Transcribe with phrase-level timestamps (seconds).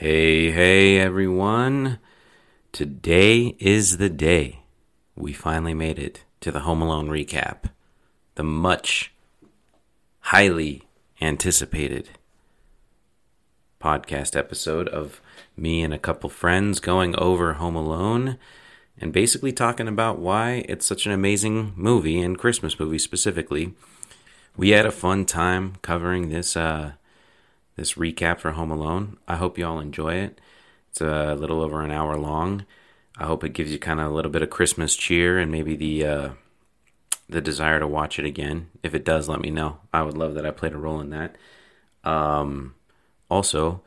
[0.00, 1.98] Hey, hey, everyone.
[2.72, 4.60] Today is the day
[5.14, 7.64] we finally made it to the Home Alone recap.
[8.36, 9.12] The much,
[10.20, 10.84] highly
[11.20, 12.08] anticipated
[13.78, 15.20] podcast episode of
[15.54, 18.38] me and a couple friends going over Home Alone
[18.98, 23.74] and basically talking about why it's such an amazing movie and Christmas movie specifically.
[24.56, 26.92] We had a fun time covering this uh,
[27.80, 29.16] this recap for Home Alone.
[29.26, 30.38] I hope you all enjoy it.
[30.90, 32.66] It's a little over an hour long.
[33.16, 35.76] I hope it gives you kind of a little bit of Christmas cheer and maybe
[35.76, 36.28] the uh,
[37.26, 38.68] the desire to watch it again.
[38.82, 39.78] If it does, let me know.
[39.94, 41.36] I would love that I played a role in that.
[42.04, 42.74] Um,
[43.30, 43.80] also,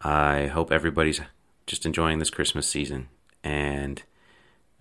[0.00, 1.20] I hope everybody's
[1.66, 3.08] just enjoying this Christmas season
[3.42, 4.00] and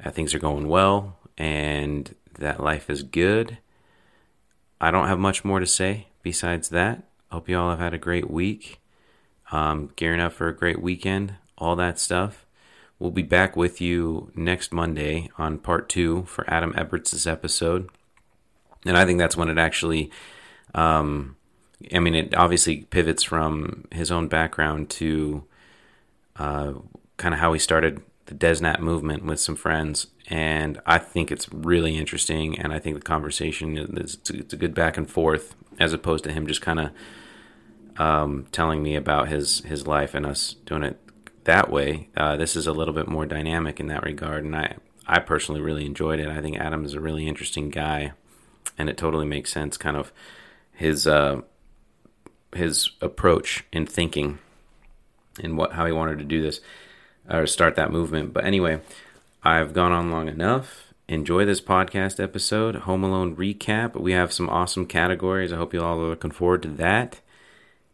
[0.04, 3.58] uh, things are going well and that life is good.
[4.80, 7.04] I don't have much more to say besides that.
[7.34, 8.80] Hope you all have had a great week.
[9.52, 12.46] Um, gearing up for a great weekend, all that stuff.
[13.00, 17.90] We'll be back with you next Monday on part two for Adam Eberts' episode.
[18.86, 20.12] And I think that's when it actually,
[20.76, 21.36] um,
[21.92, 25.44] I mean, it obviously pivots from his own background to
[26.36, 26.74] uh,
[27.18, 30.06] kind of how he started the Desnat movement with some friends.
[30.28, 32.60] And I think it's really interesting.
[32.60, 36.32] And I think the conversation is it's a good back and forth as opposed to
[36.32, 36.92] him just kind of
[37.98, 41.00] um, telling me about his his life and us doing it
[41.44, 42.10] that way.
[42.16, 44.76] Uh, this is a little bit more dynamic in that regard, and I
[45.08, 46.30] I personally really enjoyed it.
[46.30, 48.14] I think Adam is a really interesting guy,
[48.78, 50.12] and it totally makes sense, kind of
[50.72, 51.42] his uh,
[52.56, 54.40] his approach in thinking
[55.42, 56.62] and what how he wanted to do this
[57.30, 58.34] or start that movement.
[58.34, 58.82] But anyway,
[59.44, 60.94] I've gone on long enough.
[61.08, 64.00] Enjoy this podcast episode, Home Alone recap.
[64.00, 65.52] We have some awesome categories.
[65.52, 67.20] I hope you all are looking forward to that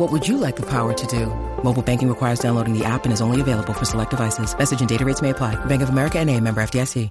[0.00, 1.26] What would you like the power to do?
[1.62, 4.56] Mobile banking requires downloading the app and is only available for select devices.
[4.56, 5.62] Message and data rates may apply.
[5.66, 7.10] Bank of America and a member FDIC.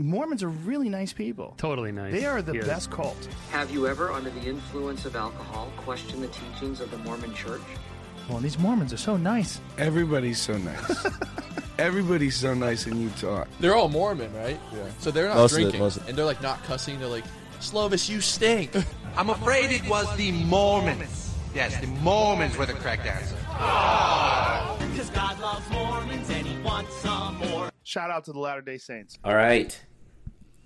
[0.00, 1.54] Mormons are really nice people.
[1.58, 2.12] Totally nice.
[2.12, 2.66] They are the Yes.
[2.66, 3.28] best cult.
[3.52, 7.62] Have you ever, under the influence of alcohol, questioned the teachings of the Mormon church?
[8.28, 9.60] Well, these Mormons are so nice.
[9.76, 11.06] Everybody's so nice.
[11.78, 13.44] Everybody's so nice in Utah.
[13.60, 14.58] They're all Mormon, right?
[14.72, 14.78] Yeah.
[14.98, 16.08] So they're not Most of it, drinking, most of it.
[16.08, 16.98] and they're like not cussing.
[16.98, 17.24] They're like,
[17.60, 18.70] "Slovis, you stink."
[19.16, 21.27] I'm afraid it was the Mormons.
[21.54, 23.36] Yes, the Mormons were the correct answer.
[27.82, 29.18] Shout out to the Latter day Saints.
[29.24, 29.80] All right.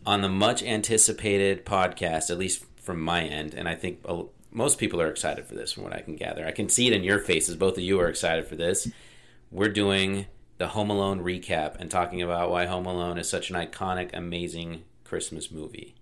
[0.04, 4.78] On the much anticipated podcast, at least from my end, and I think uh, most
[4.78, 6.46] people are excited for this from what I can gather.
[6.46, 7.56] I can see it in your faces.
[7.56, 8.88] Both of you are excited for this.
[9.50, 10.26] We're doing
[10.58, 14.82] the Home Alone recap and talking about why Home Alone is such an iconic, amazing
[15.04, 15.94] Christmas movie.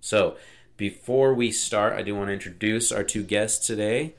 [0.00, 0.36] So,
[0.80, 4.14] before we start, I do want to introduce our two guests today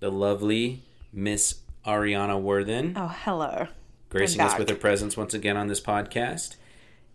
[0.00, 0.82] the lovely
[1.12, 1.56] Miss
[1.86, 3.68] Ariana Worthen Oh, hello.
[4.08, 6.56] gracing us with her presence once again on this podcast.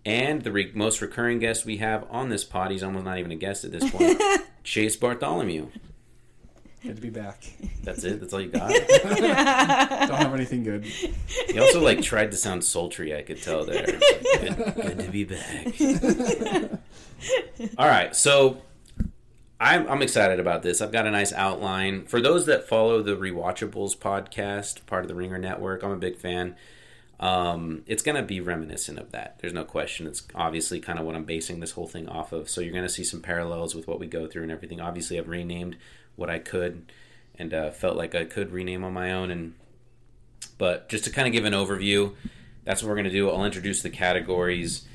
[0.06, 3.32] And the re- most recurring guest we have on this pod, he's almost not even
[3.32, 4.22] a guest at this point,
[4.64, 5.70] Chase Bartholomew.
[6.84, 7.44] Good to be back.
[7.84, 8.20] That's it?
[8.20, 8.70] That's all you got?
[9.04, 10.86] Don't have anything good.
[10.86, 13.88] He also like tried to sound sultry, I could tell there.
[13.88, 16.80] Like, good, good to be back.
[17.80, 18.62] all right, so
[19.62, 20.82] I'm, I'm excited about this.
[20.82, 22.08] I've got a nice outline.
[22.08, 26.18] For those that follow the Rewatchables podcast, part of the Ringer Network, I'm a big
[26.18, 26.56] fan.
[27.20, 29.38] Um, it's going to be reminiscent of that.
[29.40, 30.08] There's no question.
[30.08, 32.50] It's obviously kind of what I'm basing this whole thing off of.
[32.50, 34.82] So you're going to see some parallels with what we go through and everything.
[34.82, 35.78] Obviously, I've renamed
[36.16, 36.92] what I could
[37.38, 39.30] and uh, felt like I could rename on my own.
[39.30, 39.54] And
[40.58, 42.16] but just to kind of give an overview,
[42.64, 43.30] that's what we're going to do.
[43.30, 44.88] I'll introduce the categories.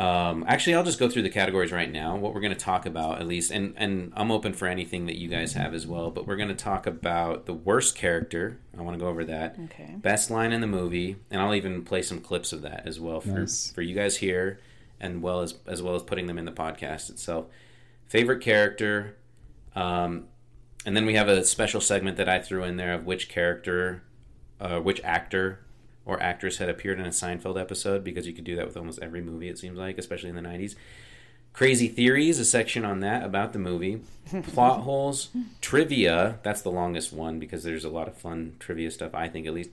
[0.00, 2.16] Um, actually, I'll just go through the categories right now.
[2.16, 5.16] What we're going to talk about, at least, and and I'm open for anything that
[5.16, 6.10] you guys have as well.
[6.10, 8.58] But we're going to talk about the worst character.
[8.76, 9.56] I want to go over that.
[9.66, 9.94] Okay.
[9.98, 13.20] Best line in the movie, and I'll even play some clips of that as well
[13.20, 13.70] for Nice.
[13.72, 14.58] for you guys here,
[14.98, 17.46] and well as as well as putting them in the podcast itself.
[18.06, 19.18] Favorite character,
[19.76, 20.28] um,
[20.86, 24.02] and then we have a special segment that I threw in there of which character,
[24.60, 25.60] uh, which actor
[26.04, 28.98] or actress had appeared in a Seinfeld episode because you could do that with almost
[29.00, 30.74] every movie it seems like, especially in the '90s.
[31.52, 34.00] Crazy theories, a section on that about the movie.
[34.44, 35.28] Plot holes,
[35.60, 36.38] trivia.
[36.44, 39.14] That's the longest one because there's a lot of fun trivia stuff.
[39.14, 39.70] I think at least.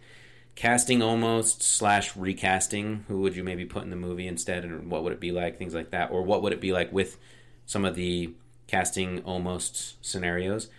[0.56, 3.06] casting almost slash recasting.
[3.08, 5.58] Who would you maybe put in the movie instead, and what would it be like?
[5.60, 7.18] Things like that, or what would it be like with
[7.68, 8.34] some of the
[8.66, 10.70] casting almost scenarios?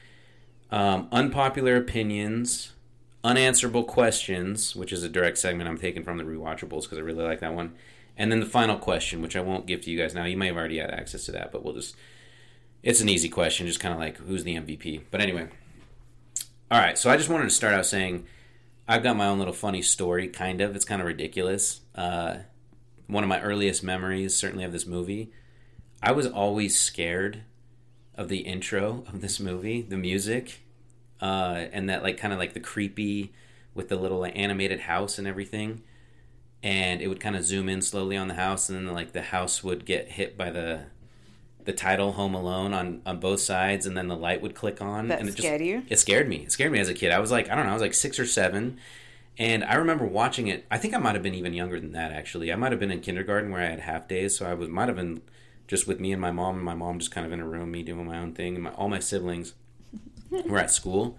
[0.71, 2.73] Um, unpopular opinions,
[3.29, 7.25] unanswerable questions, which is a direct segment I'm taking from the rewatchables because I really
[7.25, 7.75] like that one.
[8.17, 10.25] And then the final question, which I won't give to you guys now.
[10.25, 11.95] You may have already had access to that, but we'll just.
[12.83, 15.03] It's an easy question, just kind of like who's the MVP.
[15.11, 15.49] But anyway.
[16.71, 18.27] All right, so I just wanted to start out saying
[18.89, 20.75] I've got my own little funny story, kind of.
[20.75, 21.81] It's kind of ridiculous.
[21.95, 22.39] Uh,
[23.09, 25.33] one of my earliest memories, certainly, of this movie,
[26.03, 27.43] I was always scared
[28.15, 30.61] of the intro of this movie, the music,
[31.21, 33.33] uh, and that, like, kind of like the creepy
[33.75, 35.83] with the little like, animated house and everything.
[36.63, 39.23] And it would kind of zoom in slowly on the house, and then, like, the
[39.23, 40.87] house would get hit by the
[41.65, 45.09] the title Home Alone on, on both sides, and then the light would click on.
[45.09, 45.83] That and it scared you?
[45.91, 46.37] It scared me.
[46.37, 47.13] It scared me as a kid.
[47.13, 48.79] I was like, I don't know, I was like six or seven.
[49.37, 50.65] And I remember watching it.
[50.71, 52.51] I think I might have been even younger than that, actually.
[52.51, 54.89] I might have been in kindergarten where I had half days, so I was might
[54.89, 55.21] have been
[55.67, 57.71] just with me and my mom, and my mom just kind of in a room,
[57.71, 59.53] me doing my own thing, and my, all my siblings
[60.47, 61.19] were at school.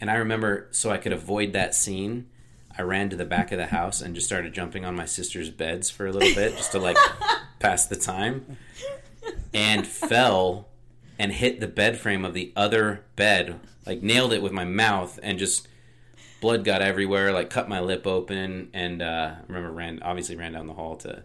[0.00, 2.28] And I remember, so I could avoid that scene,
[2.76, 5.50] I ran to the back of the house and just started jumping on my sister's
[5.50, 6.96] beds for a little bit, just to like
[7.60, 8.58] pass the time
[9.52, 10.68] and fell
[11.18, 15.20] and hit the bed frame of the other bed, like nailed it with my mouth,
[15.22, 15.68] and just
[16.40, 17.32] blood got everywhere.
[17.32, 20.96] Like cut my lip open, and uh, I remember ran obviously ran down the hall
[20.96, 21.22] to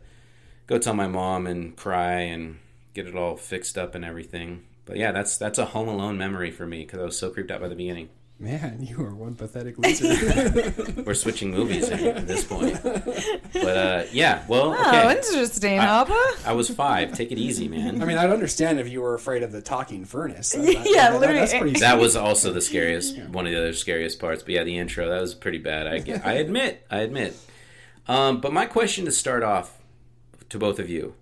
[0.67, 2.59] go tell my mom and cry and
[2.93, 4.65] get it all fixed up and everything.
[4.89, 7.51] But yeah, that's that's a Home Alone memory for me because I was so creeped
[7.51, 8.09] out by the beginning.
[8.41, 10.73] Man, you are one pathetic loser.
[11.05, 12.81] We're switching movies here at this point.
[12.81, 15.11] But uh, yeah, well, Oh, okay.
[15.17, 16.47] interesting, I- Hopper.
[16.47, 17.13] I was five.
[17.13, 18.01] Take it easy, man.
[18.01, 20.53] I mean, I'd understand if you were afraid of the talking furnace.
[20.53, 21.39] That- that- Yeah, that- literally.
[21.41, 24.41] That's pretty That was also the scariest, one of the other scariest parts.
[24.41, 25.85] But yeah, the intro that was pretty bad.
[25.87, 27.35] I get, I admit, I admit.
[28.07, 29.77] Um, but my question to start off
[30.47, 31.13] to both of you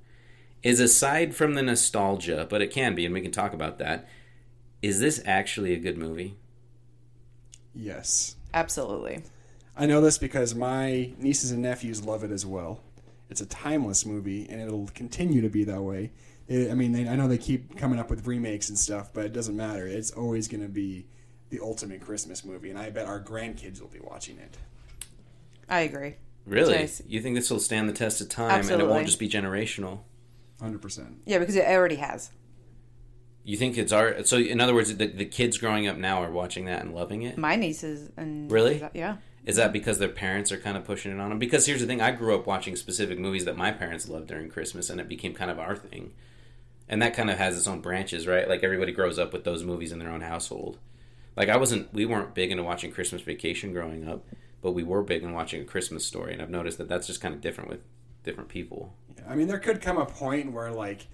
[0.68, 4.08] is: aside from the nostalgia, but it can be, and we can talk about that.
[4.82, 6.36] Is this actually a good movie?
[7.74, 8.36] Yes.
[8.54, 9.24] Absolutely.
[9.76, 12.82] I know this because my nieces and nephews love it as well.
[13.30, 16.12] It's a timeless movie, and it'll continue to be that way.
[16.48, 19.26] It- I mean, they, I know they keep coming up with remakes and stuff, but
[19.26, 19.86] it doesn't matter.
[19.86, 21.06] It's always going to be
[21.50, 24.58] the ultimate Christmas movie, and I bet our grandkids will be watching it.
[25.70, 26.16] I agree.
[26.46, 26.74] Really?
[26.74, 27.02] Yes.
[27.08, 30.00] You think this will stand the test of time, and it won't just be generational?
[30.62, 31.16] 100%.
[31.26, 32.32] Yeah, because it already has.
[33.44, 34.38] You think it's our so?
[34.38, 37.38] In other words, the, the kids growing up now are watching that and loving it.
[37.38, 38.84] My nieces and Really?
[38.94, 39.18] yeah.
[39.46, 41.40] Is that because their parents are kind of pushing it on them?
[41.40, 44.50] Because here's the thing: I grew up watching specific movies that my parents loved during
[44.50, 46.12] Christmas, and it became kind of our thing.
[46.90, 48.50] And that kind of has its own branches, right?
[48.50, 50.78] Like everybody grows up with those movies in their own household.
[51.38, 54.26] Like I wasn't, we weren't big into watching Christmas Vacation growing up,
[54.62, 57.22] but we were big in watching A Christmas Story, and I've noticed that that's just
[57.22, 57.80] kind of different with
[58.24, 58.94] different people.
[59.28, 61.08] I mean, there could come a point where like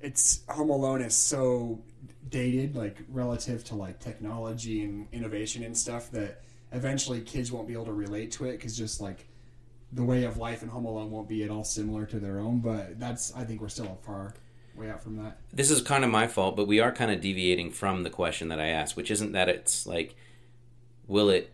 [0.00, 1.82] it's Home Alone is so
[2.28, 6.42] dated, like relative to like technology and innovation and stuff, that
[6.72, 9.26] eventually kids won't be able to relate to it because just like
[9.92, 12.60] the way of life in Home Alone won't be at all similar to their own.
[12.60, 14.34] But that's I think we're still a far
[14.78, 15.38] way out from that.
[15.52, 18.48] this is kind of my fault, but we are kind of deviating from the question
[18.48, 20.14] that I asked, which isn't that it's like,
[21.06, 21.52] will it,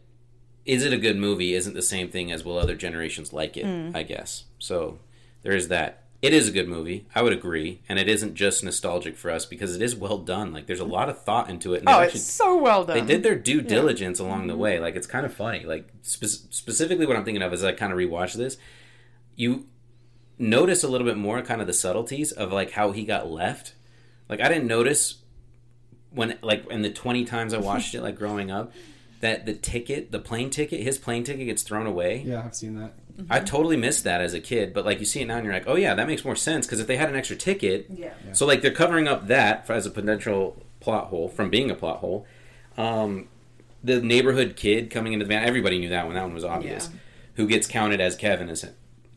[0.66, 1.54] is it a good movie?
[1.54, 3.64] Isn't the same thing as will other generations like it?
[3.64, 3.96] Mm.
[3.96, 4.98] I guess so.
[5.42, 6.03] There is that.
[6.24, 7.06] It is a good movie.
[7.14, 10.54] I would agree, and it isn't just nostalgic for us because it is well done.
[10.54, 11.80] Like there's a lot of thought into it.
[11.80, 12.96] And Oh, they've it's so well done.
[12.96, 13.68] They did their due Yeah.
[13.68, 14.62] diligence along the mm-hmm.
[14.62, 14.78] way.
[14.78, 15.64] Like it's kind of funny.
[15.64, 18.56] Like spe- specifically, what I'm thinking of as I kind of rewatch this,
[19.36, 19.66] you
[20.38, 23.74] notice a little bit more kind of the subtleties of like how he got left.
[24.30, 25.16] Like I didn't notice
[26.10, 28.72] when like in the 20 times I watched it like growing up
[29.20, 32.22] that the ticket, the plane ticket, his plane ticket gets thrown away.
[32.26, 32.94] Yeah, I've seen that.
[33.30, 35.54] I totally missed that as a kid, but like you see it now and you're
[35.54, 38.12] like, "Oh yeah, that makes more sense because if they had an extra ticket, Yeah.
[38.32, 41.74] so like they're covering up that for, as a potential plot hole from being a
[41.74, 42.26] plot hole.
[42.76, 43.28] Um,
[43.84, 46.14] the neighborhood kid coming into the van, everybody knew that one.
[46.14, 46.88] That one was obvious.
[46.92, 46.98] Yeah.
[47.36, 48.64] Who gets counted as Kevin, es-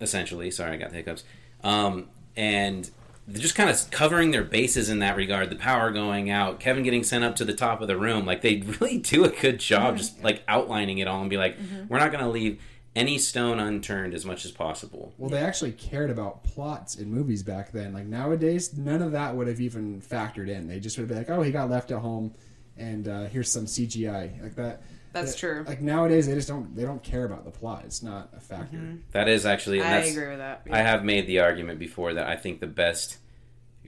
[0.02, 0.52] essentially.
[0.52, 1.24] Sorry, I got the hiccups.
[1.64, 2.90] Um, and
[3.28, 5.50] they're just kind of covering their bases in that regard.
[5.50, 8.26] The power going out, Kevin getting sent up to the top of the room.
[8.26, 11.58] Like they really do a good job, just like outlining it all and be like,
[11.90, 12.62] we're not going to leave
[12.98, 15.14] any stone unturned as much as possible.
[15.18, 17.94] Well, they actually cared about plots in movies back then.
[17.94, 20.68] Like nowadays, none of that would have even factored in.
[20.68, 22.34] They just would have been like, "Oh, he got left at home,
[22.76, 24.82] and uh, here's some CGI like that."
[25.14, 25.64] That's that- true.
[25.68, 26.76] Like nowadays, they just don't.
[26.76, 27.84] They don't care about the plot.
[27.86, 28.98] It's not a factor.
[29.12, 29.80] That is actually.
[29.80, 30.64] and I agree with that.
[30.72, 33.18] I have made the argument before that I think the best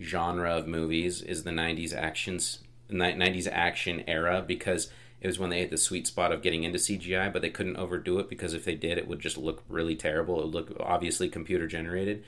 [0.02, 2.60] genre of movies is the '90s actions,
[2.92, 4.90] '90s action era because
[5.22, 7.78] it was when they hit the sweet spot of getting into CGI, but they couldn't
[7.78, 10.40] overdo it because if they did, it would just look really terrible.
[10.40, 12.24] It would look obviously computer generated.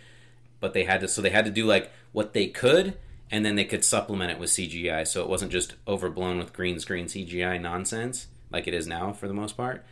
[0.59, 2.97] But they had to, so they had to do like what they could,
[3.31, 6.79] and then they could supplement it with CGI, so it wasn't just overblown with green
[6.79, 9.85] screen CGI nonsense like it is now for the most part.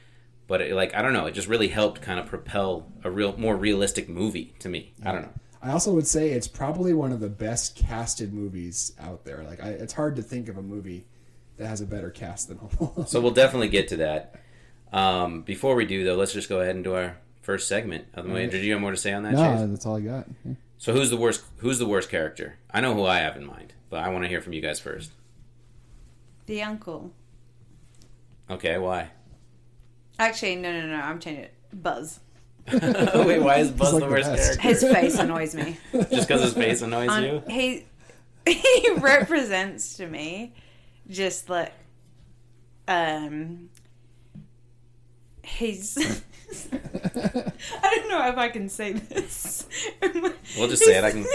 [0.48, 3.38] But it, like I don't know, it just really helped kind of propel a real
[3.38, 4.94] more realistic movie to me.
[5.06, 5.34] I don't know.
[5.62, 9.44] I also would say it's probably one of the best casted movies out there.
[9.44, 11.06] Like, I, it's hard to think of a movie
[11.60, 13.08] that has a better cast than Home Alone.
[13.08, 14.36] So we'll definitely get to that.
[14.92, 18.24] Um, before we do, though, let's just go ahead and do our first segment of
[18.26, 18.48] the movie.
[18.48, 19.32] Did you have more to say on that?
[19.32, 19.40] Chase?
[19.40, 20.26] No, that's all I got.
[20.78, 21.44] So who's the worst?
[21.58, 22.56] Who's the worst character?
[22.72, 24.80] I know who I have in mind, but I want to hear from you guys
[24.80, 25.12] first.
[26.48, 27.12] The uncle.
[28.50, 29.12] Okay, why?
[30.18, 30.96] Actually, no, no, no.
[30.96, 31.54] I'm changing it.
[31.72, 32.20] Buzz.
[32.72, 34.60] Wait, why is Buzz like the the worst best.
[34.60, 34.88] character?
[34.88, 35.78] His face annoys me.
[35.94, 37.44] Just because his face annoys On- you?
[37.50, 37.86] he
[38.48, 40.54] he represents to me
[41.10, 41.74] just like
[42.88, 43.70] um
[45.44, 45.98] he's
[46.72, 49.68] I don't know if I can say this.
[50.58, 51.04] We'll just say it.
[51.04, 51.26] I can.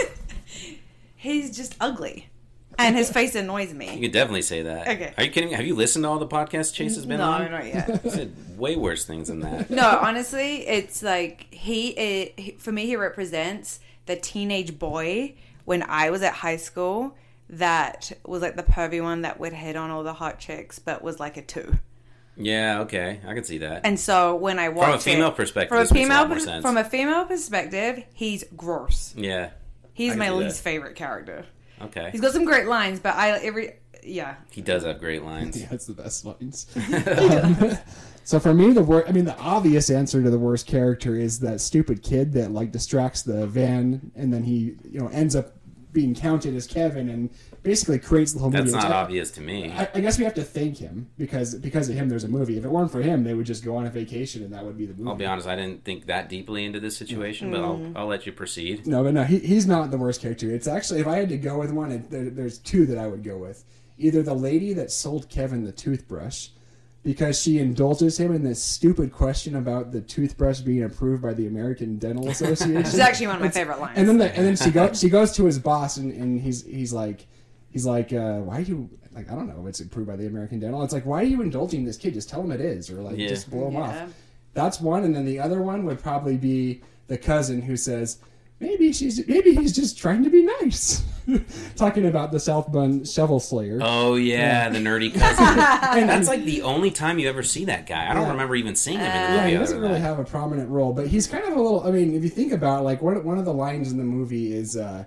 [1.15, 2.29] He's just ugly.
[2.77, 3.93] And his face annoys me.
[3.95, 4.87] You could definitely say that.
[4.87, 5.13] Okay.
[5.17, 5.49] Are you kidding?
[5.49, 5.55] me?
[5.55, 7.45] Have you listened to all the podcasts Chase has been No, on?
[7.45, 8.01] No, not yet.
[8.03, 9.69] He said way worse things than that.
[9.69, 15.83] No, honestly, it's like he, it, he for me he represents the teenage boy when
[15.83, 17.15] I was at high school
[17.49, 21.01] that was like the pervy one that would hit on all the hot chicks but
[21.03, 21.77] was like a 2.
[22.37, 23.85] Yeah, okay, I can see that.
[23.85, 26.03] And so when I watch From a female it, perspective, from a this makes a
[26.09, 26.61] female lot more sense.
[26.61, 29.13] from a female perspective, he's gross.
[29.15, 29.51] yeah,
[29.93, 30.35] He's my see that.
[30.37, 31.45] least favorite character.
[31.81, 32.09] okay.
[32.11, 34.35] He's got some great lines, but I every yeah.
[34.51, 35.55] He does have great lines.
[35.59, 36.67] he has the best lines.
[36.75, 37.77] Um,
[38.25, 39.07] so for me, the worst.
[39.07, 42.73] I mean, the obvious answer to the worst character is that stupid kid that like
[42.73, 45.53] distracts the van, and then he, you know, ends up
[45.95, 47.31] being counted as Kevin, and
[47.63, 48.61] basically creates the whole movie.
[48.61, 49.71] That's not It's- obvious to me.
[49.71, 52.57] I, I guess we have to thank him because because of him, there's a movie.
[52.59, 54.77] If it weren't for him, they would just go on a vacation, and that would
[54.77, 55.09] be the movie.
[55.09, 57.97] I'll be honest, I didn't think that deeply into this situation, but I'll, mm-hmm.
[57.97, 58.85] I'll let you proceed.
[58.85, 60.51] No, but no, he, he's not the worst character.
[60.51, 63.07] It's actually, if I had to go with one, it, there, there's two that I
[63.07, 63.63] would go with.
[63.97, 66.49] Either the lady that sold Kevin the toothbrush,
[67.05, 71.45] because she indulges him in this stupid question about the toothbrush being approved by the
[71.47, 72.75] American Dental Association.
[72.77, 73.97] It's actually one of my favorite lines.
[73.97, 76.65] and then the, and then she goes she goes to his boss and, and he's
[76.65, 77.27] he's like
[77.69, 80.59] he's like uh, why are you like I don't know it's approved by the American
[80.59, 80.83] Dental.
[80.83, 82.15] It's like why are you indulging this kid?
[82.15, 83.27] Just tell him it is or like Yeah.
[83.29, 83.81] just blow him Yeah.
[84.03, 84.13] off.
[84.55, 88.17] That's one, and then the other one would probably be the cousin who says,
[88.59, 91.03] "Maybe she's maybe he's just trying to be nice,"
[91.75, 93.79] talking about the South Bend Shovel Slayer.
[93.81, 95.57] Oh yeah, the nerdy cousin.
[96.07, 98.09] That's like the only time you ever see that guy.
[98.09, 98.31] I don't Yeah.
[98.31, 99.99] remember even seeing him in the yeah, he doesn't really that.
[99.99, 101.85] have a prominent role, but he's kind of a little.
[101.85, 104.03] I mean, if you think about it, like one one of the lines in the
[104.03, 104.77] movie is.
[104.77, 105.05] Uh,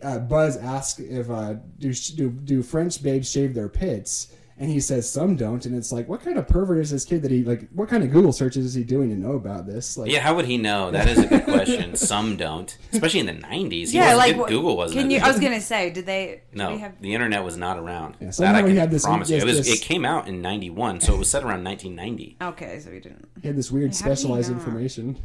[0.00, 4.78] uh, Buzz asks if uh, do, do do French babes shave their pits, and he
[4.78, 7.42] says some don't, and it's like, what kind of pervert is this kid that he
[7.42, 7.68] like?
[7.72, 9.96] What kind of Google searches is he doing to know about this?
[9.96, 10.92] Like, Yeah, how would he know?
[10.92, 11.96] That is a good question.
[12.12, 13.70] Some don't, especially in the '90s.
[13.88, 15.00] He yeah, wasn't- like Google wasn't.
[15.00, 15.18] Can you?
[15.18, 16.42] I was gonna say, did they?
[16.54, 18.16] No, they have, the internet was not around.
[18.20, 19.38] Yeah, that somehow I he can had this- promise you.
[19.38, 22.36] It, was, this- it came out in '91, so it was set around 1990.
[22.40, 23.28] okay, so we didn't.
[23.42, 25.16] he had this weird How specialized information.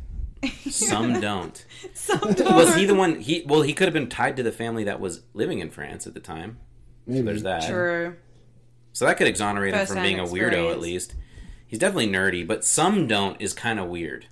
[0.69, 1.63] Some don't.
[1.93, 3.19] Some Was he the one?
[3.19, 6.07] He well, he could have been tied to the family that was living in France
[6.07, 6.57] at the time.
[7.05, 7.67] Maybe There's that.
[7.67, 8.15] True.
[8.97, 11.13] So that could exonerate him from First-hand being a weirdo at least.
[11.67, 14.25] He's definitely nerdy, but some don't is kind of weird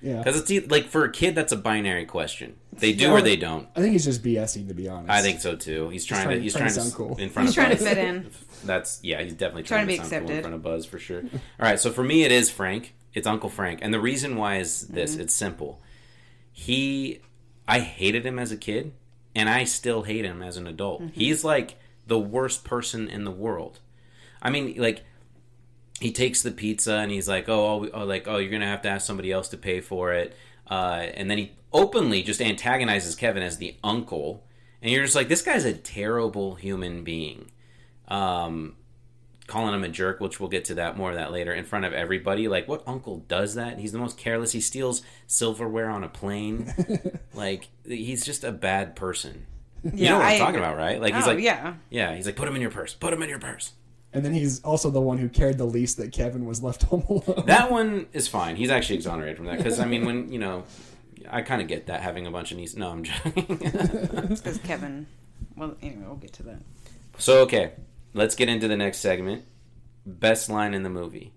[0.00, 2.54] Yeah, because it's e- like for a kid that's a binary question.
[2.72, 3.66] They do or they don't.
[3.74, 5.10] I think he's just BSing to be honest.
[5.10, 5.88] I think so too.
[5.88, 6.38] He's trying, to.
[6.38, 7.16] He's trying trying, to to cool.
[7.16, 8.30] in front He's of trying to fit in.
[8.64, 9.20] That's yeah.
[9.22, 11.22] He's definitely Trying trying, to be to, sound cool in front of Buzz for sure.
[11.22, 12.94] All right, so for me, it is Frank.
[13.14, 15.22] It's Uncle Frank, and the reason why is this: Mm-hmm.
[15.22, 15.80] it's simple.
[16.52, 17.22] He,
[17.66, 18.92] I hated him as a kid,
[19.34, 21.02] and I still hate him as an adult.
[21.02, 21.18] Mm-hmm.
[21.18, 21.74] He's like
[22.06, 23.80] the worst person in the world.
[24.42, 25.04] I mean, like
[26.00, 28.88] he takes the pizza and he's like, "Oh, oh, like oh, you're gonna have to
[28.88, 30.36] ask somebody else to pay for it,"
[30.70, 34.44] uh, and then he openly just antagonizes Kevin as the uncle,
[34.82, 37.50] and you're just like, "This guy's a terrible human being."
[38.08, 38.74] Um,
[39.46, 41.84] calling him a jerk, which we'll get to that more of that later, in front
[41.84, 42.48] of everybody.
[42.48, 43.78] Like, what uncle does that?
[43.78, 44.52] He's the most careless.
[44.52, 46.72] He steals silverware on a plane.
[47.34, 49.46] like, he's just a bad person.
[49.84, 51.00] you Yeah, know what I I'm talking about, right?
[51.00, 51.74] Like, he's Oh, like, yeah.
[51.90, 52.14] yeah.
[52.14, 52.94] He's like, put him in your purse.
[52.94, 53.72] Put him in your purse.
[54.14, 57.04] And then he's also the one who cared the least that Kevin was left home
[57.08, 57.44] alone.
[57.46, 58.56] That one is fine.
[58.56, 60.64] He's actually exonerated from that because I mean, when you know,
[61.30, 62.76] I kind of get that having a bunch of nieces.
[62.76, 63.46] No, I'm joking.
[64.28, 65.06] Because Kevin.
[65.56, 66.62] Well, anyway, we'll get to that.
[67.18, 67.72] so okay,
[68.14, 69.44] let's get into the next segment.
[70.04, 71.32] Best line in the movie.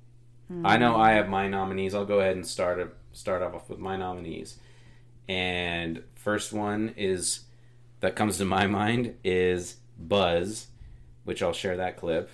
[0.48, 0.66] Hmm.
[0.66, 1.94] I know I have my nominees.
[1.96, 4.58] I'll go ahead and start start off with my nominees.
[5.28, 7.42] And first one is
[8.02, 10.68] that comes to my mind is Buzz,
[11.24, 12.30] which I'll share that clip.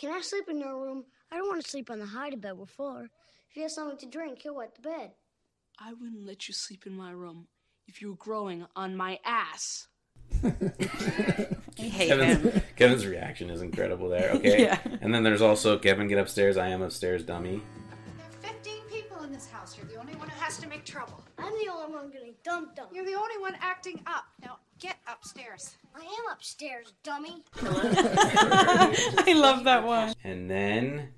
[0.00, 1.04] Can I sleep in your room?
[1.30, 3.10] I don't want to sleep on the hide bed with Fuller.
[3.50, 5.10] If he has something to drink, he'll wet the bed.
[5.78, 7.48] I wouldn't let you sleep in my room
[7.86, 9.88] if you were growing on my ass.
[10.42, 10.48] I
[11.76, 12.62] hate Kevin's, him.
[12.76, 14.30] Kevin's reaction is incredible there.
[14.36, 14.62] Okay.
[14.62, 14.78] Yeah.
[15.02, 16.56] And then there's also Kevin, get upstairs.
[16.56, 17.60] I am upstairs, dummy.
[18.40, 19.76] There are 15 people in this house.
[19.76, 21.22] You're the only one who has to make trouble.
[21.36, 22.86] I'm the only one getting dumped on.
[22.90, 24.24] You're the only one acting up.
[24.40, 25.76] Now get upstairs.
[25.94, 27.42] I am upstairs, dummy.
[27.62, 30.14] I love that one.
[30.24, 31.10] And then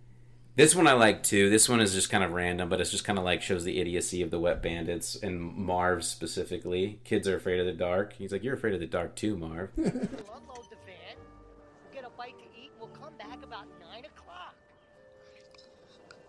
[0.56, 1.48] this one I like too.
[1.48, 3.80] This one is just kind of random, but it's just kind of like shows the
[3.80, 7.00] idiocy of the wet bandits and Marv specifically.
[7.04, 8.14] Kids are afraid of the dark.
[8.14, 9.70] He's like, You're afraid of the dark too, Marv.
[9.76, 13.66] We'll unload the van, we'll get a bite to eat, and we'll come back about
[13.80, 14.54] 9 o'clock.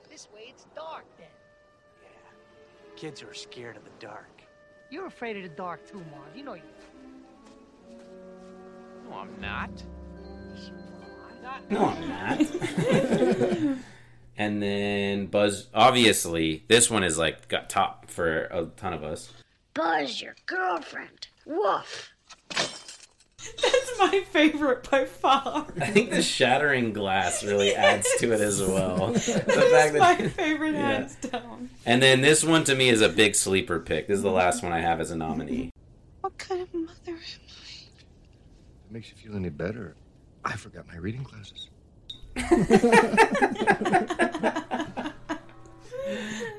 [0.10, 1.28] This way it's dark then.
[2.04, 2.96] Yeah.
[2.96, 4.42] Kids are scared of the dark.
[4.92, 6.36] You're afraid of the dark too, Marv.
[6.36, 6.62] You know you
[9.10, 9.70] No, I'm not.
[11.70, 13.78] No, I'm not.
[14.38, 19.32] and then Buzz, obviously, this one is like got top for a ton of us.
[19.74, 21.28] Buzz, your girlfriend.
[21.46, 22.10] Woof.
[23.62, 25.68] That's my favorite by far.
[25.82, 29.12] I think the shattering glass really adds to it as well.
[29.12, 30.80] The fact That's my that- favorite Yeah.
[31.00, 31.70] hands down.
[31.86, 34.08] And then this one to me is a big sleeper pick.
[34.08, 35.72] This is the last one I have as a nominee.
[36.22, 37.18] What kind of mother am
[38.94, 39.96] Makes you feel any better?
[40.46, 41.70] I forgot my reading glasses.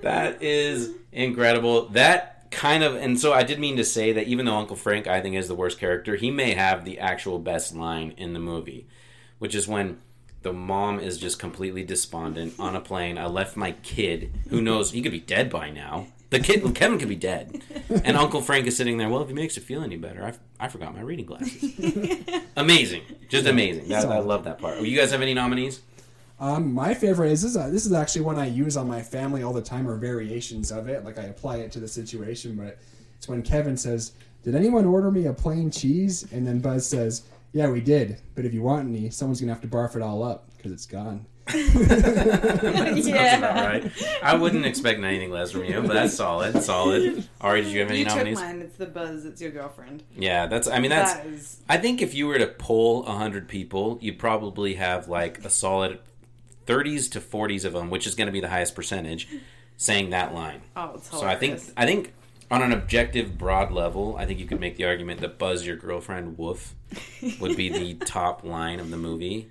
[0.03, 1.89] That is incredible.
[1.89, 5.07] That kind of, and so I did mean to say that even though Uncle Frank
[5.07, 8.39] I think is the worst character, he may have the actual best line in the
[8.39, 8.87] movie,
[9.39, 9.97] which is when
[10.43, 13.17] the mom is just completely despondent on a plane.
[13.17, 16.09] I left my kid, who knows he could be dead by now.
[16.35, 17.63] The kid, Kevin, could be dead,
[18.03, 19.09] and Uncle Frank is sitting there.
[19.09, 21.79] Well, if it makes you feel any better, I, I forgot my reading glasses.
[22.57, 23.89] amazing, just amazing.
[23.89, 24.81] That, I love that part.
[24.81, 25.81] You guys have any nominees?
[26.41, 27.55] Um, my favorite is this.
[27.55, 30.73] Is, this is actually one I use on my family all the time, or variations
[30.73, 31.05] of it.
[31.05, 32.81] Like I apply it to the situation, but
[33.17, 34.11] it's when Kevin says,
[34.43, 37.23] "Did anyone order me a plain cheese?" And then Buzz says,
[37.53, 38.19] "Yeah, we did.
[38.35, 40.87] But if you want any, someone's gonna have to barf it all up because it's
[40.87, 43.93] gone." That sounds about right.
[44.23, 46.63] I wouldn't expect anything less from you, but that's solid.
[46.63, 47.29] Solid.
[47.41, 48.39] Ari, did you have any you nominees?
[48.39, 48.63] took mine.
[48.63, 49.25] It's the buzz.
[49.25, 50.03] It's your girlfriend.
[50.17, 50.69] Yeah, that's.
[50.69, 51.15] I mean, that's.
[51.15, 55.45] That is- I think if you were to poll hundred people, you'd probably have like
[55.45, 55.99] a solid
[56.67, 59.29] thirties to forties of them, which is going to be the highest percentage,
[59.77, 60.63] saying that line.
[60.77, 61.61] Oh, it's so I think.
[61.77, 62.13] I think
[62.51, 65.77] on an objective, broad level, I think you could make the argument that "Buzz your
[65.77, 66.75] girlfriend, woof"
[67.41, 69.51] would be the top line of the movie.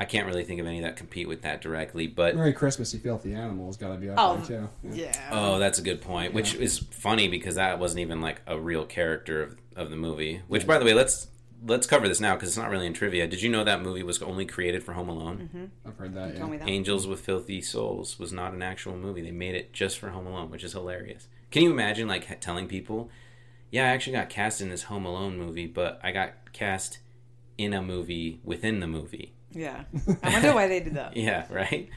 [0.00, 3.00] I can't really think of any that compete with that directly, but Merry Christmas, you
[3.00, 4.94] filthy animal, has got to be up Oh, there too.
[4.96, 5.28] yeah.
[5.30, 6.32] Oh, that's a good point.
[6.32, 10.40] Which is funny because that wasn't even like a real character of, of the movie.
[10.48, 11.26] Which, by the way, let's
[11.66, 13.26] let's cover this now because it's not really in trivia.
[13.26, 15.50] Did you know that movie was only created for Home Alone?
[15.52, 15.64] Mm-hmm.
[15.86, 16.28] I've heard that.
[16.28, 16.38] You Yeah.
[16.38, 16.68] told me that.
[16.70, 19.20] Angels with Filthy Souls was not an actual movie.
[19.20, 21.28] They made it just for Home Alone, which is hilarious.
[21.50, 23.10] Can you imagine like telling people,
[23.70, 27.00] "Yeah, I actually got cast in this Home Alone movie, but I got cast
[27.58, 29.84] in a movie within the movie." Yeah.
[30.22, 31.16] I wonder why they did that.
[31.16, 31.88] Yeah, right.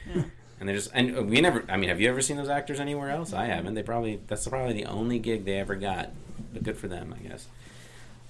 [0.60, 1.64] And they just and we never.
[1.68, 3.32] I mean, have you ever seen those actors anywhere else?
[3.32, 3.74] I haven't.
[3.74, 6.10] They probably that's probably the only gig they ever got.
[6.52, 7.46] But good for them, I guess.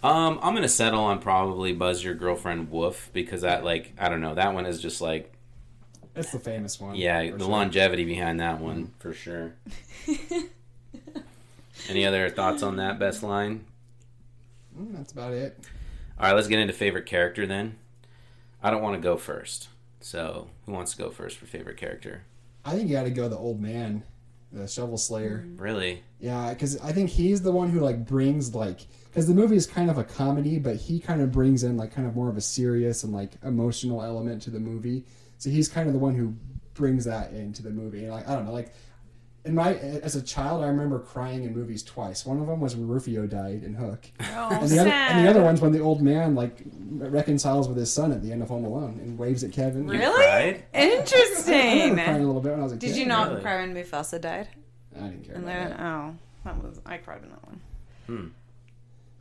[0.03, 4.21] Um, I'm gonna settle on probably Buzz Your Girlfriend Woof because that like I don't
[4.21, 5.33] know that one is just like
[6.15, 6.95] It's the famous one.
[6.95, 7.49] yeah the sure.
[7.49, 9.55] longevity behind that one for sure.
[11.89, 13.65] Any other thoughts on that best line?
[14.79, 15.59] Mm, that's about it.
[16.19, 17.77] All right, let's get into favorite character then.
[18.65, 19.69] I don't want to go first,
[20.01, 22.25] so who wants to go first for favorite character?
[22.65, 24.05] I think you got to go the old man,
[24.51, 25.45] the shovel slayer.
[25.47, 25.61] Mm-hmm.
[25.61, 26.03] Really?
[26.19, 29.67] Yeah, because I think he's the one who like brings like because the movie is
[29.67, 32.39] kind of a comedy, but he kind of brings in like kind of more of
[32.39, 35.05] a serious and like emotional element to the movie.
[35.37, 36.35] So he's kind of the one who
[36.73, 38.05] brings that into the movie.
[38.05, 38.73] And like I don't know, like
[39.45, 42.25] in my as a child, I remember crying in movies twice.
[42.25, 45.31] One of them was when Rufio died in Hook, Oh, and the other and the
[45.31, 48.49] other one's when the old man like reconciles with his son at the end of
[48.49, 49.87] Home Alone and waves at Kevin.
[49.87, 50.15] Really?
[50.15, 50.65] cried?
[50.75, 51.95] I remember Interesting.
[51.95, 52.87] crying a little bit when I was a kid.
[52.89, 53.43] Did you not Really?
[53.43, 54.49] cry when Mufasa died?
[54.97, 55.81] I didn't care And about then, that.
[55.81, 57.61] oh, that was I cried in that one.
[58.07, 58.27] Hmm.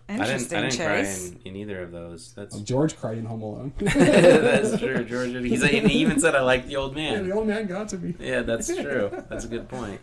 [0.10, 1.30] Interesting I didn't, I didn't choice.
[1.30, 2.34] cry in, in either of those.
[2.34, 3.74] That's Well, George cried in Home Alone.
[3.80, 5.30] that's true, George.
[5.32, 7.68] He's like, and he even said I like the old man." Yeah, the old man
[7.68, 8.14] got to me.
[8.20, 9.10] Yeah, that's true.
[9.30, 10.02] That's a good point.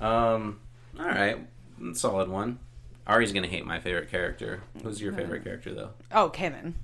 [0.00, 0.60] Um,
[0.98, 1.38] all right,
[1.94, 2.58] solid one.
[3.06, 4.62] Ari's gonna hate my favorite character.
[4.82, 5.90] Who's your favorite character though?
[6.12, 6.74] Oh, Kevin.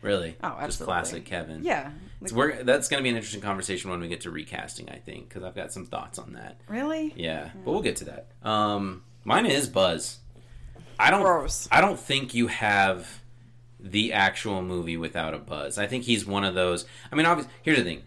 [0.00, 0.36] Really?
[0.42, 0.92] Oh, Just absolutely.
[0.92, 1.64] classic Kevin.
[1.64, 1.90] Yeah.
[2.20, 4.88] It's, we're, that's gonna be an interesting conversation when we get to recasting.
[4.90, 6.60] I think because I've got some thoughts on that.
[6.68, 7.12] Really?
[7.16, 8.28] Yeah, but we'll get to that.
[8.42, 10.18] Um, mine is Buzz.
[10.98, 11.22] I don't.
[11.22, 11.68] Gross.
[11.72, 13.22] I don't think you have
[13.80, 15.78] the actual movie without a Buzz.
[15.78, 16.84] I think he's one of those.
[17.10, 18.02] I mean, obviously, here's the thing.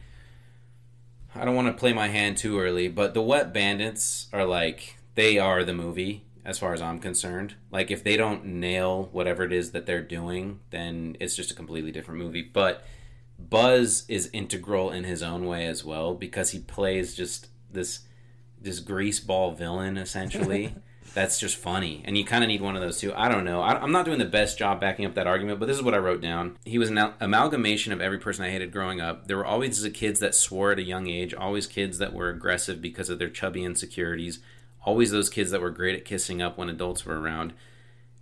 [1.36, 4.96] I don't want to play my hand too early, but the Wet Bandits are like
[5.16, 7.56] they are the movie as far as I'm concerned.
[7.72, 11.56] Like if they don't nail whatever it is that they're doing, then it's just a
[11.56, 12.42] completely different movie.
[12.42, 12.86] But
[13.38, 18.02] Buzz is integral in his own way as well because he plays just this
[18.62, 20.76] this greaseball villain essentially.
[21.16, 23.14] That's just funny, and you kind of need one of those too.
[23.16, 23.62] I don't know.
[23.62, 25.94] I, I'm not doing the best job backing up that argument, but this is what
[25.94, 26.58] I wrote down.
[26.66, 29.26] He was an al- amalgamation of every person I hated growing up.
[29.28, 32.28] There were always the kids that swore at a young age, always kids that were
[32.28, 34.40] aggressive because of their chubby insecurities,
[34.84, 37.54] always those kids that were great at kissing up when adults were around.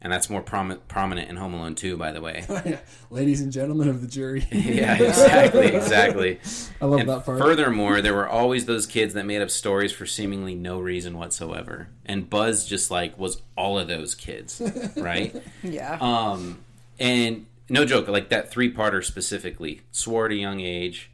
[0.03, 2.45] And that's more prom- prominent in Home Alone 2, by the way.
[3.09, 4.45] Ladies and gentlemen of the jury.
[4.51, 6.39] yeah, exactly, exactly.
[6.81, 7.39] I love And that part.
[7.39, 11.87] Furthermore, there were always those kids that made up stories for seemingly no reason whatsoever,
[12.05, 14.61] and Buzz just like was all of those kids,
[14.97, 15.41] right?
[15.63, 15.97] Yeah.
[16.01, 16.59] Um,
[16.99, 21.11] and no joke, like that three-parter specifically, swore at a young age,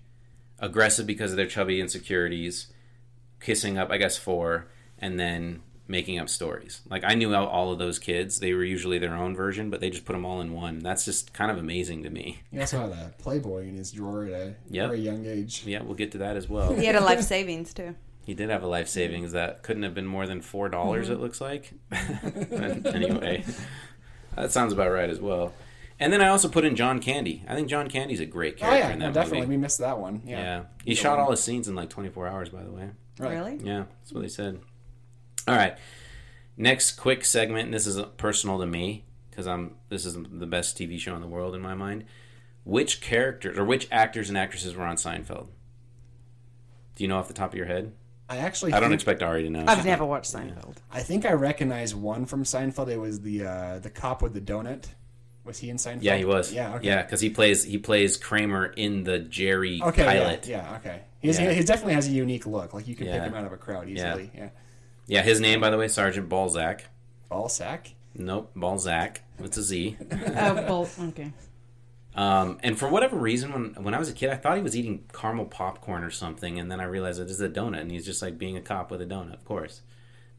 [0.58, 2.68] aggressive because of their chubby insecurities,
[3.40, 4.66] kissing up, I guess four,
[4.98, 6.82] and then making up stories.
[6.90, 9.82] Like I knew all- all of those kids; they were usually their own version, but
[9.82, 10.80] they just put them all in one.
[10.80, 12.40] That's just kind of amazing to me.
[12.52, 14.88] He also had a Playboy in his drawer at a Yep.
[14.90, 15.64] very young age.
[15.66, 16.74] Yeah, we'll get to that as well.
[16.74, 17.96] He had a life savings too.
[18.26, 21.10] He did have a life savings that couldn't have been more than four dollars.
[21.10, 21.14] Mhm.
[21.14, 21.74] It looks like.
[22.86, 23.44] anyway,
[24.36, 25.54] that sounds about right as well.
[26.00, 27.44] And then I also put in John Candy.
[27.48, 29.40] I think John Candy's a great Oh character yeah, in no, that definitely.
[29.42, 29.50] movie.
[29.50, 30.22] We missed that one.
[30.26, 30.40] Yeah.
[30.42, 31.26] Yeah, he Either shot one.
[31.26, 32.50] all his scenes in like 24 hours.
[32.50, 32.90] By the way.
[33.20, 33.32] Right.
[33.32, 33.60] Really?
[33.64, 34.60] Yeah, that's what they said.
[35.50, 35.78] All right,
[36.58, 37.66] next quick segment.
[37.66, 39.76] And this is personal to me because I'm.
[39.90, 42.06] This is the best TV show in the world in my mind.
[42.64, 45.48] Which characters or which actors and actresses were on Seinfeld?
[46.96, 47.94] Do you know off the top of your head?
[48.30, 48.74] I actually.
[48.74, 49.64] I don't expect Ari to know.
[49.68, 50.76] I've never watched Seinfeld.
[50.92, 52.90] I think I recognize one from Seinfeld.
[52.90, 54.86] It was the uh, the cop with the donut.
[55.46, 56.04] Was he in Seinfeld?
[56.04, 56.54] Yeah, he was.
[56.54, 56.76] Yeah.
[56.76, 56.86] Okay.
[56.88, 60.04] Yeah, because he plays he plays Kramer in the Jerry Okay.
[60.06, 60.48] pilot.
[60.48, 60.58] Yeah.
[60.70, 61.02] yeah okay.
[61.22, 61.52] He's, Yeah.
[61.54, 62.74] He definitely has a unique look.
[62.74, 63.24] Like you can Yeah.
[63.24, 64.30] pick him out of a crowd easily.
[64.36, 64.50] Yeah.
[65.10, 66.86] Yeah, his name by the way, Sergeant Balzac.
[67.30, 67.94] Balzac.
[68.14, 69.22] Nope, Balzac.
[69.40, 69.98] It's a Z.
[70.12, 71.34] Oh, well, okay.
[72.16, 74.76] Um, and for whatever reason, when when I was a kid, I thought he was
[74.78, 78.06] eating caramel popcorn or something, and then I realized it is a donut, and he's
[78.06, 79.82] just like being a cop with a donut, of course.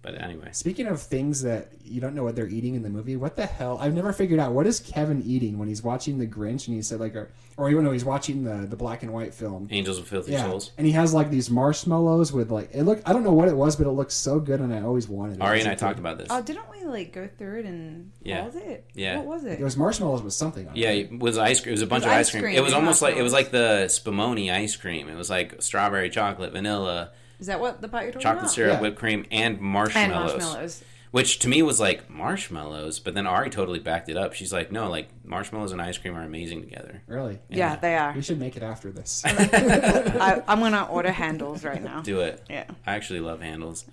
[0.02, 3.16] But anyway, Speaking of things that you don't know what they're eating in the movie,
[3.16, 3.76] what the hell?
[3.78, 6.80] I've never figured out what is Kevin eating when he's watching The Grinch and he
[6.80, 9.68] said like, or, or even though he's watching the the black and white film.
[9.70, 10.70] Angels with Filthy Yeah, Souls.
[10.78, 13.02] and he has like these marshmallows with like it look.
[13.04, 15.36] I don't know what it was, but it looks so good, and I always wanted
[15.36, 15.42] it.
[15.42, 15.80] Ari as and a I kid.
[15.80, 16.28] talked about this.
[16.30, 18.44] Oh, didn't we like go through it and Yeah.
[18.44, 18.84] what was it?
[18.94, 19.16] Yeah.
[19.18, 19.60] What was it?
[19.60, 20.76] It was marshmallows with something on.
[20.76, 21.72] Yeah, it was ice cream.
[21.72, 22.42] It was a bunch It of ice cream.
[22.44, 25.10] cream It was and almost like it was like the Spumoni ice cream.
[25.10, 27.10] It was like strawberry chocolate, vanilla,
[27.40, 28.50] Is that what the part you're talking chocolate about?
[28.53, 28.81] syrup, Yeah.
[28.81, 30.33] whipped cream, and marshmallows.
[30.33, 30.85] And marshmallows.
[31.11, 34.33] Which to me was like marshmallows, but then Ari totally backed it up.
[34.33, 37.03] She's like, no, like marshmallows and ice cream are amazing together.
[37.09, 37.40] Really?
[37.48, 38.12] Yeah, they are.
[38.14, 39.22] We should make it after this.
[39.26, 42.03] I, I'm gonna order Handel's right now.
[42.03, 42.42] Do it.
[42.48, 42.64] Yeah.
[42.87, 43.85] I actually love Handel's.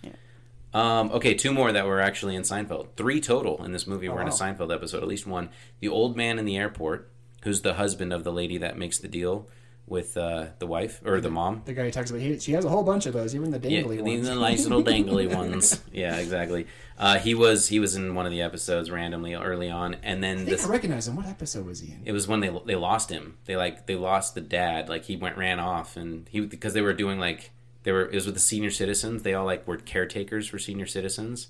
[0.76, 2.90] Um, okay, two more that were actually in Seinfeld.
[2.98, 4.32] Three total in this movie were in a.
[4.32, 5.50] Seinfeld episode, at least one.
[5.80, 7.10] The old man in the airport,
[7.44, 9.48] who's the husband of the lady that makes the deal
[9.88, 11.62] with uh, the wife or the mom.
[11.63, 13.69] the guy he talks about, he, she has a whole bunch of those, even the
[13.69, 14.30] Yeah, dangly these ones.
[14.30, 15.82] are the nice little dangly ones.
[15.93, 16.67] Yeah, exactly.
[17.00, 20.28] Uh, he was he was in one of the episodes randomly early on, and I
[20.28, 21.15] then this I recognize him.
[21.15, 22.02] What episode was he in?
[22.06, 23.38] it was when they they lost him.
[23.45, 24.89] They like they lost the dad.
[24.89, 27.52] Like he went ran off, and he because they were doing like
[27.84, 29.23] they were it was with the senior citizens.
[29.23, 31.47] They all like were caretakers for senior citizens,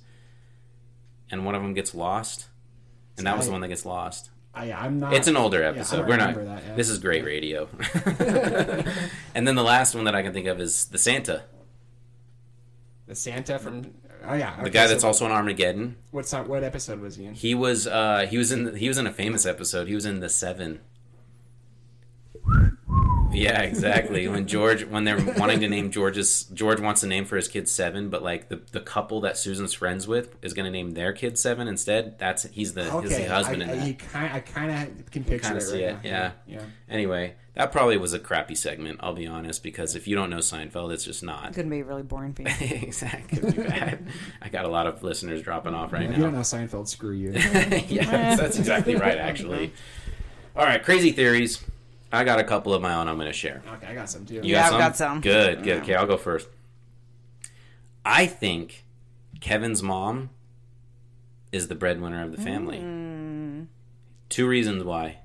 [1.32, 2.48] and one of them gets lost,
[3.18, 4.30] and that was the one that gets lost.
[4.58, 5.14] I, I'm not.
[5.14, 5.98] It's an older episode.
[5.98, 6.34] don't We're not.
[6.34, 6.76] that, yeah.
[6.76, 7.70] This is great radio.
[9.36, 11.44] and then the last one that I can think of is the Santa,
[13.06, 13.94] the Santa from.
[14.26, 15.96] Oh yeah, the okay, guy so that's also in Armageddon.
[16.12, 17.36] What's that, what episode was he in?
[17.36, 19.88] He was uh he was in he was in a famous episode.
[19.88, 20.80] He was in the Seven.
[23.34, 24.28] Yeah, exactly.
[24.28, 27.68] When George when they're wanting to name George's George wants a name for his kid
[27.70, 31.14] Seven, but like the, the couple that Susan's friends with is going to name their
[31.14, 32.18] kid Seven instead.
[32.18, 33.88] That's he's the he's Okay, the husband I, in I, that.
[33.88, 36.00] you kind, I kind of can picture Kind it of right see it, now.
[36.04, 36.32] yeah.
[36.48, 36.62] yeah.
[36.90, 39.00] Anyway, that probably was a crappy segment.
[39.04, 41.50] I'll be honest, because if you don't know Seinfeld, it's just not.
[41.50, 42.48] It's gonna be really boring for you.
[42.62, 43.40] exactly.
[43.40, 44.08] Could be bad.
[44.42, 46.14] I got a lot of listeners dropping off right Yeah, now.
[46.14, 47.32] If you don't know Seinfeld, screw you.
[47.36, 49.74] yes, that's exactly right, actually.
[50.56, 51.64] All right, crazy theories.
[52.12, 53.62] I got a couple of my own I'm going to share.
[53.76, 54.36] Okay, I got some too.
[54.36, 55.22] You Yeah, I've got some.
[55.22, 55.84] Good, good.
[55.84, 56.48] Okay, I'll go first.
[58.06, 58.86] I think
[59.42, 60.30] Kevin's mom
[61.52, 62.78] is the breadwinner of the family.
[62.80, 63.68] Mm.
[64.30, 65.20] Two reasons why.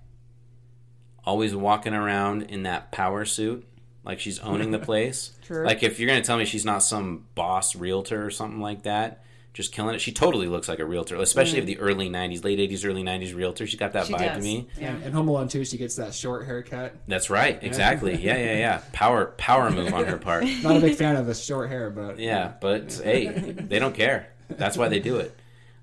[1.24, 3.66] Always walking around in that power suit,
[4.04, 5.32] like she's owning the place.
[5.42, 5.64] True.
[5.64, 8.82] Like if you're going to tell me she's not some boss realtor or something like
[8.82, 10.00] that, just killing it.
[10.00, 13.34] She totally looks like a realtor, especially of the early '90s, late '80s, early '90s
[13.34, 13.66] realtor.
[13.66, 14.68] She's got that She vibe to me.
[14.80, 16.94] And, and Home Alone too, she gets that short haircut.
[17.06, 18.14] That's right, exactly.
[18.14, 18.82] Yeah, yeah, yeah.
[18.92, 20.44] Power, power move on her part.
[20.62, 24.28] Not a big fan of the short hair, but Yeah, but hey, they don't care.
[24.48, 25.36] That's why they do it.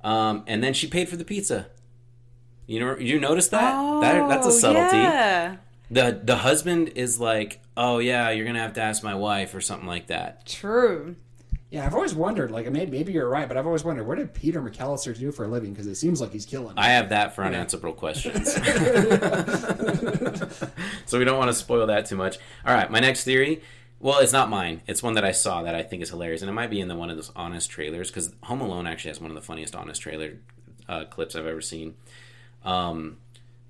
[0.04, 1.68] Um, and then she paid for the pizza.
[2.66, 3.74] You know, you notice that?
[3.76, 4.98] Oh, that that's a Oh, subtlety.
[4.98, 5.58] Yeah.
[5.92, 9.62] The the husband is like, "Oh yeah, you're gonna have to ask my wife or
[9.62, 11.16] something like that." True.
[11.72, 12.50] Yeah, I've always wondered.
[12.50, 15.46] Like, maybe, maybe you're right, but I've always wondered what did Peter McAllister do for
[15.46, 15.72] a living?
[15.72, 16.74] Because it seems like he's killing.
[16.78, 18.54] I have that for unanswerable questions.
[21.06, 22.40] so we don't want to spoil that too much.
[22.66, 23.62] All right, my next theory.
[24.00, 24.82] Well, it's not mine.
[24.88, 26.88] It's one that I saw that I think is hilarious, and it might be in
[26.88, 29.76] the one of those honest trailers because Home Alone actually has one of the funniest
[29.76, 30.38] honest trailer
[30.88, 31.96] uh, clips I've ever seen.
[32.64, 33.18] Um,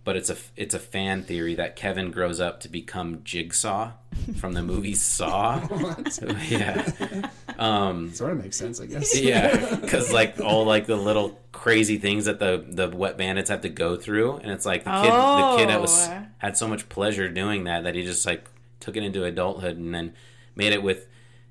[0.03, 3.91] but it's a it's a fan theory that Kevin grows up to become Jigsaw
[4.37, 5.67] from the movie Saw.
[6.49, 7.29] yeah.
[7.57, 9.19] Um, sort of makes sense, I guess.
[9.19, 13.61] yeah, because like all like the little crazy things that the the wet bandits have
[13.61, 16.25] to go through, and it's like the kid the kid that was Oh.
[16.39, 18.45] had so much pleasure doing that that he just like
[18.79, 20.13] took it into adulthood and then
[20.55, 21.07] made it with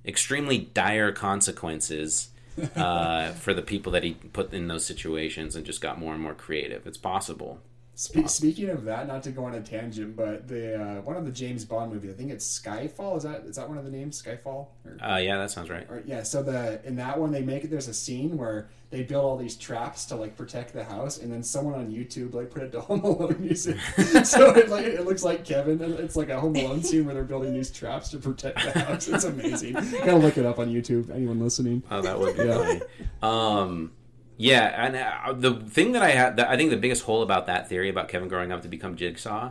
[0.07, 2.31] extremely dire consequences
[2.75, 6.23] uh, for the people that he put in those situations, and just got more and
[6.23, 6.87] more creative.
[6.87, 7.61] It's possible.
[8.01, 11.25] Spe- speaking of that, not to go on a tangent, but the uh, one of
[11.25, 13.17] the James Bond movies, I think it's Skyfall.
[13.17, 14.23] Is that is that one of the names?
[14.23, 14.69] Skyfall.
[14.85, 15.85] Or, Uh, yeah, that sounds right.
[15.91, 16.23] or- yeah.
[16.23, 17.71] So the in that one they make it.
[17.73, 21.33] There's a scene where they build all these traps to like protect the house, and
[21.33, 23.81] then someone on YouTube like put it to Home Alone music.
[24.25, 25.83] so it like it looks like Kevin.
[25.83, 28.79] and It's like a Home Alone scene where they're building these traps to protect the
[28.79, 29.09] house.
[29.09, 29.73] It's amazing.
[29.93, 31.11] Gotta look it up on YouTube.
[31.13, 31.83] Anyone listening?
[31.91, 32.59] Oh, that would be Yeah.
[32.59, 32.81] funny.
[33.23, 33.93] Um,
[34.39, 37.69] yeah, and uh, the thing that I had, I think the biggest hole about that
[37.69, 39.51] theory about Kevin growing up to become Jigsaw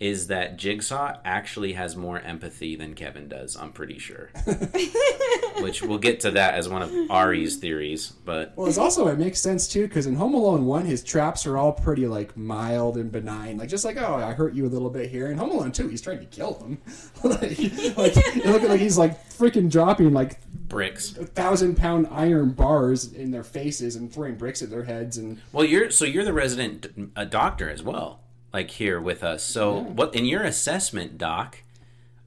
[0.00, 3.54] is that Jigsaw actually has more empathy than Kevin does.
[3.54, 4.30] I'm pretty sure.
[5.60, 9.18] Which we'll get to that as one of Ari's theories, but Well, it's also it
[9.18, 12.96] makes sense too because in Home Alone one, his traps are all pretty like mild
[12.96, 15.30] and benign, like just like oh, I hurt you a little bit here.
[15.30, 16.78] In Home Alone two, he's trying to kill them.
[17.22, 21.14] like like it look like he's like freaking dropping like bricks.
[21.18, 25.40] a thousand pound iron bars in their faces and throwing bricks at their heads and
[25.52, 28.20] Well, you're so you're the resident a doctor as well,
[28.52, 29.42] like here with us.
[29.42, 29.82] So, Yeah.
[29.82, 31.58] what in your assessment, doc?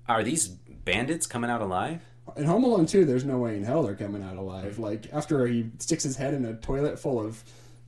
[0.08, 2.02] Are these bandits coming out alive?
[2.38, 4.80] in Home Alone two, there's no way in hell they're coming out alive.
[4.80, 7.44] Like after he sticks his head in a toilet full of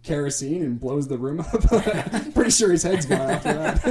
[0.05, 1.49] kerosene and blows the room up,
[2.33, 3.81] pretty sure his head's gone after that.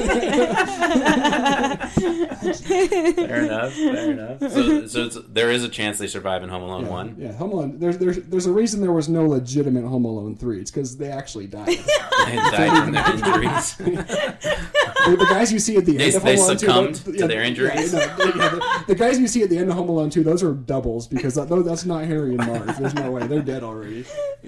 [1.94, 3.72] Fair enough.
[3.74, 4.38] Fair enough.
[4.40, 7.16] So, so it's, there is a chance they survive in Home Alone Yeah, one.
[7.18, 7.78] Yeah, Home Alone.
[7.78, 10.60] There's there's there's a reason there was no legitimate Home Alone three.
[10.60, 11.68] It's because they actually died.
[12.24, 13.76] They died from their injuries.
[13.76, 16.94] the, the guys you see at the They- end of they Home Alone two, succumbed
[16.94, 17.92] those- to their injuries?
[17.92, 20.08] Yeah, no, they- yeah, the, the guys you see at the end of Home Alone
[20.10, 22.78] two, those are doubles because that, that's not Harry and Marv.
[22.78, 24.06] There's no way they're dead already.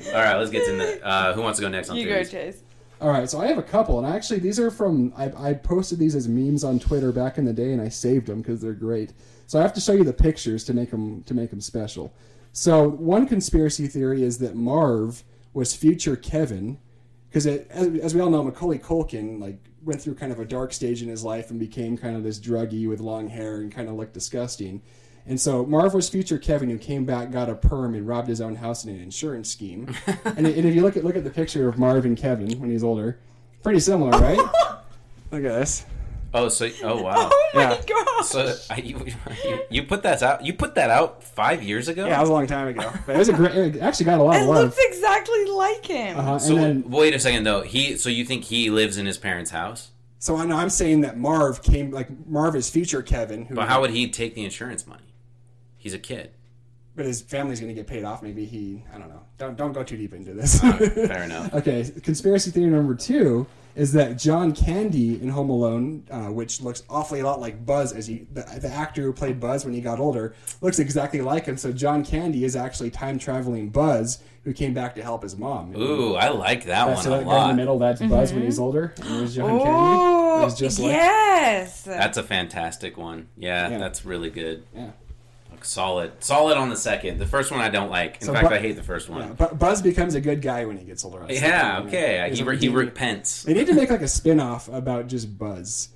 [0.09, 2.11] All right, let's get to the, uh, who wants to go next on You go,
[2.11, 2.31] theories?
[2.31, 2.62] Chase.
[3.01, 5.99] All right, so I have a couple, and actually these are from I, I posted
[5.99, 8.73] these as memes on Twitter back in the day, and I saved them because they're
[8.73, 9.12] great.
[9.47, 12.14] So I have to show you the pictures to make them to make them special.
[12.53, 16.79] So one conspiracy theory is that Marv was future Kevin,
[17.29, 20.73] because as, as we all know, Macaulay Culkin like went through kind of a dark
[20.73, 23.90] stage in his life and became kind of this druggie with long hair and kind
[23.90, 24.81] of looked disgusting.
[25.29, 28.41] And so Marv was future Kevin who came back, got a perm, and robbed his
[28.41, 29.93] own house in an insurance scheme.
[30.25, 32.71] and, and if you look at look at the picture of Marv and Kevin when
[32.71, 33.19] he's older,
[33.62, 34.39] pretty similar, right?
[34.39, 35.85] look at this.
[36.35, 37.15] Oh, so oh wow.
[37.33, 37.83] Oh my Yeah.
[37.89, 38.23] god.
[38.25, 39.05] So I, you,
[39.45, 40.45] you you put that out?
[40.45, 42.05] You put that out five years ago?
[42.05, 42.93] Yeah, that was a long time ago.
[43.07, 43.55] But it was a great.
[43.55, 44.65] It actually got a lot It of love.
[44.67, 46.19] looks exactly like him.
[46.19, 46.39] Uh-huh.
[46.39, 47.62] So then, wait a second though.
[47.62, 49.91] He so you think he lives in his parents' house?
[50.19, 53.69] so I know I'm saying that Marv came like Marv is future Kevin, who But
[53.69, 55.03] how would he take the insurance money?
[55.87, 56.33] He's a kid.
[56.96, 58.25] but his family's going to get paid off.
[58.25, 59.20] Maybe he, I don't know.
[59.38, 60.59] Don't don't go too deep into this.
[60.61, 61.55] Fair enough.
[61.55, 63.46] okay, conspiracy theory number two
[63.77, 67.92] is that John Candy in Home Alone, uh, which looks awfully a lot like Buzz,
[67.92, 71.44] as he the, the actor who played Buzz when he got older, looks exactly like
[71.46, 71.57] him.
[71.57, 75.77] So John Candy is actually time traveling Buzz who came back to help his mom.
[75.77, 77.79] Ooh, I like that That's one that a guy in the middle.
[77.79, 78.92] That's Buzz when he's older.
[79.03, 79.64] And there's John Candy.
[79.68, 81.83] Oh, He's just like yes.
[81.83, 83.29] That's a fantastic one.
[83.37, 83.79] Yeah, Yeah.
[83.79, 84.64] that's really good.
[84.75, 84.90] Yeah.
[85.64, 87.19] Solid, solid on the second.
[87.19, 88.16] The first one I don't like.
[88.21, 89.21] In So fact, Bu- I hate the first one.
[89.29, 91.25] Yeah, but Buzz becomes a good guy when he gets older.
[91.29, 92.31] Yeah, thing, okay.
[92.35, 93.42] He, re- he repents.
[93.45, 95.88] They need to make like a spin-off about just Buzz.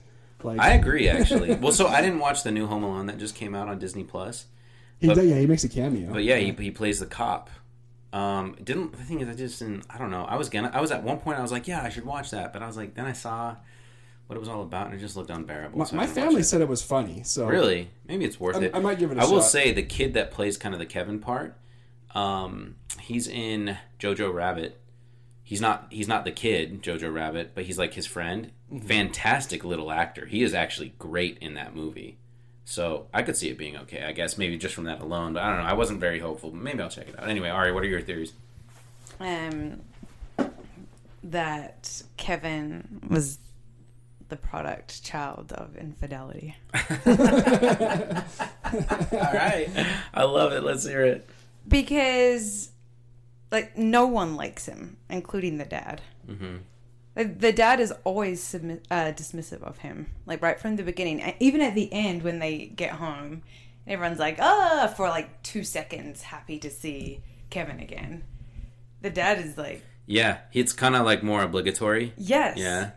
[0.43, 1.55] Like I agree, actually.
[1.57, 4.05] well, so I didn't watch the new Home Alone that just came out on Disney
[4.05, 4.47] Plus.
[4.99, 6.13] he, but- yeah, he makes a cameo.
[6.13, 7.51] But yeah, he, he plays the cop.
[8.13, 10.25] Um, didn't the thing is I just didn't, I don't know.
[10.25, 12.31] I was gonna I was at one point I was like, yeah, I should watch
[12.33, 13.55] that, but I was like, then I saw
[14.31, 15.77] what it was all about and it just looked unbearable.
[15.77, 16.45] my so my family it.
[16.45, 17.25] said it was funny.
[17.25, 17.91] So Really?
[18.07, 18.71] Maybe it's worth I'm- it.
[18.77, 20.87] I might give it a I will say the kid that plays kind of the
[20.87, 21.57] Kevin part,
[22.15, 24.79] Um, he's in Jojo Rabbit.
[25.43, 28.53] He's not he's not the kid Jojo Rabbit, but he's like his friend.
[28.73, 28.85] Mhm.
[28.85, 30.27] Fantastic little actor.
[30.27, 32.19] He is actually great in that movie.
[32.65, 34.05] So I could see it being okay.
[34.05, 35.33] I guess maybe just from that alone.
[35.33, 35.69] But I don't know.
[35.69, 36.53] I wasn't very hopeful.
[36.53, 37.29] Maybe I'll check it out.
[37.29, 38.33] Anyway, Ari, what are your theories?
[39.19, 39.81] Um,
[41.25, 43.39] that Kevin was
[44.31, 46.57] the product child of infidelity.
[46.75, 46.81] All
[49.13, 49.69] right,
[50.15, 50.63] I love it.
[50.63, 51.29] Let's hear it.
[51.67, 52.71] because
[53.51, 56.01] like no one likes him, including the dad.
[56.29, 56.57] Mm-hmm.
[57.17, 61.21] Like, the dad is always submi- uh, dismissive of him, like right from the beginning.
[61.21, 63.43] And Even at the end, when they get home,
[63.87, 68.23] everyone's like, "Ah!" for like two seconds, happy to see Kevin again.
[69.03, 72.13] The dad is like, Yeah, it's kind of like more obligatory.
[72.17, 72.57] Yes.
[72.59, 72.91] Yeah.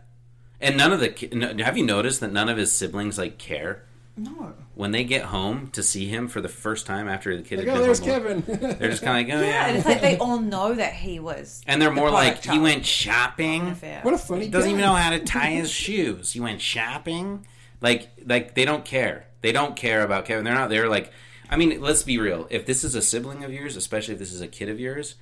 [0.64, 3.84] And none of the have you noticed that none of his siblings like care
[4.16, 7.58] "No." when they get home to see him for the first time after the kid.
[7.58, 8.08] Like, had oh, been there's home.
[8.08, 8.78] Kevin.
[8.78, 9.66] They're just kind of like, oh Yeah, yeah.
[9.66, 11.62] and it's like they all know that he was.
[11.66, 13.66] And they're the more product like, he went shopping.
[14.02, 14.76] What a funny He doesn't guy.
[14.78, 16.32] even know how to tie his shoes.
[16.32, 17.46] He went shopping.
[17.80, 19.26] Like, like they don't care.
[19.42, 20.44] They don't care about Kevin.
[20.44, 20.70] They're not.
[20.70, 21.12] They're like,
[21.50, 22.46] I mean, let's be real.
[22.50, 25.16] If this is a sibling of yours, especially if this is a kid of yours,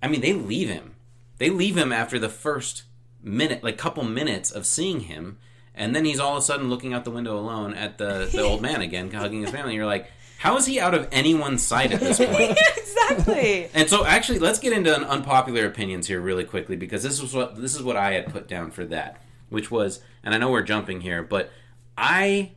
[0.00, 0.94] I mean, they leave him.
[1.38, 2.84] They leave him after the first
[3.24, 5.38] minute, like couple minutes of seeing him,
[5.74, 8.42] and then he's all of a sudden looking out the window alone at the the
[8.42, 9.74] old man again, hugging his family.
[9.74, 10.08] You're like,
[10.38, 12.58] how is he out of anyone's sight at this point?
[12.76, 13.70] exactly.
[13.72, 17.34] And so, actually, let's get into an unpopular opinions here really quickly because this is
[17.34, 20.50] what this is what I had put down for that, which was, and I know
[20.50, 21.50] we're jumping here, but
[21.96, 22.52] I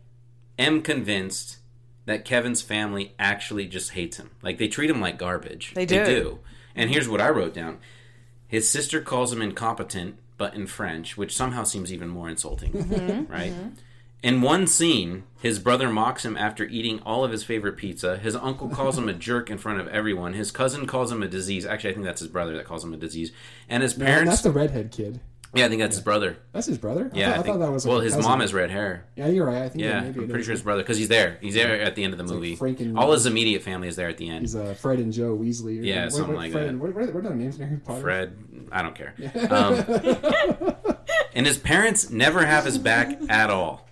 [0.59, 1.59] am convinced
[2.05, 4.31] that Kevin's family actually just hates him.
[4.41, 5.73] Like they treat him like garbage.
[5.73, 6.39] They do.
[6.75, 7.77] And here's what I wrote down:
[8.49, 13.29] his sister calls him incompetent, but in French, which somehow seems even more insulting, Mhm,
[13.29, 13.51] right?
[13.53, 13.71] mhm.
[14.23, 18.17] In one scene, his brother mocks him after eating all of his favorite pizza.
[18.17, 20.33] His uncle calls him a jerk in front of everyone.
[20.33, 21.65] His cousin calls him a disease.
[21.67, 23.31] Actually, I think that's his brother that calls him a disease.
[23.69, 24.29] And his No, parents.
[24.31, 25.19] that's the redhead kid.
[25.57, 26.37] Yeah, I think that's his brother.
[26.53, 27.09] That's his brother.
[27.13, 27.85] I Yeah, thought, I, I thought that was.
[27.85, 28.29] well, his cousin.
[28.29, 29.05] mom has red hair.
[29.15, 29.63] Yeah, you're right.
[29.63, 31.37] I think Yeah, I'm pretty sure his brother because he's there.
[31.41, 32.55] He's there at the end of the movie.
[32.55, 34.41] Frank and- All his immediate family is there at the end.
[34.41, 35.79] He's uh, Fred and Joe Weasley.
[35.79, 36.77] or- Yeah, what- something what- like Fred that.
[36.77, 38.01] What, what, are their names in Harry Potter?
[38.01, 38.37] Fred,
[38.71, 39.13] I don't care.
[39.49, 40.75] Um,
[41.33, 43.86] and his parents never have his back at all.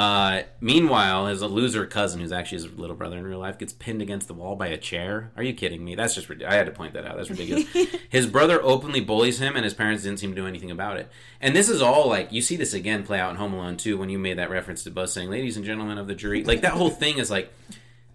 [0.00, 4.00] Uh, meanwhile, his loser cousin, who's actually his little brother in real life, gets pinned
[4.00, 5.30] against the wall by a chair.
[5.36, 5.94] Are you kidding me?
[5.94, 6.54] That's just ridiculous.
[6.54, 7.18] I had to point that out.
[7.18, 7.66] That's ridiculous.
[8.08, 11.10] his brother openly bullies him, and his parents didn't seem to do anything about it.
[11.38, 13.98] And this is all like you see this again play out in Home Alone 2
[13.98, 16.62] when you made that reference to Buzz saying, "Ladies and gentlemen of the jury." Like
[16.62, 17.52] that whole thing is like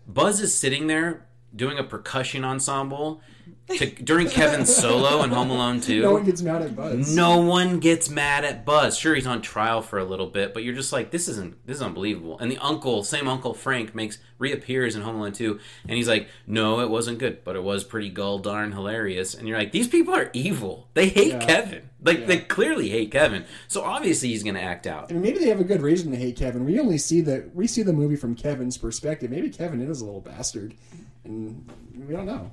[0.08, 3.22] Buzz is sitting there doing a percussion ensemble
[3.68, 6.02] to, during Kevin's solo in Home Alone 2.
[6.02, 7.16] No one gets mad at Buzz.
[7.16, 8.98] No one gets mad at Buzz.
[8.98, 11.78] Sure, he's on trial for a little bit, but you're just like, this isn't this
[11.78, 12.38] is unbelievable.
[12.40, 16.28] And the uncle, same Uncle Frank, makes reappears in Home Alone 2, and he's like,
[16.46, 19.34] no, it wasn't good, but it was pretty gull darn hilarious.
[19.34, 20.90] And you're like, these people are evil.
[20.94, 21.46] They hate Yeah.
[21.46, 21.90] Kevin.
[22.04, 23.46] Like they clearly hate Kevin.
[23.68, 25.10] So obviously he's gonna act out.
[25.10, 26.64] Mean, maybe they have a good reason to hate Kevin.
[26.66, 29.32] We only see the we see the movie from Kevin's perspective.
[29.32, 30.76] Maybe Kevin is a little bastard,
[31.24, 31.68] and
[32.08, 32.52] we don't know.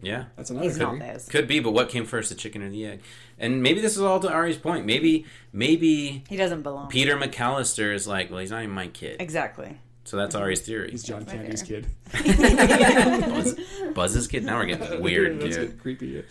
[0.00, 1.00] Yeah, That's another He's theory.
[1.28, 3.00] Could be, but what came first, the chicken or the egg?
[3.38, 4.86] And maybe this is all to Ari's point.
[4.86, 6.88] Maybe, maybe He doesn't belong.
[6.88, 9.16] Peter McAllister is like, well, he's not even my kid.
[9.20, 9.76] Exactly.
[10.04, 10.90] So that's Ari's theory.
[10.92, 11.86] He's John Candy's kid.
[12.12, 13.56] Buzz,
[13.94, 14.44] Buzz's kid.
[14.44, 15.80] Now we're getting weird, That's dude.
[15.80, 16.22] creepy.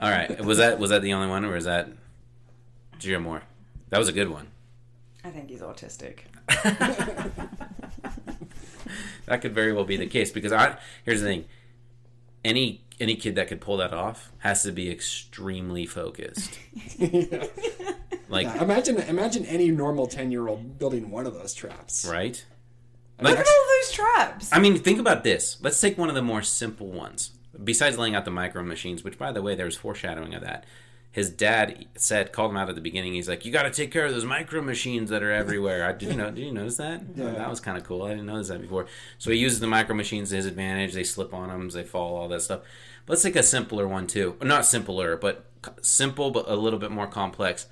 [0.00, 1.88] All right, was that was that the only one, or was that?
[2.92, 3.42] Did you hear more?
[3.90, 4.46] That was a good one.
[5.24, 6.20] I think he's autistic.
[9.26, 11.44] That could very well be the case because I here's the thing.
[12.44, 16.58] Any any kid that could pull that off has to be extremely focused.
[18.28, 22.06] Like Yeah, imagine imagine any normal ten year old building one of those traps.
[22.10, 22.42] right?
[23.20, 24.48] Look at all those traps.
[24.52, 25.58] I mean, think about this.
[25.60, 27.32] Let's take one of the more simple ones.
[27.62, 30.64] Besides laying out the micro machines, which by the way, there was foreshadowing of that.
[31.12, 33.12] His dad said, called him out at the beginning.
[33.12, 35.92] He's like, "You got to take care of those micro machines that are everywhere." I
[35.92, 36.30] did you know?
[36.30, 37.02] Did you notice that?
[37.14, 37.32] Yeah.
[37.32, 38.02] that was kind of cool.
[38.02, 38.86] I didn't notice that before.
[39.18, 40.94] So he uses the micro machines to his advantage.
[40.94, 42.60] They slip on them, they fall, all that stuff.
[43.04, 44.36] But let's take a simpler one too.
[44.42, 45.44] Not simpler, but
[45.82, 47.66] simple, but a little bit more complex.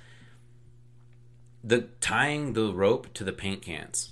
[1.63, 4.11] The tying the rope to the paint cans.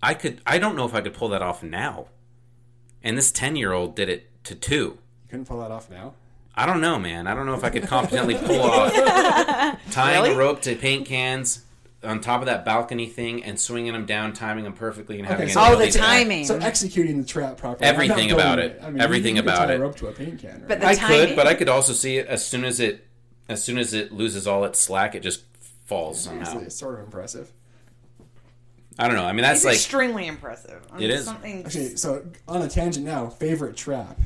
[0.00, 0.40] I could.
[0.46, 2.08] I don't know if I could pull that off now.
[3.02, 4.98] And this ten-year-old did it to two.
[5.24, 6.14] You couldn't pull that off now.
[6.56, 7.26] I don't know, man.
[7.26, 8.92] I don't know if I could competently pull off
[9.90, 10.34] tying Really?
[10.34, 11.64] a rope to paint cans
[12.02, 15.42] on top of that balcony thing and swinging them down, timing them perfectly, and having
[15.44, 16.02] Okay, it so- nailed Oh, the each back.
[16.02, 16.44] timing.
[16.46, 17.84] So executing the trap properly.
[17.86, 18.80] Everything about it.
[18.82, 19.76] I mean, Everything you, you could about tie it.
[19.76, 20.50] A rope to a paint can.
[20.60, 20.68] Right?
[20.68, 21.26] But the I timing.
[21.28, 23.06] could, but I could also see it as soon as it,
[23.48, 25.42] as soon as it loses all its slack, it just
[25.84, 26.40] falls somehow.
[26.42, 27.52] Honestly, it's sort of impressive.
[28.98, 29.24] I don't know.
[29.26, 30.82] I mean, that's It's like extremely impressive.
[30.98, 31.26] It is.
[31.26, 31.64] Something.
[31.66, 34.18] Actually, so on a tangent now, favorite trap.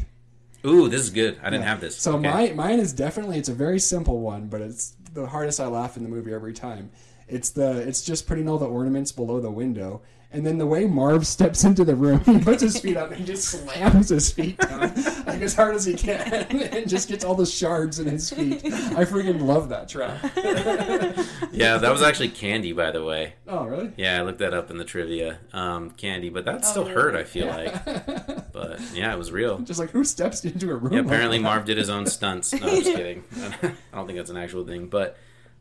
[0.65, 1.39] Ooh, this is good.
[1.43, 1.69] I didn't Yeah.
[1.71, 1.97] have this.
[1.97, 2.29] So Okay.
[2.29, 5.97] my mine is definitely it's a very simple one, but it's the hardest I laugh
[5.97, 6.91] in the movie every time.
[7.29, 10.03] It's the it's just putting all the ornaments below the window,
[10.33, 13.27] and then the way Marv steps into the room, he puts his feet up and
[13.27, 14.81] just slams his feet down
[15.27, 16.21] like as hard as he can,
[16.51, 18.65] and just gets all the shards in his feet.
[18.65, 20.19] I freaking love that trap.
[21.53, 23.35] yeah, that was actually Candy, by the way.
[23.49, 23.93] Oh, really?
[23.97, 25.39] Yeah, I looked that up in the trivia.
[25.53, 27.15] Um, Candy, but that still Oh, hurt.
[27.15, 27.85] I feel like,
[28.53, 29.59] but yeah, it was real.
[29.59, 30.93] Just like who steps into a room?
[30.93, 31.45] Yeah, like apparently that?
[31.45, 32.53] Marv did his own stunts.
[32.53, 33.25] No, I'm just kidding.
[33.63, 34.87] I don't think that's an actual thing.
[34.87, 35.17] But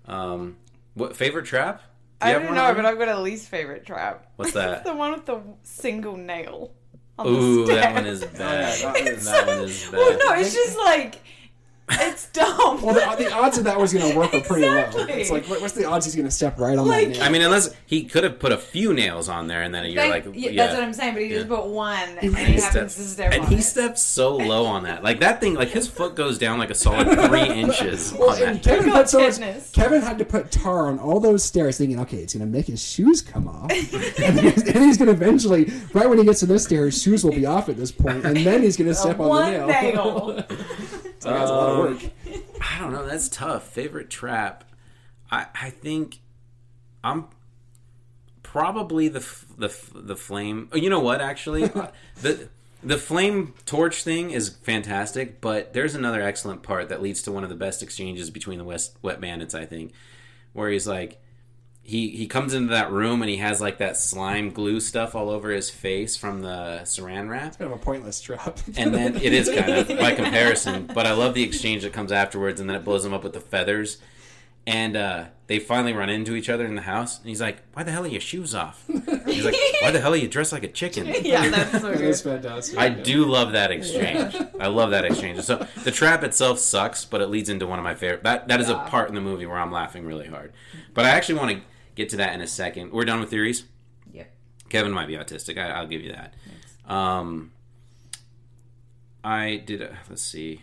[0.06, 0.58] um,
[0.94, 1.82] what favorite trap?
[2.22, 2.82] Do I don't know, Aubrey?
[2.82, 4.28] but I've got a least favorite trap.
[4.36, 4.84] What's that?
[4.84, 6.72] the one with the single nail.
[7.18, 8.78] On Ooh, the that one is bad.
[8.80, 9.94] that is- that one is bad.
[9.98, 11.16] Well, no, it's just like
[11.92, 12.82] it's dumb.
[12.82, 14.90] Well, the, the odds of that was going to work are pretty low.
[15.08, 17.24] It's like, what- what's the odds he's going to step right on Like- that nail?
[17.24, 20.02] I mean, unless he could have put a few nails on there, and then you're
[20.04, 21.14] Thank- like, yeah, yeah, that's what I'm saying.
[21.14, 23.56] But he just put one, And and he happens steps- to step and on he
[23.56, 23.62] it.
[23.64, 25.04] steps so low on that.
[25.04, 28.40] Like that thing, like his foot goes down like a solid three inches Well, on
[28.40, 28.64] that.
[28.64, 29.72] Kevin, oh, put so much.
[29.74, 32.68] Kevin had to put tar on all those stairs, thinking, okay, it's going to make
[32.68, 33.72] his shoes come off.
[33.72, 37.02] and he's, and he's going to eventually, right when he gets to this stair, his
[37.02, 39.52] shoes will be off at this point, and then he's going to step on one
[39.54, 40.28] the nail.
[40.38, 40.46] nail.
[41.20, 42.12] So that's a lot of Um, work.
[42.62, 43.06] I don't know.
[43.06, 43.68] That's tough.
[43.72, 44.64] Favorite trap.
[45.32, 46.20] I I think
[47.04, 47.26] I'm
[48.44, 49.26] probably the
[49.58, 50.70] the the flame.
[50.72, 51.22] Oh, you know what?
[51.22, 51.88] Actually, Uh,
[52.22, 52.50] the
[52.84, 55.42] the flame torch thing is fantastic.
[55.42, 58.64] But there's another excellent part that leads to one of the best exchanges between the
[58.66, 59.54] West Wet Bandits.
[59.54, 59.94] I think,
[60.54, 61.22] where he's like.
[61.82, 65.30] He, he comes into that room and he has like that slime glue stuff all
[65.32, 67.48] over his face from the saran wrap.
[67.48, 68.60] It's kind of a pointless trap.
[68.78, 72.12] and then it is kind of by comparison but i love the exchange that comes
[72.12, 73.98] afterwards and then it blows him up with the feathers
[74.68, 77.82] and uh, they finally run into each other in the house and he's like why
[77.84, 78.84] the hell are your shoes off
[79.26, 81.98] he's like why the hell are you dressed like a chicken yeah, that's so That
[81.98, 82.16] good.
[82.18, 82.78] fantastic.
[82.78, 87.22] i do love that exchange i love that exchange so the trap itself sucks but
[87.22, 89.46] it leads into one of my favorite that that is a part in the movie
[89.46, 90.54] where i'm laughing really hard
[90.94, 91.62] but i actually want to
[91.96, 93.64] get to that in a second we're done with theories
[94.14, 94.26] Yeah.
[94.70, 95.58] Kevin might be autistic.
[95.58, 96.34] I, I'll give you that.
[96.88, 97.52] Um,
[99.24, 99.82] I did.
[99.82, 100.62] A, let's see.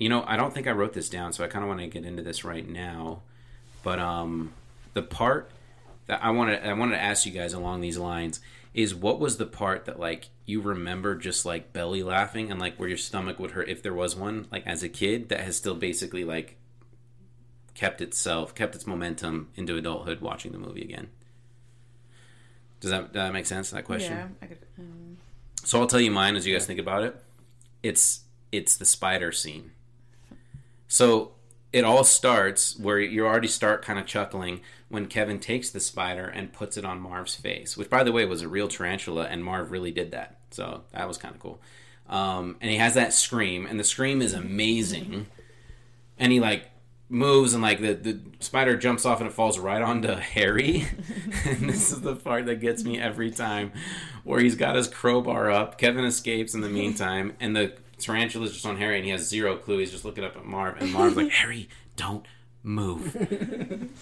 [0.00, 1.86] You know, I don't think I wrote this down, so I kind of want to
[1.86, 3.20] get into this right now.
[3.82, 4.52] But um,
[4.94, 5.50] the part
[6.06, 8.40] that I wanted, I wanted to ask you guys along these lines
[8.72, 12.76] is what was the part that like you remember just like belly laughing and like
[12.78, 15.56] where your stomach would hurt if there was one like as a kid that has
[15.56, 16.56] still basically like
[17.74, 21.08] kept itself kept its momentum into adulthood watching the movie again.
[22.80, 23.70] Does that, does that make sense?
[23.70, 24.12] That question.
[24.12, 24.58] Yeah, I could.
[24.78, 25.18] Um,
[25.64, 27.16] So I'll tell you mine as you guys think about it.
[27.82, 28.20] It's
[28.50, 29.72] it's the spider scene.
[30.90, 31.30] So
[31.72, 36.26] it all starts where you already start kind of chuckling when Kevin takes the spider
[36.26, 39.44] and puts it on Marv's face, which by the way was a real tarantula, and
[39.44, 40.38] Marv really did that.
[40.50, 41.62] So that was kind of cool.
[42.08, 45.28] Um, and he has that scream, and the scream is amazing.
[46.18, 46.68] And he like
[47.08, 50.88] moves and like the, the spider jumps off and it falls right onto Harry.
[51.46, 53.70] and this is the part that gets me every time
[54.24, 55.78] where he's got his crowbar up.
[55.78, 59.56] Kevin escapes in the meantime and the tarantula's just on Harry and he has zero
[59.56, 59.78] clue.
[59.78, 62.26] He's just looking up at Marv and Marv's like, Harry, don't
[62.62, 63.16] move.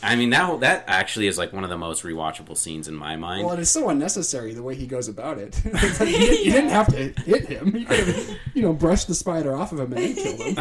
[0.02, 3.14] I mean that that actually is like one of the most rewatchable scenes in my
[3.14, 3.44] mind.
[3.44, 5.60] Well, it is so unnecessary the way he goes about it.
[5.78, 7.76] Like, you, didn't, you didn't have to hit him.
[7.76, 10.54] You could have, you know, brushed the spider off of him and killed him.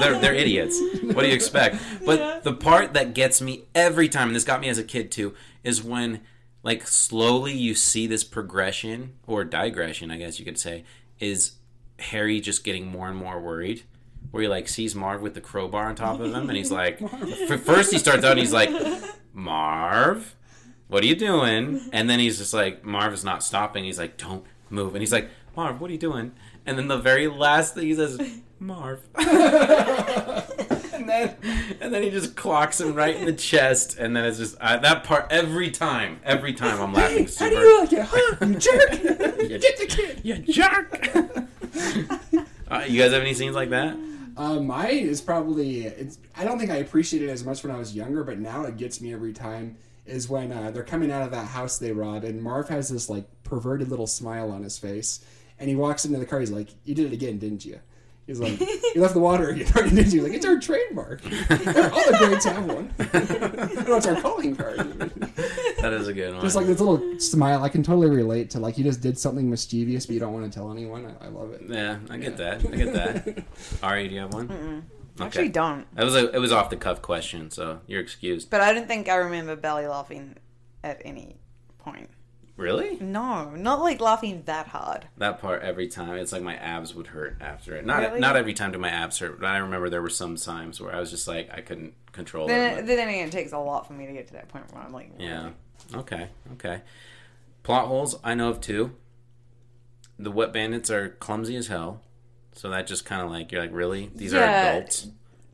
[0.00, 0.80] they're, they're idiots.
[1.02, 1.76] What do you expect?
[2.04, 5.10] But the part that gets me every time, and this got me as a kid
[5.10, 5.34] too,
[5.64, 6.20] is when
[6.62, 10.84] like slowly you see this progression or digression, I guess you could say,
[11.18, 11.52] is
[11.98, 13.82] Harry just getting more and more worried.
[14.30, 16.98] Where he like sees Marv with the crowbar on top of him, and he's like,
[17.64, 18.68] first he starts out and he's like,
[19.32, 20.34] Marv,
[20.88, 21.80] what are you doing?
[21.92, 23.84] And then he's just like, Marv is not stopping.
[23.84, 24.94] He's like, don't move.
[24.94, 26.32] And he's like, Marv, what are you doing?
[26.66, 28.20] And then the very last thing he says,
[28.58, 29.00] Marv.
[29.14, 31.36] and then
[31.80, 33.96] and then he just clocks him right in the chest.
[33.98, 36.20] And then it's just uh, that part every time.
[36.24, 37.50] Every time I'm laughing How super.
[37.50, 38.06] do you like it?
[38.10, 38.46] Huh?
[38.46, 38.92] You jerk!
[39.50, 40.20] You- Get the kid!
[40.22, 41.46] You jerk!
[42.70, 43.96] Uh, you guys have any scenes like that?
[44.36, 46.18] Uh, mine is probably it's.
[46.36, 48.76] I don't think I appreciated it as much when I was younger, but now it
[48.76, 49.76] gets me every time.
[50.04, 53.08] Is when uh, they're coming out of that house they robbed, and Marv has this
[53.10, 55.24] like perverted little smile on his face,
[55.58, 56.40] and he walks into the car.
[56.40, 57.80] He's like, "You did it again, didn't you?"
[58.28, 58.60] He's like,
[58.94, 61.24] "You left the water again, didn't you?" Like, it's our trademark.
[61.24, 62.92] All the greats have one.
[63.88, 64.76] no, it's our calling card.
[65.80, 66.42] That is a good one.
[66.42, 68.60] Just like this little smile, I can totally relate to.
[68.60, 71.16] Like you just did something mischievous, but you don't want to tell anyone.
[71.20, 71.62] I, I love it.
[71.68, 72.66] yeah, I get that.
[72.66, 73.44] I get that.
[73.82, 74.48] Ari, do you have one?
[74.48, 74.82] Mm-mm.
[75.16, 75.24] Okay.
[75.24, 75.86] Actually, don't.
[75.96, 78.50] That was a it was off the cuff question, so you're excused.
[78.50, 80.36] But I don't think I remember belly laughing
[80.84, 81.36] at any
[81.78, 82.10] point.
[82.58, 82.98] Really?
[83.00, 85.06] No, not like laughing that hard.
[85.16, 87.86] That part every time, it's like my abs would hurt after it.
[87.86, 88.20] Not Really?
[88.20, 90.92] not every time do my abs hurt, but I remember there were some times where
[90.94, 92.48] I was just like I couldn't control it.
[92.48, 94.82] Then, then again, it takes a lot for me to get to that point where
[94.82, 95.50] I'm like, Yeah.
[95.94, 96.28] Okay.
[96.54, 96.82] Okay.
[97.62, 98.18] Plot holes.
[98.24, 98.90] I know of two.
[100.18, 102.02] The wet bandits are clumsy as hell,
[102.54, 104.10] so that just kind of like you're like, really?
[104.16, 105.06] These are adults.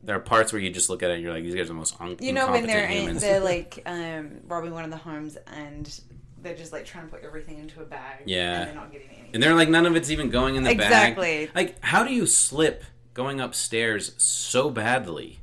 [0.03, 1.69] There are parts where you just look at it and you're like, these guys are
[1.69, 3.21] the most un- you know when they're in, humans.
[3.21, 6.01] they're like um, robbing one of the homes and
[6.45, 8.22] they're just like trying to put everything into a bag.
[8.26, 8.61] Yeah.
[8.61, 9.30] and they're not getting any.
[9.34, 11.47] And they're like, none of it's even going in the Exactly.
[11.47, 11.57] bag.
[11.57, 12.84] Like, how do you slip
[13.14, 15.40] going upstairs so badly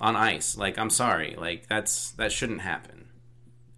[0.00, 0.56] on ice?
[0.56, 1.34] Like, I'm sorry.
[1.36, 2.92] Like, that's that shouldn't happen.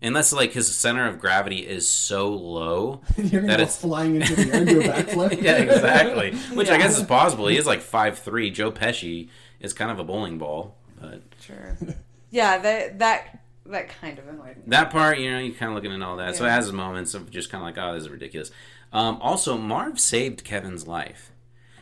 [0.01, 4.35] Unless like his center of gravity is so low You're that go it's flying into
[4.37, 5.43] the air and do a backflip.
[5.43, 6.35] yeah, exactly.
[6.55, 7.49] Which I guess is possible.
[7.49, 8.51] He is like five three.
[8.51, 11.77] Joe Pesci is kind of a bowling ball, but Sure.
[12.31, 14.63] Yeah, that that that kind of annoyed me.
[14.69, 16.37] that part, you know, you kind of looking at all that.
[16.37, 18.51] So it has moments of just kind of like, oh, this is ridiculous.
[18.93, 21.31] Um, also, Marv saved Kevin's life.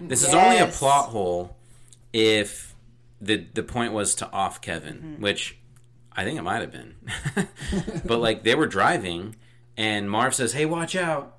[0.00, 1.56] This is only a plot hole
[2.12, 2.74] if
[3.20, 5.22] the the point was to off Kevin, Mm-hmm.
[5.22, 5.56] which
[6.12, 6.94] I think it might have been.
[8.04, 9.36] but like they were driving,
[9.76, 11.36] and Marv says, "Hey, watch out!"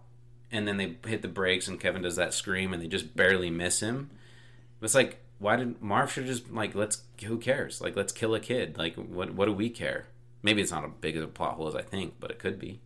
[0.51, 3.49] And then they hit the brakes, and Kevin does that scream, and they just barely
[3.49, 4.09] miss him.
[4.81, 7.81] It's like, why did Marv should just like let's who cares?
[7.81, 8.77] Like let's kill a kid.
[8.77, 10.05] Like what what do we care?
[10.43, 12.59] Maybe it's not a big of a plot hole as I think, but it could
[12.59, 12.79] be.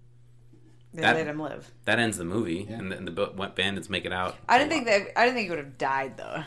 [0.93, 1.71] They That- let him live.
[1.85, 4.35] That ends the movie, and the, and the bandits make it out.
[4.49, 5.17] I didn't think that.
[5.19, 6.43] I didn't think he would have died though.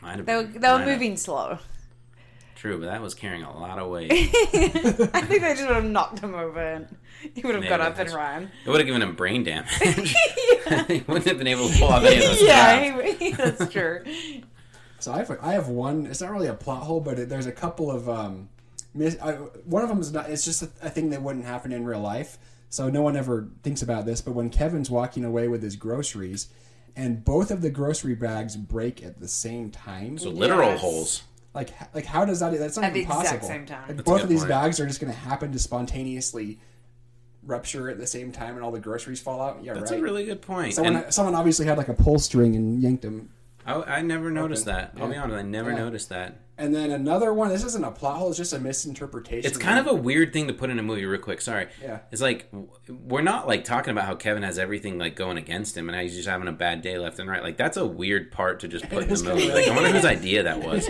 [0.00, 0.60] Might have They were, been.
[0.60, 0.88] they were Might have.
[1.00, 1.58] moving slow.
[2.56, 4.10] True, but that was carrying a lot of weight.
[4.12, 4.26] I
[5.22, 6.96] think they just would have knocked him over and
[7.34, 8.50] he would have got up and that's- run.
[8.64, 9.68] It would have given him brain damage.
[10.88, 14.02] he wouldn't have been able to pull off any of those yeah, he- that's true.
[15.00, 16.06] So I have, I have one.
[16.06, 18.08] It's not really a plot hole, but it, there's a couple of.
[18.08, 18.51] Um, mis-
[19.22, 19.32] I,
[19.64, 20.28] one of them is not.
[20.30, 22.38] It's just a, a thing that wouldn't happen in real life.
[22.68, 24.20] So no one ever thinks about this.
[24.20, 26.48] But when Kevin's walking away with his groceries,
[26.96, 30.18] and both of the grocery bags break at the same time.
[30.18, 30.80] So literal Yes.
[30.80, 31.22] holes.
[31.54, 32.52] Like, like how does that?
[32.58, 33.48] That's not At the even exact possible.
[33.48, 33.96] same time.
[33.96, 34.48] Like both of these point.
[34.50, 36.58] bags are just going to happen to spontaneously
[37.44, 39.62] rupture at the same time, and all the groceries fall out.
[39.62, 40.00] Yeah, That's right.
[40.00, 40.74] a really good point.
[40.74, 43.30] Someone, And someone obviously had like a pull string and yanked him.
[43.66, 44.74] I, I never noticed Open.
[44.94, 45.02] that.
[45.02, 45.76] I'll be honest, I never Yeah.
[45.78, 46.38] noticed that.
[46.58, 47.48] And then another one.
[47.48, 48.28] This isn't a plot hole.
[48.28, 49.48] It's just a misinterpretation.
[49.48, 51.40] It's kind of a weird thing to put in a movie, real quick.
[51.40, 51.66] Sorry.
[51.82, 52.00] Yeah.
[52.12, 52.48] It's like
[52.88, 56.14] we're not like talking about how Kevin has everything like going against him and he's
[56.14, 57.42] just having a bad day left and right.
[57.42, 59.50] Like that's a weird part to just put in the movie.
[59.50, 60.88] Like I wonder whose idea that was.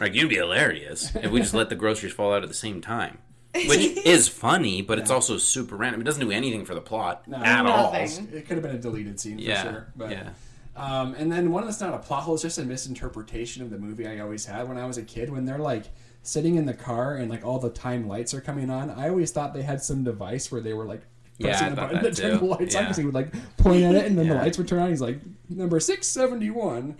[0.00, 2.80] Like you'd be hilarious if we just let the groceries fall out at the same
[2.80, 3.18] time.
[3.52, 6.00] Which is funny, but it's also super random.
[6.00, 7.92] It doesn't do anything for the plot No, at all.
[7.92, 8.28] Nothing.
[8.32, 9.92] It could have been a deleted scene for sure.
[9.96, 10.30] But, yeah.
[10.76, 12.34] Um, and then one that's not a plot hole.
[12.34, 15.30] is just a misinterpretation of the movie I always had when I was a kid.
[15.30, 15.84] When they're like
[16.22, 19.30] sitting in the car and like all the time lights are coming on, I always
[19.30, 21.02] thought they had some device where they were like
[21.40, 23.82] pressing I the button that to turn the lights on because he would like point
[23.84, 24.90] at it and then the lights would turn on.
[24.90, 25.18] He's like
[25.48, 26.96] number six seventy one.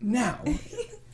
[0.00, 0.40] Now,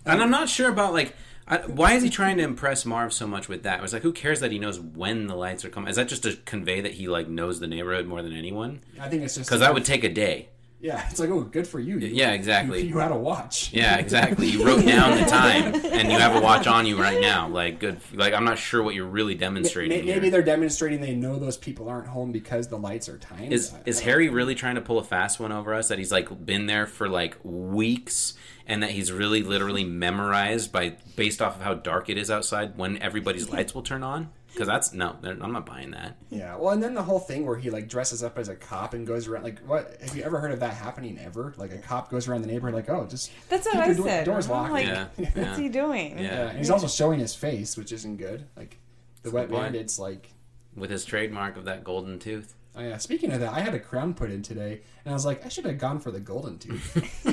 [0.08, 1.14] And I'm not sure about like
[1.46, 3.78] I, why is he trying to impress Marv so much with that?
[3.78, 5.88] It was like, who cares that he knows when the lights are coming?
[5.88, 8.80] Is that just to convey that he like knows the neighborhood more than anyone?
[9.00, 10.48] I think it's just Because that would take a day.
[10.80, 11.08] Yeah.
[11.10, 11.98] It's like oh, good for you.
[11.98, 12.82] You- Yeah, exactly.
[12.82, 13.72] You, you had a watch.
[13.72, 14.46] Yeah, exactly.
[14.48, 17.48] You wrote down the time, and you have a watch on you right now.
[17.48, 18.00] Like, good.
[18.14, 20.04] Like, I'm not sure what you're really demonstrating.
[20.06, 20.30] Maybe here.
[20.30, 23.52] they're demonstrating they know those people aren't home because the lights are timed.
[23.52, 25.88] Is I- is I Harry really trying to pull a fast one over us?
[25.88, 28.34] That he's like been there for like weeks,
[28.66, 32.76] and that he's really literally memorized by based off of how dark it is outside
[32.76, 34.30] when everybody's lights will turn on.
[34.58, 36.16] Because that's no, I'm not buying that.
[36.30, 38.92] Yeah, well, and then the whole thing where he like dresses up as a cop
[38.92, 39.96] and goes around like what?
[40.02, 41.54] Have you ever heard of that happening ever?
[41.56, 44.06] Like a cop goes around the neighborhood like, oh, just That's what I your door-
[44.08, 44.24] said.
[44.24, 44.72] doors locked.
[44.72, 45.56] like, Yeah, what's yeah.
[45.56, 46.18] he doing?
[46.18, 46.24] Yeah.
[46.24, 48.46] Yeah, and he's also showing his face, which isn't good.
[48.56, 48.78] Like
[49.22, 50.32] the wet bandits, like.
[50.74, 52.54] With his trademark of that golden tooth.
[52.78, 52.96] Oh yeah.
[52.98, 55.48] Speaking of that, I had a crown put in today, and I was like, I
[55.48, 56.94] should have gone for the golden tooth.
[57.24, 57.32] you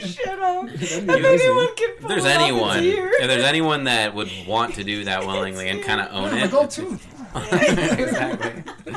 [0.00, 0.68] should have.
[0.74, 3.10] If anyone can If there's it off, it's anyone, you.
[3.20, 6.44] if there's anyone that would want to do that willingly and kind of own My
[6.44, 7.06] it, gold tooth.
[7.52, 8.94] exactly.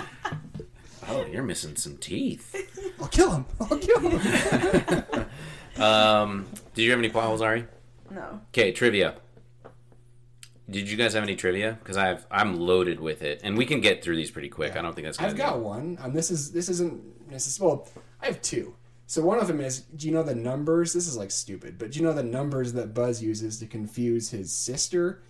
[1.07, 2.53] Oh, you're missing some teeth.
[2.99, 3.45] I'll kill him.
[3.61, 5.25] I'll kill him.
[5.81, 7.67] Um, did you have any plot holes, Ari?
[8.11, 8.41] No.
[8.49, 9.15] Okay, trivia.
[10.73, 11.77] Did you guys have any trivia?
[11.81, 14.75] Because I've I'm loaded with it, and we can get through these pretty quick.
[14.75, 15.19] I don't think that's.
[15.19, 15.97] I've be- got one.
[16.01, 17.87] Um, this is this isn't this is well.
[18.21, 18.75] I have two.
[19.05, 20.93] So one of them is, do you know the numbers?
[20.93, 24.29] This is like stupid, but do you know the numbers that Buzz uses to confuse
[24.31, 25.21] his sister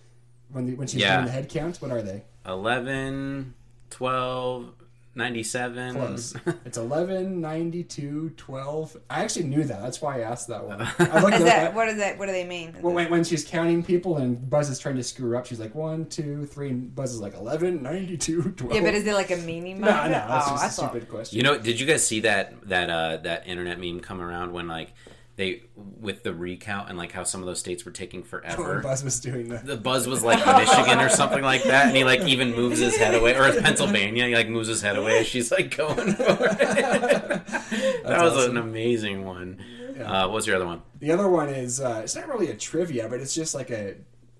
[0.50, 1.16] when the, when she's Yeah.
[1.16, 1.76] doing the head count?
[1.82, 2.22] What are they?
[2.46, 3.52] 11,
[3.90, 4.72] 12,
[5.14, 5.94] 97.
[5.94, 6.34] Close.
[6.64, 8.96] it's 11, 92, 12.
[9.08, 9.80] I actually knew that.
[9.80, 10.80] That's why I asked that one.
[10.98, 12.18] I looked Is it that what is that?
[12.18, 12.74] What do they mean?
[12.80, 15.60] When, when, when she's counting people and Buzz is trying to screw her up, she's
[15.60, 18.74] like, one, two, three, and Buzz is like, 11, 92, 12.
[18.74, 19.80] Yeah, but is it like a meaning?
[19.80, 20.90] No, no, that's oh, just I a thought.
[20.90, 21.36] stupid question.
[21.36, 24.68] You know, did you guys see that that uh that internet meme come around when
[24.68, 24.92] like
[25.36, 28.80] they with the recount and like how some of those states were taking Oh, forever?
[28.80, 29.58] Buzz was doing the.
[29.58, 32.96] the buzz was like Michigan or something like that, and he like even moves his
[32.96, 34.26] head away, or it's Pennsylvania.
[34.26, 36.58] He like moves his head away she's like going for it.
[36.58, 38.56] that was awesome.
[38.56, 39.60] an amazing one.
[40.00, 40.82] Uh, what was your other one?
[41.00, 43.94] The other one is uh, it's not really a trivia, but it's just like a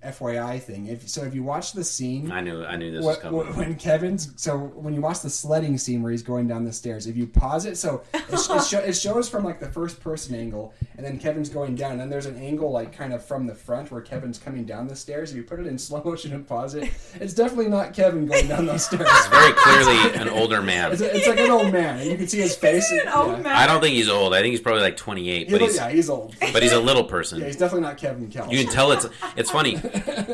[0.04, 0.86] FYI thing.
[0.86, 3.56] If so, if you watch the scene, I knew I knew this wh- was coming.
[3.56, 7.06] when Kevin's so when you watch the sledding scene where he's going down the stairs,
[7.06, 10.34] if you pause it, so it, it, sho- it shows from like the first person
[10.34, 13.46] angle, and then Kevin's going down, and then there's an angle like kind of from
[13.46, 15.30] the front where Kevin's coming down the stairs.
[15.30, 16.90] If you put it in slow motion and pause it,
[17.20, 19.02] it's definitely not Kevin going down those stairs.
[19.08, 20.92] It's very clearly an older man.
[20.92, 22.90] It's, it's like an old man, and you can see his face.
[22.92, 23.42] An old yeah.
[23.42, 23.56] man.
[23.56, 24.34] I don't think he's old.
[24.34, 26.34] I think he's probably like 28, He but look- he's yeah, he's old.
[26.52, 27.40] but he's a little person.
[27.40, 28.56] Yeah, he's definitely not Kevin Kelly.
[28.56, 29.76] You can tell it's it's funny.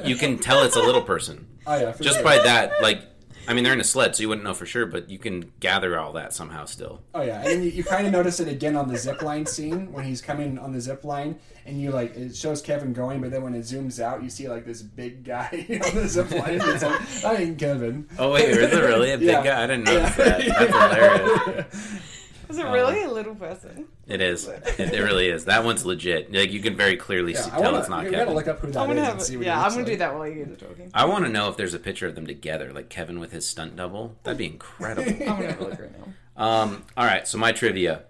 [0.05, 1.47] You can tell it's a little person.
[1.67, 2.25] Oh yeah, for Just sure.
[2.25, 3.03] by that, like
[3.47, 5.53] I mean, they're in a sled, so you wouldn't know for sure, but you can
[5.61, 7.03] gather all that somehow still.
[7.15, 9.93] Oh yeah, and you, you kind of notice it again on the zip line scene
[9.93, 13.31] when he's coming on the zip line, and you like it shows Kevin going, but
[13.31, 15.49] then when it zooms out, you see like this big guy
[15.85, 16.61] on the zip line.
[16.63, 18.09] It's like that ain't Kevin.
[18.19, 19.45] Oh wait, is it really a big Yeah.
[19.45, 19.63] guy?
[19.65, 20.41] I didn't notice that.
[20.47, 22.20] That's hilarious.
[22.51, 23.87] Was it Um, really a little person?
[24.09, 24.49] It is.
[24.49, 25.45] It, it really is.
[25.45, 26.33] That one's legit.
[26.33, 28.27] Like you can very clearly Yeah, see, tell wanna- it's not you Kevin.
[28.27, 29.15] gotta look up who that I'm gonna is have.
[29.17, 30.91] and see what Yeah, I'm gonna do that while you guys are talking.
[30.93, 33.47] I want to know if there's a picture of them together, like Kevin with his
[33.47, 34.17] stunt double.
[34.25, 35.09] That'd be incredible.
[35.13, 36.13] I'm gonna have a look right now.
[36.45, 38.03] Um, all right, so my trivia: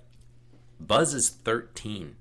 [0.80, 2.16] Buzz is 13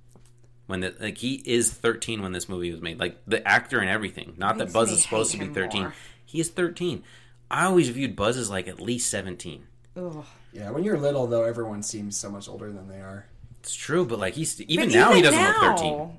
[0.68, 3.00] when the like he is 13 when this movie was made.
[3.00, 4.34] Like the actor and everything.
[4.38, 5.82] Not that Buzz is supposed to be 13.
[5.84, 5.94] more.
[6.26, 7.04] He is 13.
[7.50, 9.64] I always viewed Buzz as like at least 17.
[9.96, 10.26] Ugh.
[10.54, 13.26] Yeah, when you're little though, everyone seems so much older than they are.
[13.62, 16.18] It's true, but like he's even But now he doesn't look 13.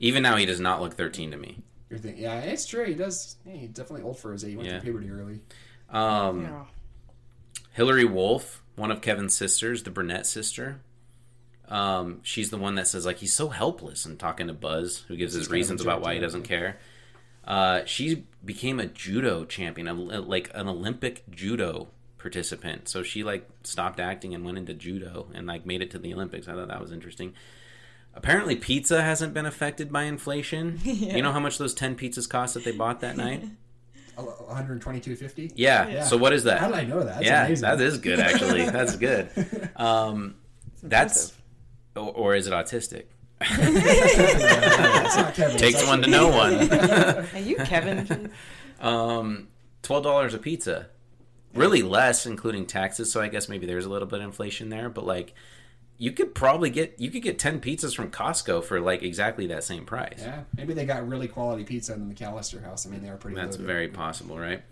[0.00, 1.58] Even now he does not look 13 to me.
[1.90, 2.84] You're thinking, yeah, it's true.
[2.84, 3.36] He does.
[3.46, 4.50] Yeah, he's definitely old for his age.
[4.50, 4.80] He went Yeah.
[4.80, 5.40] through puberty early.
[5.90, 6.64] Um, Yeah.
[7.72, 10.80] Hillary Wolf, one of Kevin's sisters, the brunette sister.
[11.68, 15.16] Um, she's the one that says like he's so helpless and talking to Buzz, who
[15.16, 16.78] gives She's his kind of a reasons about why he doesn't care.
[17.44, 21.88] Uh, she became a judo champion, a, like an Olympic judo
[22.22, 22.88] participant.
[22.88, 26.14] So she like stopped acting and went into judo and like made it to the
[26.14, 26.48] Olympics.
[26.48, 27.34] I thought that was interesting.
[28.14, 30.78] Apparently, pizza hasn't been affected by inflation.
[30.84, 31.16] Yeah.
[31.16, 33.44] You know how much those ten pizzas cost that they bought that night?
[34.16, 35.52] 122.50.
[35.56, 36.04] Yeah.
[36.04, 36.58] So what is that?
[36.60, 37.14] How did I know that?
[37.14, 37.62] That's yeah, amazing.
[37.68, 38.64] that is good actually.
[38.70, 39.30] That's good.
[39.76, 40.36] Um,
[40.82, 41.32] that's
[41.96, 43.04] or, or is it autistic?
[43.40, 46.70] It's not Takes It's one to know one.
[46.70, 48.30] Are you Kevin?
[48.80, 49.48] um,
[49.82, 50.88] twelve dollars a pizza.
[51.54, 53.12] Really less, including taxes.
[53.12, 54.88] So I guess maybe there's a little bit of inflation there.
[54.88, 55.34] But like,
[55.98, 59.64] you could probably get you could get ten pizzas from Costco for like exactly that
[59.64, 60.18] same price.
[60.18, 62.86] Yeah, maybe they got really quality pizza in the McAllister house.
[62.86, 63.36] I mean, they were pretty.
[63.36, 63.66] That's loaded.
[63.66, 64.62] very possible, right?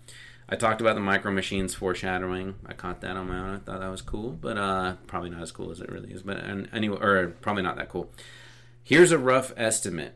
[0.49, 2.55] I talked about the micro machines foreshadowing.
[2.65, 3.55] I caught that on my own.
[3.55, 6.23] I thought that was cool, but uh, probably not as cool as it really is.
[6.23, 8.11] But and anyway, or probably not that cool.
[8.83, 10.15] Here's a rough estimate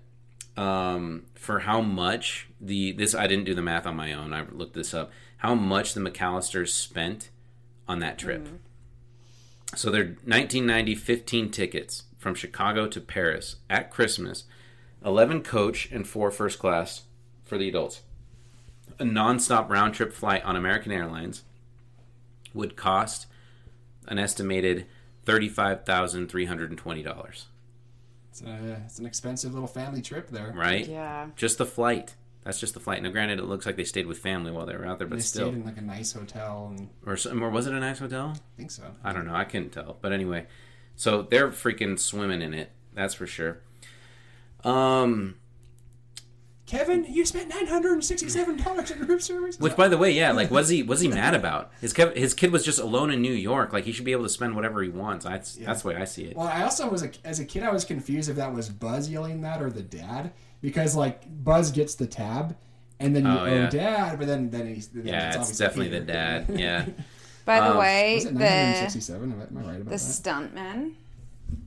[0.58, 3.16] um, for how much the this.
[3.16, 4.34] I didn't do the math on my own.
[4.34, 5.12] I looked this up.
[5.38, 7.30] How much the McAllisters spent
[7.88, 8.46] on that trip.
[8.46, 8.56] Mm-hmm.
[9.76, 14.46] So their 1990 15 tickets from Chicago to Paris at Christmas,
[15.04, 17.04] 11 coach and four first class
[17.44, 18.02] for the adults.
[18.98, 21.44] A nonstop round trip flight on American Airlines
[22.54, 23.28] would cost
[24.08, 24.86] an estimated
[25.26, 27.46] $35,320,
[28.30, 30.54] It's, a, it's an expensive little family trip there.
[30.56, 30.88] right?
[30.88, 31.28] Yeah.
[31.36, 32.16] Just the flight.
[32.46, 33.02] That's just the flight.
[33.02, 35.16] Now, granted, it looks like they stayed with family while they were out there, but
[35.18, 35.48] they still.
[35.50, 38.34] stayed in like a nice hotel, and Or, some, or was it a nice hotel?
[38.36, 38.84] I think so.
[39.04, 39.34] I don't know.
[39.36, 39.98] I couldn't tell.
[40.00, 40.46] But anyway,
[40.96, 42.70] so they're freaking swimming in it.
[42.94, 43.62] That's for sure.
[44.64, 45.36] Um,
[46.68, 49.60] Kevin, you spent nine hundred and sixty-seven dollars in room service.
[49.60, 51.72] which, by the way, yeah, like, was he was he mad about?
[51.82, 53.72] His kev- his kid was just alone in New York.
[53.74, 55.26] Like, he should be able to spend whatever he wants.
[55.26, 56.36] That's that's the way I see it.
[56.38, 59.10] Well, I also was a, as a kid, I was confused if that was Buzz
[59.10, 60.32] yelling that or the dad,
[60.62, 62.56] because like Buzz gets the tab,
[63.00, 63.70] and then you Oh, owe yeah.
[63.70, 66.46] dad, but then then he's then Yeah, it's obviously definitely the dad.
[66.54, 66.86] Yeah.
[67.46, 70.94] By the Um, way, Was it the Am I- right about the stuntman,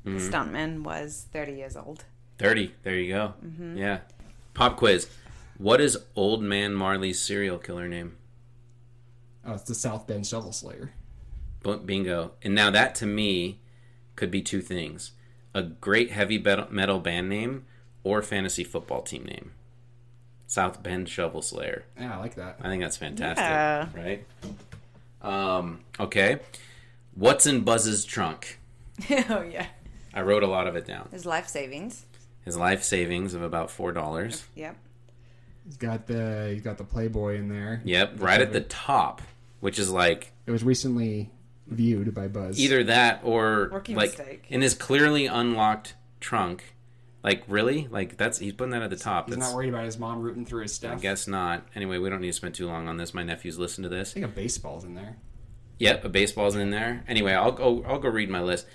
[0.04, 0.30] the Mhm.
[0.30, 2.04] stuntman was thirty years old.
[2.38, 2.74] Thirty.
[2.82, 3.34] There you go.
[3.44, 3.76] Mhm.
[3.78, 4.00] Yeah.
[4.54, 5.08] Pop quiz.
[5.56, 8.16] What is Old Man Marley's serial killer name?
[9.44, 10.92] Oh, it's the South Bend Shovel Slayer.
[11.86, 12.32] Bingo.
[12.42, 13.60] And now that to me
[14.16, 15.12] could be two things:
[15.54, 17.64] a great heavy metal band name
[18.08, 19.52] or fantasy football team name.
[20.46, 21.84] South Bend Shovel Slayer.
[22.00, 22.58] Yeah, I like that.
[22.62, 23.44] I think that's fantastic.
[23.44, 23.88] Yeah.
[23.94, 24.24] Right.
[25.20, 26.38] Um, okay.
[27.14, 28.58] What's in Buzz's trunk?
[29.10, 29.66] oh yeah.
[30.14, 31.08] I wrote a lot of it down.
[31.10, 32.06] His life savings.
[32.44, 34.44] His life savings of about four dollars.
[34.54, 34.76] Yep.
[35.66, 37.82] He's got the he's got the Playboy in there.
[37.84, 39.20] Yep, right at the top,
[39.60, 41.30] which is like It was recently
[41.66, 42.58] viewed by Buzz.
[42.58, 44.46] either that or Rookie like mistake.
[44.48, 46.72] in his clearly unlocked trunk.
[47.28, 47.86] Like really?
[47.90, 49.26] Like that's he's putting that at the top.
[49.26, 50.94] He's That's, not worried about his mom rooting through his stuff.
[50.94, 51.62] I guess not.
[51.74, 53.12] Anyway, we don't need to spend too long on this.
[53.12, 54.12] My nephews listen to this.
[54.12, 55.18] I think a baseball's in there.
[55.78, 57.04] Yep, a baseball's in there.
[57.06, 57.84] Anyway, I'll go.
[57.86, 58.66] I'll go read my list.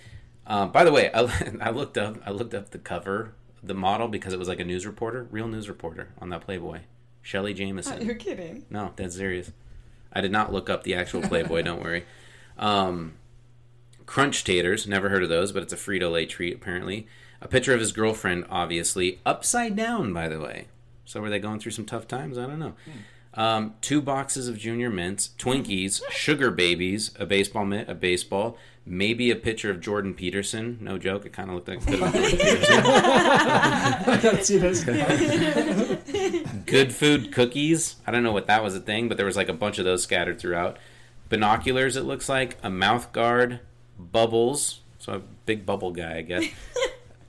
[0.46, 1.22] Um, by the way, I,
[1.62, 2.20] I looked up.
[2.28, 3.34] I looked up the cover,
[3.64, 6.82] the model, because it was like a news reporter, real news reporter on that Playboy,
[7.24, 8.06] Shelly Jameson.
[8.06, 8.68] You're kidding.
[8.70, 9.52] No, that's serious.
[10.12, 11.64] I did not look up the actual Playboy.
[11.64, 12.06] don't worry.
[12.56, 13.14] Um,
[14.06, 17.08] Crunch Tators, never heard of those, but it's a Frito Lay treat apparently.
[17.44, 20.68] A picture of his girlfriend, obviously upside down, by the way.
[21.04, 22.38] So were they going through some tough times?
[22.38, 22.74] I don't know.
[23.34, 29.30] Um, two boxes of Junior Mints, Twinkies, Sugar Babies, a baseball mitt, a baseball, maybe
[29.30, 30.78] a picture of Jordan Peterson.
[30.80, 32.84] No joke, it kind of looked like it could have been Jordan Peterson.
[32.86, 34.84] I gotta see this.
[36.66, 37.98] Good food cookies.
[38.08, 39.86] I don't know what that was a thing, but there was like a bunch of
[39.86, 40.78] those scattered throughout.
[41.28, 42.58] Binoculars, it looks like.
[42.64, 43.60] A mouth guard.
[44.00, 44.80] Bubbles.
[45.00, 46.46] So a big bubble guy, I guess.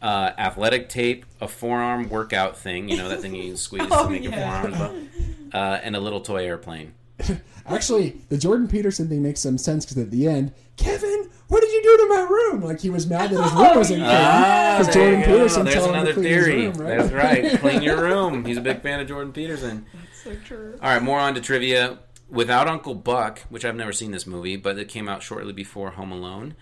[0.05, 1.25] Uh, athletic tape.
[1.41, 2.89] A forearm workout thing.
[2.91, 4.61] You know that thing you can squeeze Oh, to make your yeah.
[4.63, 5.03] forearms bubble.
[5.53, 6.93] Uh, and a little toy airplane.
[7.67, 11.73] Actually, the Jordan Peterson thing makes some sense because at the end, Kevin, what did
[11.73, 12.61] you do to my room?
[12.63, 15.27] Like he was mad that his room wasn't clean Ah, because there Jordan go.
[15.39, 16.63] Peterson There's told him to another clean his theory.
[16.69, 16.99] room, right?
[16.99, 17.61] That's right.
[17.61, 18.45] Clean your room.
[18.45, 19.87] He's a big fan of Jordan Peterson.
[19.95, 20.79] That's So true.
[20.83, 22.01] All right, more on to trivia.
[22.29, 25.91] Without Uncle Buck, which I've never seen this movie, but it came out shortly before
[25.93, 26.57] Home Alone,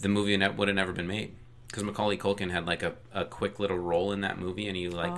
[0.00, 1.34] the movie would have never been made
[1.72, 4.88] because Macaulay Culkin had like a, a quick little role in that movie, and he
[4.90, 5.14] like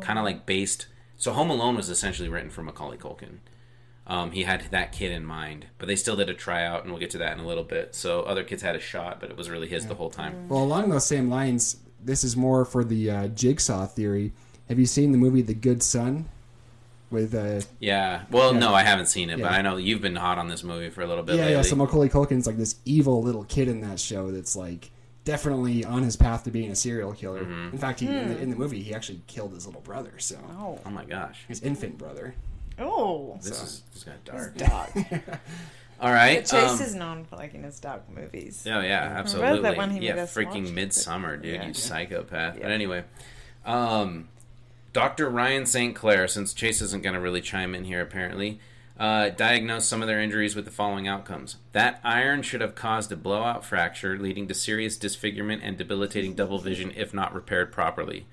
[0.00, 0.86] kind of like based.
[1.18, 3.40] So Home Alone was essentially written for Macaulay Culkin.
[4.06, 6.98] Um, he had that kid in mind, but they still did a tryout, and we'll
[6.98, 7.94] get to that in a little bit.
[7.94, 10.48] So other kids had a shot, but it was really his the whole time.
[10.48, 14.32] Well, along those same lines, this is more for the uh, jigsaw theory.
[14.68, 16.28] Have you seen the movie The Good Son?
[17.10, 18.22] With uh, Yeah.
[18.30, 18.60] Well, Yeah.
[18.60, 21.02] no, I haven't seen it, but I know you've been hot on this movie for
[21.02, 21.56] a little bit yeah, lately.
[21.56, 21.62] yeah.
[21.62, 24.90] So Macaulay Culkin's like this evil little kid in that show that's like
[25.24, 27.44] definitely on his path to being a serial killer.
[27.44, 27.72] Mhm.
[27.72, 28.42] In fact, he, in, the, Hmm.
[28.42, 30.12] in the movie, he actually killed his little brother.
[30.18, 30.78] So Oh.
[30.84, 32.34] oh my gosh, his infant brother.
[32.78, 33.38] Oh.
[33.42, 34.56] this So- is this got dark.
[34.56, 34.90] Dark.
[36.00, 36.38] All right.
[36.50, 38.66] But Chase um, is known for liking his dark movies.
[38.66, 39.60] Oh yeah, Remember absolutely.
[39.62, 40.72] that one he yeah, made us freaking watch?
[40.74, 41.66] Midsommar, dude, Yeah.
[41.66, 42.56] you psychopath.
[42.56, 42.62] Yeah.
[42.62, 43.04] But anyway,
[43.66, 44.28] um,
[44.94, 45.28] Dr.
[45.28, 45.94] Ryan St.
[45.94, 48.60] Clair, since Chase isn't going to really chime in here, apparently,
[49.00, 53.10] uh, diagnosed some of their injuries with the following outcomes: that iron should have caused
[53.10, 58.26] a blowout fracture, leading to serious disfigurement and debilitating double vision if not repaired properly,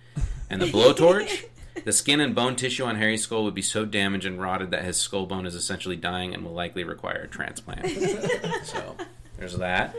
[0.49, 1.45] and the blowtorch.
[1.85, 4.83] The skin and bone tissue on Harry's skull would be so damaged and rotted that
[4.83, 7.87] his skull bone is essentially dying and will likely require a transplant.
[8.63, 8.95] so,
[9.37, 9.95] there's that.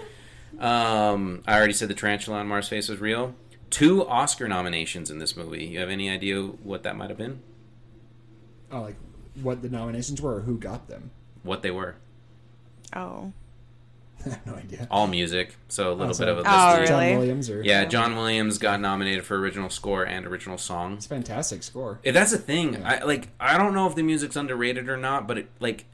[0.59, 3.37] Um, I already said the tarantula on Marv's face was real.
[3.71, 5.67] Two Oscar nominations in this movie.
[5.67, 7.43] You have any idea what that might have been?
[8.73, 8.97] Oh, like
[9.43, 11.11] what the nominations were or who got them?
[11.43, 11.97] What they were?
[12.95, 13.33] Oh.
[14.27, 14.89] I have no idea.
[14.91, 16.89] All music, so a little bit of a Oh, list.
[16.91, 17.17] John?
[17.19, 20.95] Williams or Yeah, John Williams got nominated for original score and original song.
[20.95, 22.01] It's a fantastic score.
[22.03, 23.29] If that's the thing, I like.
[23.39, 25.85] I don't know if the music's underrated or not, but it like,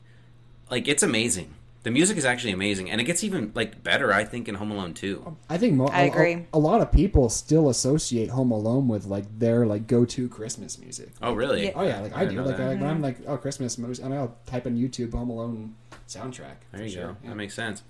[0.71, 1.55] like it's amazing.
[1.85, 4.11] The music is actually amazing, and it gets even like better.
[4.11, 5.37] I think in Home Alone 2.
[5.51, 6.33] I think mo- I a- agree.
[6.33, 10.79] A, a lot of people still associate Home Alone with like their like go-to Christmas
[10.79, 11.11] music.
[11.21, 11.67] Oh, really?
[11.67, 11.73] Yeah.
[11.75, 12.43] Oh yeah, like I, didn't do.
[12.43, 12.67] Like, that.
[12.69, 15.75] like when I'm like, oh Christmas, movies, I mean, I'll type in YouTube Home Alone
[16.09, 16.57] soundtrack.
[16.73, 17.07] There for you sure.
[17.09, 17.17] go.
[17.23, 17.29] Yeah.
[17.29, 17.83] That makes sense.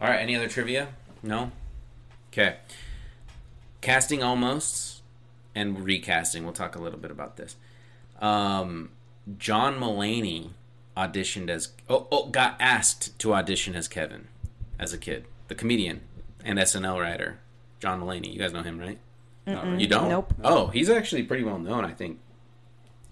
[0.00, 0.18] All right.
[0.20, 0.88] Any other trivia?
[1.22, 1.52] No.
[2.32, 2.56] Okay.
[3.82, 5.00] Casting almosts
[5.54, 6.44] and recasting.
[6.44, 7.56] We'll talk a little bit about this.
[8.18, 8.92] Um,
[9.38, 10.52] John Mulaney
[10.96, 14.28] auditioned as oh, oh got asked to audition as Kevin
[14.78, 15.24] as a kid.
[15.48, 16.00] The comedian
[16.44, 17.38] and SNL writer
[17.80, 18.32] John Mulaney.
[18.32, 18.98] You guys know him, right?
[19.46, 19.82] Not really.
[19.82, 20.08] You don't?
[20.08, 20.34] Nope.
[20.42, 22.18] Oh, he's actually pretty well known, I think.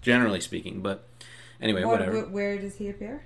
[0.01, 1.07] Generally speaking, but
[1.61, 2.21] anyway, What- whatever.
[2.23, 3.23] wh- where does he appear?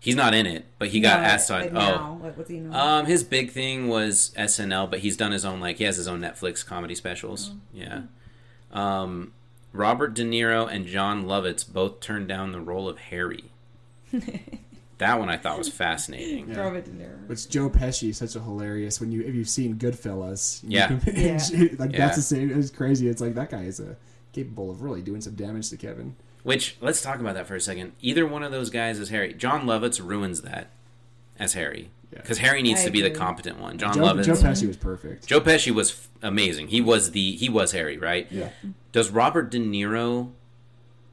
[0.00, 1.60] He's not in it, but he got No, asked on.
[1.60, 2.20] like oh, now.
[2.22, 2.74] Like, what's he known?
[2.74, 6.08] um, his big thing was SNL, but he's done his own like he has his
[6.08, 7.50] own Netflix comedy specials.
[7.52, 7.58] Oh.
[7.72, 8.00] Yeah.
[8.72, 9.32] Um,
[9.72, 13.44] Robert De Niro and Jon Lovitz both turned down the role of Harry.
[14.98, 16.48] that one I thought was fascinating.
[16.50, 16.60] Yeah.
[16.60, 17.26] Robert De Niro.
[17.26, 20.62] Which Joe Pesci is such a hilarious when you if you've seen Goodfellas.
[20.62, 20.86] you Yeah.
[20.98, 21.68] can- Yeah.
[21.78, 21.98] like Yeah.
[21.98, 22.50] that's the same.
[22.56, 23.08] It's crazy.
[23.08, 23.96] It's like that guy is a,
[24.32, 26.16] capable of really doing some damage to Kevin.
[26.42, 27.92] Which let's talk about that for a second.
[28.00, 29.34] Either one of those guys is Harry.
[29.34, 30.68] Jon Lovitz ruins that
[31.38, 32.20] as Harry Yeah.
[32.22, 33.76] because Harry needs I to be the competent one.
[33.78, 34.24] Jon Joe, Lovitz.
[34.24, 35.26] Joe Pesci was perfect.
[35.26, 36.68] Joe Pesci was f- amazing.
[36.68, 38.26] He was the he was Harry, right?
[38.30, 38.48] Yeah.
[38.92, 40.30] Does Robert De Niro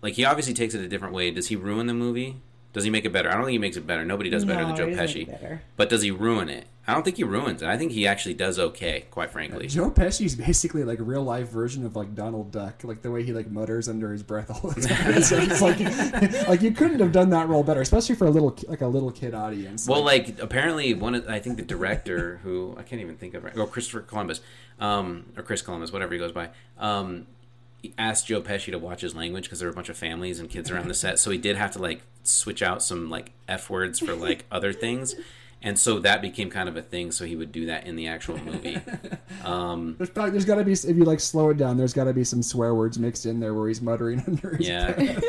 [0.02, 1.30] like he obviously takes it a different way.
[1.32, 2.38] Does he ruin the movie?
[2.72, 3.30] Does he make it better?
[3.30, 4.06] I don't think he makes it better.
[4.06, 5.32] Nobody does better No, than Joe he doesn't make Pesci.
[5.32, 5.62] better.
[5.76, 6.68] But does he ruin it?
[6.88, 7.68] I don't think he ruins it.
[7.68, 9.68] I think he actually does okay, quite frankly.
[9.68, 13.24] Joe Pesci's basically like a real life version of like Donald Duck, like the way
[13.24, 14.98] he like mutters under his breath all the time.
[15.16, 15.62] It's like, it's
[16.42, 18.88] like, like you couldn't have done that role better, especially for a little like a
[18.88, 19.88] little kid audience.
[19.88, 23.44] Well, like apparently one of I think the director who I can't even think of
[23.44, 24.42] right, or Christopher Columbus,
[24.80, 26.50] um, or Chris Columbus, whatever he goes by,
[26.80, 27.39] um, he
[27.98, 30.50] asked Joe Pesci to watch his language because there were a bunch of families and
[30.50, 33.70] kids around the set, so he did have to like switch out some like f
[33.70, 35.16] words for like other things.
[35.62, 37.12] And so that became kind of a thing.
[37.12, 38.80] So he would do that in the actual movie.
[39.46, 42.04] Um, there's probably, there's got to be if you like slow it down, there's got
[42.06, 44.92] to be some swear words mixed in there where he's muttering under his Yeah.
[44.92, 45.24] breath.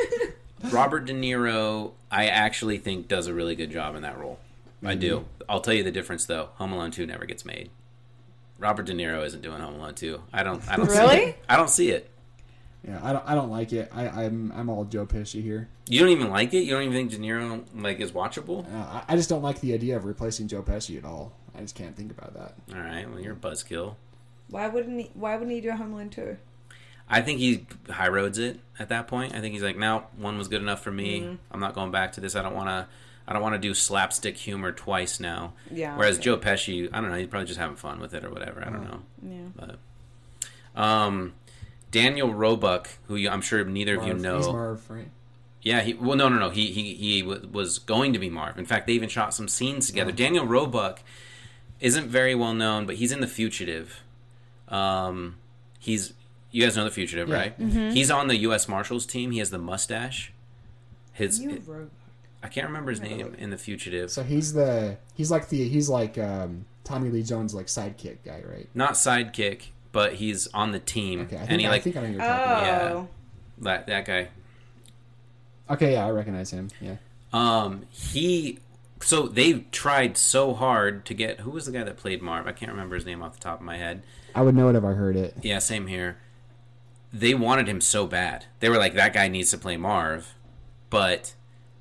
[0.73, 4.41] Robert De Niro, I actually think does a really good job in that role.
[4.85, 5.27] I do.
[5.49, 6.49] I'll tell you the difference though.
[6.57, 7.71] Home Alone Two never gets made.
[8.59, 10.23] Robert De Niro isn't doing Home Alone Two.
[10.33, 10.67] I don't.
[10.69, 11.17] I don't See Really?
[11.19, 11.39] it.
[11.49, 12.10] I don't see it.
[12.87, 13.91] Yeah, I don't I don't like it.
[13.95, 15.69] I, I'm I'm all Joe Pesci here.
[15.89, 16.61] You don't even like it.
[16.61, 18.65] You don't even think De Niro like is watchable.
[18.73, 21.33] Uh, I, I just don't like the idea of replacing Joe Pesci at all.
[21.55, 22.55] I just can't think about that.
[22.75, 23.09] All right.
[23.11, 23.97] Well, you're a buzzkill.
[24.49, 25.11] Why wouldn't he?
[25.15, 26.39] Why wouldn't he do a Home Alone two?
[27.09, 29.35] I think he high roads it at that point.
[29.35, 31.21] I think he's like, no, one was good enough for me.
[31.23, 31.39] Mhm.
[31.51, 32.35] I'm not going back to this.
[32.37, 32.87] I don't want to.
[33.29, 35.53] I don't want to do slapstick humor twice now.
[35.71, 36.25] Yeah, Whereas okay.
[36.25, 37.17] Joe Pesci, I don't know.
[37.17, 38.61] He's probably just having fun with it or whatever.
[38.67, 39.03] I don't know.
[39.23, 39.49] Yeah.
[40.75, 41.35] But um,
[41.91, 44.37] Daniel Roebuck, who you, I'm sure neither of you know.
[44.39, 45.09] He's Marv, right?
[45.63, 46.51] Yeah, he well, no, no, no.
[46.51, 48.59] He he he wa- was going to be Marv.
[48.59, 50.11] In fact, they even shot some scenes together.
[50.13, 50.17] Oh.
[50.17, 51.01] Daniel Roebuck
[51.81, 54.01] isn't very well known, but he's in The Fugitive.
[54.69, 55.37] Um,
[55.79, 56.13] he's
[56.51, 57.35] you guys know The Fugitive, Yeah.
[57.35, 57.59] right?
[57.61, 57.93] Mhm.
[57.93, 58.69] He's on the U.S.
[58.69, 59.31] Marshals team.
[59.33, 60.33] He has the mustache.
[61.13, 61.91] His You.
[62.43, 64.11] I can't remember his name in The Fugitive.
[64.11, 68.43] So he's the he's like the he's like um, Tommy Lee Jones like sidekick guy,
[68.51, 68.69] right?
[68.75, 71.97] Not sidekick, but he's on the team, Okay, I think, and he I like think
[71.97, 72.63] I know who you're talking about.
[72.63, 72.97] Oh.
[72.97, 73.05] yeah,
[73.63, 74.29] that that guy.
[75.71, 76.69] Okay, yeah, I recognize him.
[76.81, 76.97] Yeah.
[77.33, 78.59] Um, he.
[79.03, 82.47] So they've tried so hard to get who was the guy that played Marv?
[82.47, 84.03] I can't remember his name off the top of my head.
[84.35, 85.35] I would know it if I heard it.
[85.43, 86.19] Yeah, same here.
[87.13, 88.47] They wanted him so bad.
[88.61, 90.35] They were like, that guy needs to play Marv,
[90.91, 91.35] but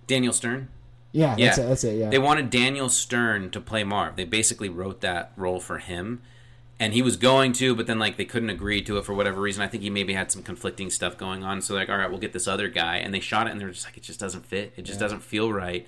[0.07, 0.69] Daniel Stern.
[1.11, 1.67] Yeah, that's it.
[1.67, 1.97] That's it.
[1.97, 2.09] Yeah.
[2.09, 4.15] They wanted Daniel Stern to play Marv.
[4.15, 6.21] They basically wrote that role for him,
[6.79, 9.41] and he was going to, but then like they couldn't agree to it for whatever
[9.41, 9.61] reason.
[9.61, 11.61] I think he maybe had some conflicting stuff going on.
[11.61, 13.59] So they're like, all right, we'll get this other guy, and they shot it, and
[13.59, 14.73] they're just like, it just doesn't fit.
[14.77, 15.05] It just Yeah.
[15.05, 15.85] doesn't feel right.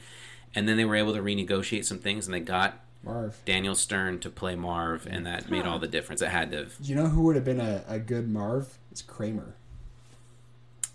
[0.54, 3.40] And then they were able to renegotiate some things, and they got Marv.
[3.46, 6.22] Daniel Stern to play Marv, and that made all the difference.
[6.22, 6.66] It had to.
[6.66, 8.78] Do you know who would have been a, a good Marv?
[8.92, 9.56] It's Kramer.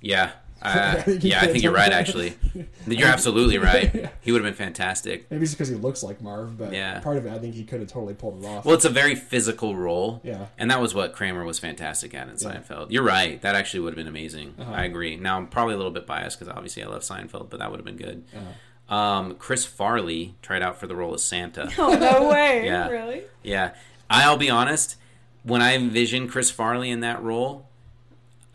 [0.01, 0.33] Yeah.
[0.63, 1.93] I Uh, think yeah, I think you're right.
[1.93, 2.35] Actually,
[2.87, 3.95] you're absolutely right.
[3.95, 4.09] Yeah.
[4.23, 5.31] He would have been fantastic.
[5.31, 6.99] Maybe it's because he looks like Marv, but Yeah.
[7.01, 8.65] part of it, I think he could have totally pulled it off.
[8.65, 10.21] Well, it's a very physical role.
[10.25, 10.47] Yeah.
[10.59, 12.57] And that was what Kramer was fantastic at in Yeah.
[12.57, 12.87] Seinfeld.
[12.91, 13.41] You're right.
[13.43, 14.55] That actually would have been amazing.
[14.59, 14.73] Uh-huh.
[14.73, 15.17] I agree.
[15.17, 17.79] Now, I'm probably a little bit biased because obviously I love Seinfeld, but that would
[17.79, 18.25] have been good.
[18.35, 18.95] Uh-huh.
[18.95, 21.71] Um, Chris Farley tried out for the role of Santa.
[21.79, 22.65] Oh no way!
[22.65, 22.89] Yeah.
[22.89, 23.23] Really?
[23.43, 23.75] Yeah.
[24.09, 24.97] I'll be honest.
[25.43, 27.69] When I envision Chris Farley in that role,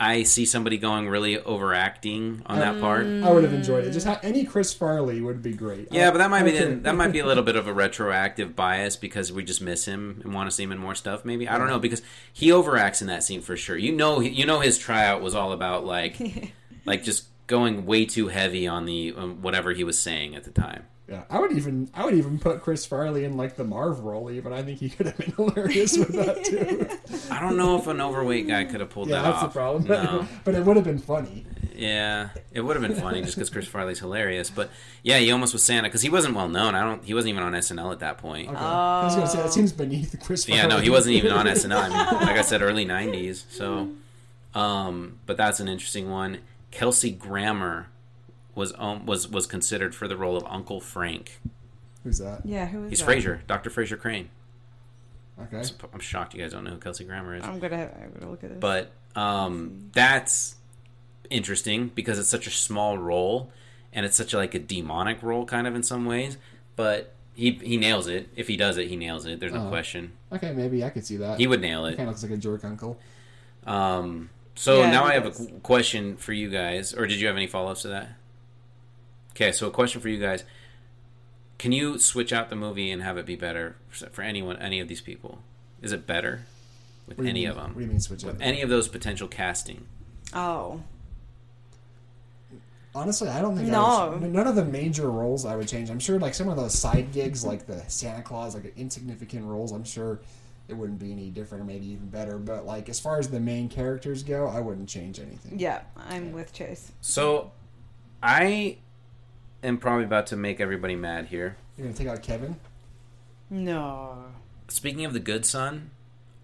[0.03, 3.05] I see somebody going really overacting on that part.
[3.05, 3.91] I would have enjoyed it.
[3.91, 5.89] Just ha- any Chris Farley would be great.
[5.91, 7.67] Yeah, I- but that might I be don't that might be a little bit of
[7.67, 10.95] a retroactive bias because we just miss him and want to see him in more
[10.95, 11.23] stuff.
[11.23, 12.01] Maybe I don't know because
[12.33, 13.77] he overacts in that scene for sure.
[13.77, 16.17] You know, you know his tryout was all about like,
[16.85, 20.51] like just going way too heavy on the um, whatever he was saying at the
[20.51, 20.85] time.
[21.07, 24.31] Yeah, I would even I would even put Chris Farley in like the Marv role.
[24.31, 26.87] Even I think he could have been hilarious with that too.
[27.33, 29.53] I don't know if an overweight guy could have pulled yeah, that that's off.
[29.53, 29.85] the problem.
[29.87, 30.27] No.
[30.45, 31.45] but it would have been funny.
[31.75, 34.49] Yeah, it would have been funny just because Chris Farley's hilarious.
[34.49, 34.69] But
[35.03, 36.75] yeah, he almost was Santa because he wasn't well known.
[36.75, 37.03] I don't.
[37.03, 38.47] He wasn't even on SNL at that point.
[38.49, 38.57] Okay.
[38.57, 40.45] I was gonna say that seems beneath the Chris.
[40.45, 40.61] Farley.
[40.61, 41.75] Yeah, no, he wasn't even on SNL.
[41.75, 43.43] I mean, like I said, early '90s.
[43.49, 43.89] So,
[44.53, 46.37] um, but that's an interesting one.
[46.69, 47.87] Kelsey Grammer
[48.55, 51.39] was um, was was considered for the role of Uncle Frank.
[52.03, 52.45] Who's that?
[52.45, 53.07] Yeah, who is He's that?
[53.17, 53.69] Frasier, Dr.
[53.69, 54.29] Frasier Crane.
[55.39, 55.63] Okay.
[55.93, 57.43] I'm shocked you guys don't know who Kelsey Grammer is.
[57.43, 58.59] I'm gonna, I'm gonna look at this.
[58.59, 60.55] But um, that's
[61.29, 63.49] interesting because it's such a small role,
[63.93, 66.37] and it's such a, like a demonic role, kind of in some ways.
[66.75, 68.29] But he he nails it.
[68.35, 69.39] If he does it, he nails it.
[69.39, 69.69] There's no Oh.
[69.69, 70.11] question.
[70.31, 71.39] Okay, maybe I could see that.
[71.39, 71.97] He would nail it.
[71.97, 72.99] Kind of looks like a jerk uncle.
[73.65, 75.37] Um, so Yeah, now I have a does.
[75.47, 78.09] qu- question for you guys, or did you have any follow ups to that?
[79.41, 80.43] Okay, so a question for you guys:
[81.57, 84.79] Can you switch out the movie and have it be better for for anyone, any
[84.79, 85.39] of these people?
[85.81, 86.45] Is it better
[87.07, 87.69] with What any mean- of them?
[87.73, 88.41] what do you mean switch With out?
[88.41, 89.85] any of those potential casting?
[90.33, 90.81] oh,
[92.93, 94.17] Honestly, I don't think I No.
[94.19, 95.89] would, none of the major roles I would change.
[95.89, 99.71] I'm sure like some of those side gigs, like the Santa Claus, like insignificant roles.
[99.71, 100.19] I'm sure
[100.67, 102.37] it wouldn't be any different, or maybe even better.
[102.37, 105.57] But like as far as the main characters go, I wouldn't change anything.
[105.57, 106.91] yeah, I'm with Chase.
[106.99, 107.53] So,
[108.21, 108.77] I
[109.63, 111.57] am probably about to make everybody mad here.
[111.77, 112.55] You're gonna take out Kevin.
[113.49, 114.15] No.
[114.67, 115.91] Speaking of the good son,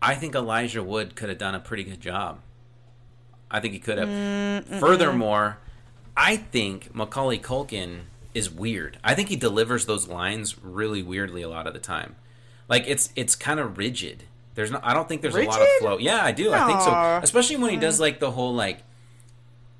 [0.01, 2.39] I think Elijah Wood could have done a pretty good job.
[3.49, 4.09] I think he could have.
[4.09, 4.80] Mm-mm.
[4.80, 5.57] Furthermore,
[6.15, 7.99] I think Macaulay Culkin
[8.34, 8.97] is weird.
[9.03, 12.15] I think he delivers those lines really weirdly a lot of the time.
[12.68, 14.24] Like it's it's kind of rigid.
[14.55, 15.97] There's no I don't think there's a lot of flow.
[15.97, 16.51] Yeah, I do.
[16.51, 17.20] I think so.
[17.24, 18.01] Especially when he does Mm.
[18.01, 18.80] like the whole like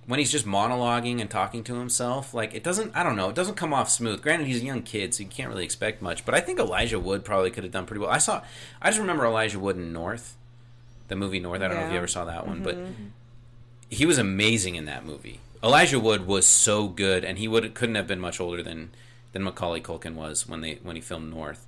[0.08, 3.36] when he's just monologuing and talking to himself, like it doesn't I don't know, it
[3.36, 4.22] doesn't come off smooth.
[4.22, 7.00] Granted he's a young kid, so you can't really expect much, but I think Elijah
[7.00, 8.10] Wood probably could have done pretty well.
[8.10, 8.42] I saw
[8.82, 10.36] I just remember Elijah Wood in North,
[11.10, 11.62] the movie North.
[11.62, 12.94] I don't know if you ever saw that one, but Mhm.
[13.90, 15.40] he was amazing in that movie.
[15.64, 18.92] Elijah Wood was so good, and he would couldn't have been much older than
[19.34, 21.66] than Macaulay Culkin was when they when he filmed North.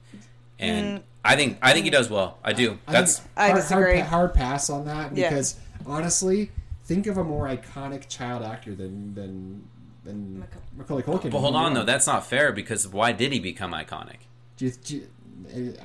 [0.57, 1.03] And Mm.
[1.25, 2.37] I think I think he does well.
[2.43, 2.79] I do.
[2.87, 3.97] I That's think I hard, disagree.
[3.97, 5.29] Hard, hard pass on that Yeah.
[5.29, 6.51] because honestly,
[6.89, 9.63] think of a more iconic child actor than than
[10.03, 10.43] than
[10.75, 11.29] Macaulay Culkin.
[11.31, 14.17] but hold on though, that's not fair because why did he become iconic?
[14.57, 15.07] Do you, do you-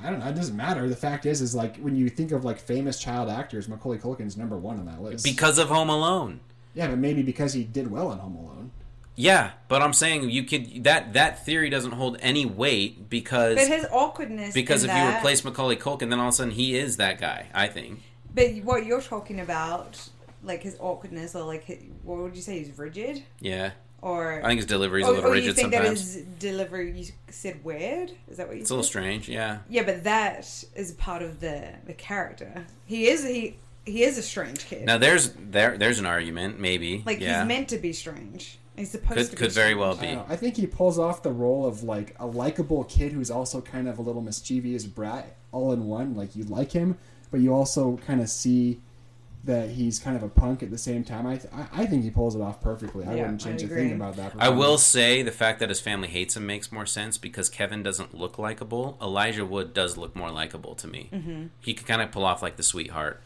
[0.03, 0.27] I don't know.
[0.27, 0.89] It doesn't matter.
[0.89, 4.35] The fact is, is like when you think of like famous child actors, Macaulay Culkin's
[4.35, 5.23] number one on that list.
[5.23, 6.39] Because of Home Alone.
[6.73, 8.71] yeah, but maybe because he did well in Home Alone.
[9.15, 13.67] Yeah, but I'm saying you could that that theory doesn't hold any weight because But
[13.69, 14.53] his awkwardness.
[14.53, 17.19] because in if you replace Macaulay Culkin, then all of a sudden he is that
[17.19, 17.47] guy.
[17.53, 18.01] I think.
[18.33, 20.09] But what you're talking about,
[20.45, 22.59] like his awkwardness, or like his, what would you say?
[22.59, 23.71] He's rigid, Yeah.
[24.01, 26.13] or I think his delivery is oh, a little oh, or rigid you think sometimes.
[26.13, 28.11] that his delivery you said weird?
[28.29, 28.61] Is that what you?
[28.61, 29.27] It's a little strange.
[29.27, 29.59] Yeah.
[29.69, 30.39] Yeah, but that
[30.75, 32.65] is part of the the character.
[32.85, 34.85] He is he he is a strange kid.
[34.85, 37.03] Now there's there there's an argument maybe.
[37.05, 37.39] like yeah.
[37.39, 38.59] he's meant to be strange.
[38.75, 39.35] He's supposed Could- to.
[39.37, 40.17] could be very strange.
[40.17, 40.33] well I.
[40.33, 43.87] I think he pulls off the role of like a likable kid who's also kind
[43.87, 46.15] of a little mischievous brat all in one.
[46.15, 46.97] Like you like him,
[47.31, 48.81] but you also kind of see
[49.45, 51.25] that he's kind of a punk at the same time.
[51.27, 53.05] I th- I, I think he pulls it off perfectly.
[53.05, 54.33] I Yeah, wouldn't change I a thing about that.
[54.39, 57.83] I will say the fact that his family hates him makes more sense because Kevin
[57.83, 58.97] doesn't look likable.
[59.01, 61.09] Elijah Wood does look more likable to me.
[61.13, 61.49] Mhm.
[61.61, 63.21] He could kind of pull off like the sweetheart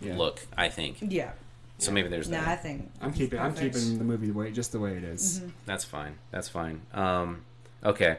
[0.00, 0.16] Yeah.
[0.16, 0.40] look.
[0.56, 0.98] I think.
[1.00, 1.32] Yeah.
[1.78, 2.48] So maybe there's No, that.
[2.48, 5.04] I think I'm he's keeping I'm keeping the movie the way just the way it
[5.04, 5.40] is.
[5.40, 5.50] Mhm.
[5.64, 6.18] That's fine.
[6.30, 6.82] That's fine.
[6.92, 7.40] Um,
[7.82, 8.18] okay,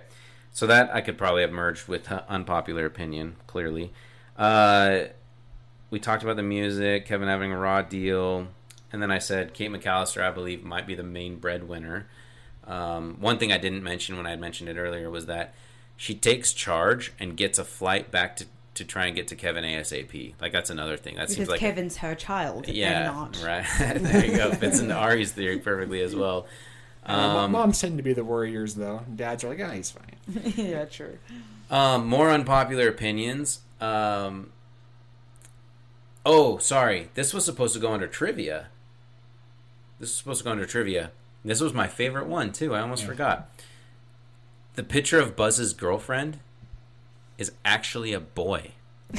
[0.51, 3.35] so that I could probably have merged with uh, unpopular opinion.
[3.45, 3.91] Clearly,
[4.37, 5.01] uh,
[5.91, 8.47] we talked about the music, Kevin having a raw deal,
[8.91, 12.07] and then I said Kate McAllister, I believe, might be the main breadwinner.
[12.65, 15.53] Um, one thing I didn't mention when I had mentioned it earlier was that
[15.97, 19.63] she takes charge and gets a flight back to, to try and get to Kevin
[19.63, 20.33] ASAP.
[20.39, 21.15] Like that's another thing.
[21.15, 22.67] That because seems like Kevin's her child.
[22.67, 23.41] yeah, not.
[23.43, 23.65] right.
[23.79, 24.51] there you go.
[24.53, 26.47] Fits into Ari's theory perfectly as well.
[27.05, 29.01] Uh, Um, moms tend to be the warriors, though.
[29.13, 30.53] Dads are like, ah, he's fine.
[30.55, 31.17] yeah, true.
[31.69, 33.59] Um, more unpopular opinions.
[33.81, 34.51] Um,
[36.25, 37.09] oh, sorry.
[37.13, 38.67] This was supposed to go under trivia.
[39.99, 41.11] This is supposed to go under trivia.
[41.43, 42.73] This was my favorite one too.
[42.75, 43.49] I almost forgot.
[44.75, 46.39] The picture of Buzz's girlfriend
[47.37, 48.71] is actually a boy.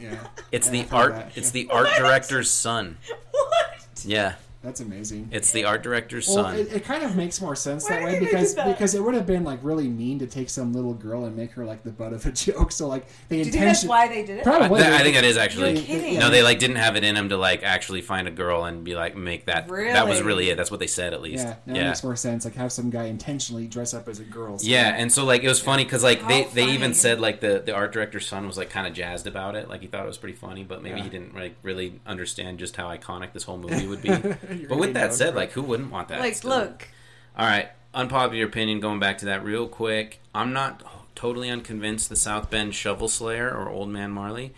[0.00, 0.26] Yeah.
[0.50, 1.12] It's Yeah, the art.
[1.12, 2.98] that, It's the art director's son.
[3.30, 4.04] What?
[4.04, 4.34] Yeah,
[4.64, 5.28] That's amazing.
[5.30, 6.56] it's the art director's Well, son.
[6.56, 8.66] it, it kind of makes more sense that way because that?
[8.66, 11.52] because it would have been like really mean to take some little girl and make
[11.52, 12.72] her like the butt of a joke.
[12.72, 13.52] So like the Do you intention.
[13.60, 14.44] think that's why they did it?
[14.44, 14.82] Probably.
[14.82, 15.74] I, I think that is actually.
[15.74, 16.18] You're kidding.
[16.18, 18.82] No, they like didn't have it in them to like actually find a girl and
[18.84, 19.68] be like make that.
[19.70, 19.92] Really?
[19.92, 20.26] That was Really?
[20.44, 20.56] really it.
[20.56, 21.44] That's what they said at least.
[21.44, 21.86] Yeah, now it yeah.
[21.88, 22.44] makes more sense.
[22.46, 24.58] Like have some guy intentionally dress up as a girl.
[24.58, 26.94] so- Yeah, and so like it was funny because like they, How they even funny.
[26.94, 29.82] said like the, the art director's son was like kind of jazzed about it, like
[29.82, 31.04] he thought it was pretty funny, but maybe Yeah.
[31.04, 34.08] he didn't like really understand just how iconic this whole movie would be.
[34.60, 36.20] You're but with that said, like who wouldn't want that?
[36.20, 36.50] Like, still?
[36.50, 36.88] look.
[37.36, 38.80] All right, unpopular opinion.
[38.80, 40.82] Going back to that real quick, I'm not
[41.14, 44.52] totally unconvinced the South Bend Shovel Slayer or Old Man Marley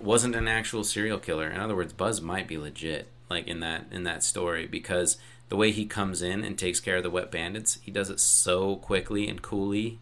[0.00, 1.48] wasn't an actual serial killer.
[1.48, 5.56] In other words, Buzz might be legit, like in that in that story, because the
[5.56, 8.76] way he comes in and takes care of the wet bandits, he does it so
[8.76, 9.98] quickly and coolly.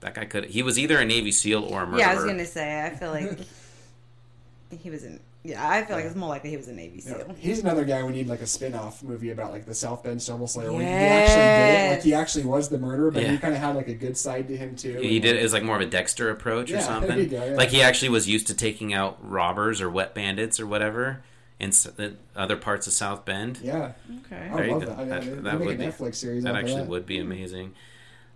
[0.00, 0.46] That guy could.
[0.46, 2.00] He was either a Navy SEAL or a murderer.
[2.00, 2.84] Yeah, I was gonna say.
[2.84, 3.38] I feel like
[4.80, 5.20] he was in.
[5.46, 7.14] Yeah, I feel like it's more likely he was a Navy Yeah.
[7.18, 7.34] SEAL.
[7.38, 10.46] He's another guy we need like a spin-off movie about like the South Bend Shovel
[10.46, 11.90] Slayer where he actually did it.
[11.96, 13.32] Like he actually was the murderer, but Yeah.
[13.32, 14.98] he kind of had like a good side to him too.
[15.00, 17.08] He and, did it was like more of a Dexter approach or Yeah, something.
[17.10, 17.52] there you go, yeah.
[17.54, 21.22] Like he actually was used to taking out robbers or wet bandits or whatever
[21.60, 21.70] in
[22.34, 23.60] other parts of South Bend.
[23.62, 23.92] Yeah.
[24.26, 24.48] Okay.
[24.52, 24.86] I love go.
[24.88, 24.98] that.
[24.98, 26.88] I mean, That- they- that they make a would be- Netflix series That actually that.
[26.88, 27.32] would be mm-hmm.
[27.32, 27.74] amazing.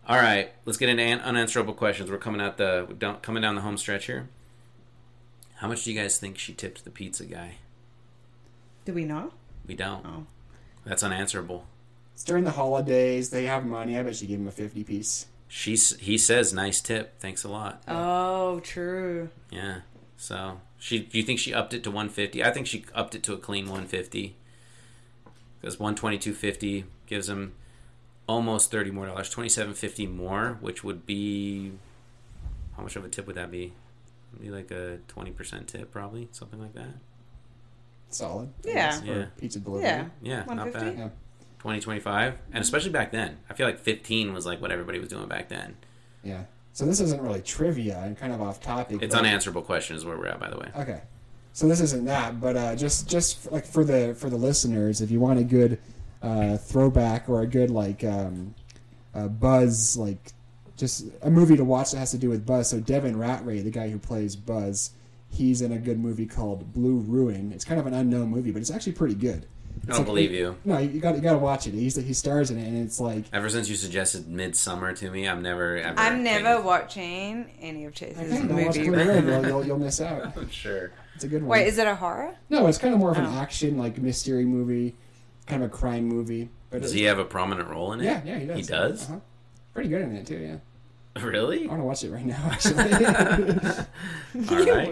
[0.08, 2.10] All right, let's get into an- unanswerable questions.
[2.10, 4.28] We're coming out the down, coming down the home stretch here.
[5.60, 7.56] How much do you guys think she tipped the pizza guy?
[8.86, 9.34] Do we know?
[9.66, 10.06] We don't.
[10.06, 10.26] Oh.
[10.86, 11.66] That's unanswerable.
[12.14, 13.28] It's during the holidays.
[13.28, 13.98] They have money.
[13.98, 15.26] I bet she gave him a fifty piece.
[15.48, 17.20] She's he says nice tip.
[17.20, 17.82] Thanks a lot.
[17.86, 19.28] Oh, true.
[19.50, 19.80] Yeah.
[20.16, 22.42] So she do you think she upped it to 150?
[22.42, 24.36] I think she upped it to a clean 150.
[25.60, 27.52] Because 122.50 gives him
[28.26, 31.72] almost thirty more dollars, twenty seven fifty more, which would be
[32.78, 33.74] how much of a tip would that be?
[34.32, 36.94] It'd be like a twenty percent tip, probably something like that.
[38.08, 38.48] Solid.
[38.64, 38.74] I Yeah.
[38.74, 39.24] guess, for Yeah.
[39.38, 39.88] Pizza delivery.
[39.88, 40.04] Yeah.
[40.22, 40.90] Yeah, not 150?
[40.90, 40.98] bad.
[40.98, 41.08] Yeah.
[41.60, 42.34] 20, 25.
[42.52, 45.48] and especially back then, I feel like fifteen was like what everybody was doing back
[45.48, 45.76] then.
[46.22, 46.44] Yeah.
[46.72, 49.02] So this isn't really trivia and kind of off topic.
[49.02, 50.70] It's but- unanswerable question is where we're at, by the way.
[50.76, 51.02] Okay.
[51.52, 55.00] So this isn't that, but uh, just just f- like for the for the listeners,
[55.00, 55.78] if you want a good
[56.22, 58.54] uh, throwback or a good like um,
[59.14, 60.32] uh, Buzz, like
[60.80, 62.68] just a movie to watch that has to do with Buzz.
[62.70, 64.90] So Devin Ratray, the guy who plays Buzz,
[65.28, 67.52] he's in a good movie called Blue Ruin.
[67.52, 69.46] It's kind of an unknown movie, but it's actually pretty good.
[69.76, 70.56] It's don't like- believe you.
[70.64, 71.72] No, you got you got to watch it.
[71.74, 75.26] He's he stars in it, and it's like Ever since you suggested Midsommar to me,
[75.28, 75.98] I'm never ever.
[75.98, 78.76] I'm never watching any of Chase's Okay, watch movies.
[79.24, 80.32] You'll, you'll, you'll miss out.
[80.36, 80.90] I'm sure.
[81.14, 81.50] It's a good one.
[81.50, 82.34] Wait, is it a horror?
[82.50, 83.38] No, it's kind of more of an Oh.
[83.40, 84.96] action, like mystery movie,
[85.46, 86.48] kind of a crime movie.
[86.70, 88.04] But Does he have a prominent role in it?
[88.04, 88.56] Yeah, yeah, he does.
[88.56, 89.04] He does.
[89.08, 89.20] Uh-huh.
[89.74, 90.36] Pretty good in it too.
[90.36, 90.56] Yeah,
[91.20, 91.64] Really?
[91.64, 92.38] I want to watch it right now.
[92.52, 92.76] Actually,
[94.48, 94.88] All You right.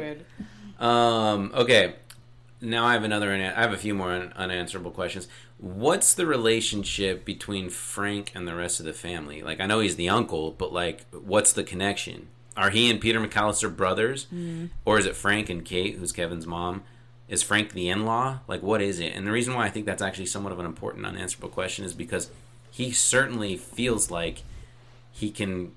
[0.78, 0.84] would.
[0.84, 1.94] Um, okay.
[2.60, 3.32] Now I have another.
[3.32, 5.28] I have a few more un- unanswerable questions.
[5.58, 9.42] What's the relationship between Frank and the rest of the family?
[9.42, 12.26] Like, I know he's the uncle, but like, what's the connection?
[12.56, 14.70] Are he and Peter McAllister brothers, Mm.
[14.84, 16.82] or is it Frank and Kate, who's Kevin's mom?
[17.28, 18.40] Is Frank the in-law?
[18.48, 19.12] Like, what is it?
[19.14, 21.94] And the reason why I think that's actually somewhat of an important unanswerable question is
[21.94, 22.30] because
[22.72, 24.42] he certainly feels like
[25.12, 25.72] he can.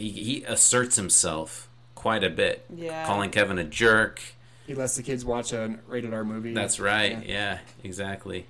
[0.00, 3.06] He, he asserts himself quite a bit, Yeah.
[3.06, 4.20] calling Kevin a jerk.
[4.66, 6.54] he lets the kids watch a rated R movie.
[6.54, 7.24] That's right.
[7.26, 8.46] Yeah, exactly.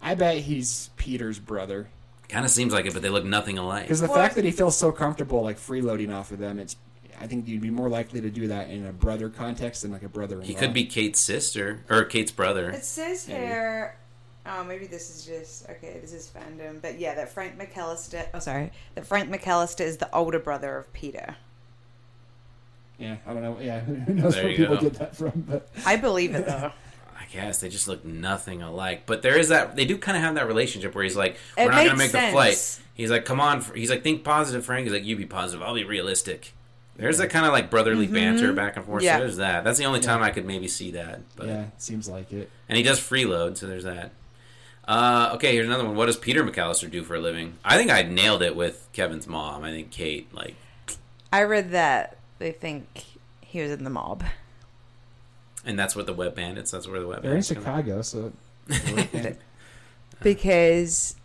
[0.00, 1.88] I bet he's Peter's brother
[2.28, 3.82] Kind of seems like it, but they look nothing alike.
[3.84, 6.76] because the fact that he feels so comfortable, like freeloading off of them, it's.
[7.20, 10.02] I think you'd be more likely to do that in a brother context than like
[10.02, 10.40] a brother.
[10.40, 12.70] He could be Kate's sister or Kate's brother.
[12.70, 13.40] It says Maybe.
[13.40, 13.96] here.
[14.46, 15.98] Oh, maybe this is just okay.
[16.00, 18.26] This is fandom, but yeah, that Frank McAllister.
[18.34, 21.36] Oh, sorry, that Frank McAllister is the older brother of Peter.
[22.98, 23.58] Yeah, I don't know.
[23.60, 24.82] Yeah, who knows There where people go.
[24.82, 25.44] get that from?
[25.48, 26.72] But I believe it though.
[27.18, 29.04] I guess they just look nothing alike.
[29.06, 31.64] But there is that they do kind of have that relationship where he's like, "We're
[31.70, 34.84] not gonna makes make the flight." He's like, "Come on," he's like, "Think positive, Frank."
[34.84, 35.62] He's like, "You be positive.
[35.66, 36.52] I'll be realistic."
[36.96, 38.98] There's that kind of like brotherly banter back and forth.
[39.02, 39.06] Mm-hmm.
[39.06, 39.14] Yeah.
[39.16, 39.64] So there's that.
[39.64, 40.06] That's the only Yeah.
[40.06, 41.22] time I could maybe see that.
[41.34, 42.50] But yeah, seems like it.
[42.68, 44.12] and he does freeload, so there's that.
[44.86, 45.96] Uh, okay, here's another one.
[45.96, 47.54] What does Peter McAllister do for a living?
[47.64, 49.64] I think I nailed it with Kevin's mom.
[49.64, 50.54] I think Kate, like,
[51.32, 53.04] I read that they think
[53.40, 54.24] he was in the mob.
[55.64, 56.70] and that's what the Wet Bandits.
[56.70, 57.52] That's where the Wet They're in Bandits.
[57.52, 58.32] come Chicago, so
[60.22, 61.16] because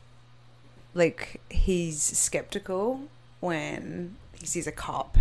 [0.93, 3.01] like he's skeptical
[3.39, 5.17] when he sees a cop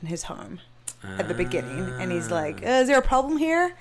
[0.00, 0.60] in his home
[1.18, 3.76] at the beginning and he's like uh, is there a problem here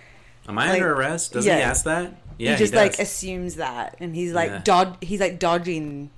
[0.52, 1.34] Am I Like, under arrest?
[1.34, 1.56] Does yeah.
[1.58, 2.14] he ask that?
[2.38, 2.82] Yeah, he just does.
[2.91, 4.62] like assumes that and he's like Yeah.
[4.64, 6.10] dod- he's like dodging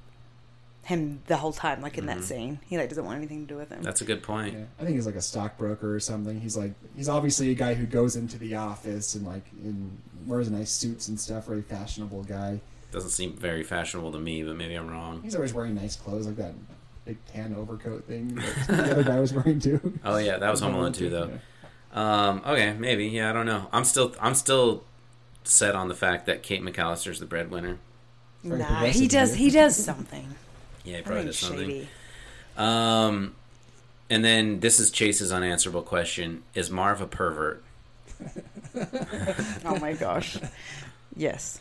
[0.83, 2.07] him the whole time like in Mhm.
[2.07, 4.53] that scene he like doesn't want anything to do with him That's a good point.
[4.53, 6.41] Yeah, I think he's like a stockbroker or something.
[6.41, 10.49] He's like he's obviously a guy who goes into the office and like in wears
[10.49, 11.45] nice suits and stuff.
[11.47, 12.59] Very fashionable guy.
[12.91, 15.21] Doesn't seem very fashionable to me, but maybe I'm wrong.
[15.23, 16.53] He's always wearing nice clothes like that
[17.05, 19.97] big tan overcoat thing that the other guy was wearing too.
[20.05, 21.31] Oh yeah, that was Home Alone too, though.
[21.93, 23.07] Um, okay, maybe.
[23.07, 23.67] Yeah, I don't know.
[23.71, 24.83] I'm still, I'm still
[25.43, 27.77] set on the fact that Kate McAllister's the breadwinner.
[28.43, 30.27] Very nah progressive he does he does something
[30.83, 31.69] Yeah, he probably does something.
[31.69, 31.87] shady.
[32.57, 33.35] Um,
[34.09, 37.63] and then this is Chase's unanswerable question: Is Marv a pervert?
[39.65, 40.37] oh my gosh
[41.15, 41.59] yes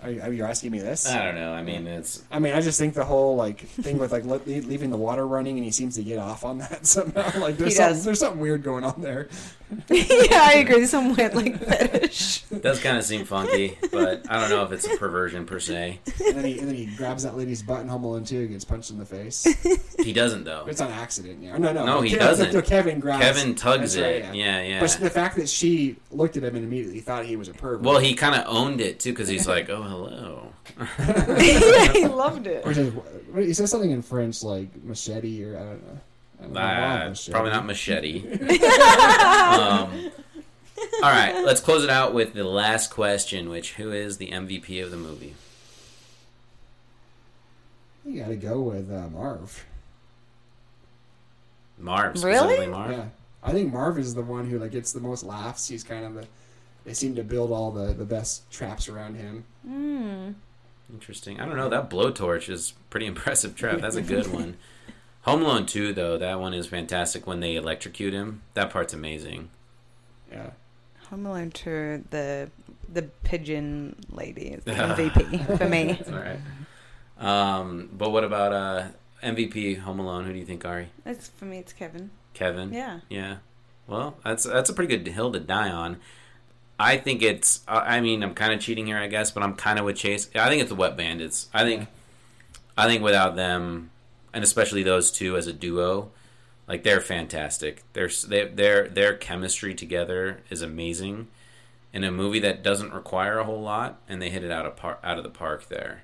[0.00, 1.08] Are you, are you asking me this?
[1.08, 1.52] I don't know.
[1.52, 4.40] I mean, it's I mean, I just think the whole like thing with like le-
[4.46, 7.40] leaving the water running and he seems to get off on that somehow.
[7.40, 8.04] Like there's He something, does.
[8.04, 9.28] there's something weird going on there.
[9.90, 14.24] yeah i agree there's some weird like fetish it does kind of seem funky, but
[14.30, 16.00] I don't know if it's a perversion per se.
[16.26, 18.50] And then he and then he grabs that lady's butt in Home Alone too and
[18.50, 19.46] gets punched in the face.
[19.98, 20.64] He doesn't though.
[20.66, 21.58] It's on accident, yeah.
[21.58, 22.54] No, no, No, he Ke- doesn't.
[22.54, 23.22] no, Kevin grabs.
[23.22, 24.24] Kevin tugs that's it.
[24.24, 24.80] right, Yeah, yeah.
[24.80, 27.82] But the fact that she looked at him and immediately thought he was a pervert.
[27.84, 30.52] Well, he kind of owned it too because he's like, "Oh, hello."
[30.98, 32.92] yeah he loved it Or he says,
[33.36, 36.00] he says something in French like machete or I don't know.
[36.40, 37.32] I don't Ah, machete.
[37.32, 38.18] probably not machete.
[38.32, 40.10] um,
[41.02, 44.82] all right, let's close it out with the last question, which who is the MVP
[44.82, 45.34] of the movie?
[48.04, 49.64] You got to go with uh, Marv.
[51.78, 52.66] Marv, Really?
[52.66, 52.90] Marv.
[52.92, 53.04] Yeah,
[53.42, 55.68] I think Marv is the one who like gets the most laughs.
[55.68, 56.26] He's kind of the.
[56.84, 59.44] They seem to build all the the best traps around him.
[59.66, 60.30] Hmm.
[60.92, 61.38] Interesting.
[61.38, 61.68] I don't know.
[61.68, 63.80] That blowtorch is pretty impressive trap.
[63.80, 64.56] That's a good one.
[65.22, 68.42] Home Alone 2, though, that one is fantastic when they electrocute him.
[68.54, 69.50] That part's amazing.
[70.30, 70.50] Yeah.
[71.10, 72.50] Home Alone 2, the
[72.90, 76.00] the pigeon lady is the MVP for me.
[76.12, 76.40] All right.
[77.18, 78.88] Um, but what about uh,
[79.22, 80.24] MVP Home Alone?
[80.24, 80.88] Who do you think, Ari?
[81.04, 81.58] It's for me.
[81.58, 82.10] It's Kevin.
[82.34, 82.72] Kevin.
[82.72, 83.00] Yeah.
[83.08, 83.36] Yeah.
[83.86, 85.98] Well, that's that's a pretty good hill to die on.
[86.78, 87.62] I think it's.
[87.66, 90.30] I mean, I'm kind of cheating here, I guess, but I'm kind of with Chase.
[90.34, 91.48] I think it's the Wet Bandits.
[91.52, 91.88] I think.
[92.76, 93.90] I think without them,
[94.32, 96.10] and especially those two as a duo,
[96.66, 97.82] like they're fantastic.
[97.92, 101.28] Their they, their their chemistry together is amazing.
[101.90, 104.76] In a movie that doesn't require a whole lot, and they hit it out of
[104.76, 106.02] par- out of the park there.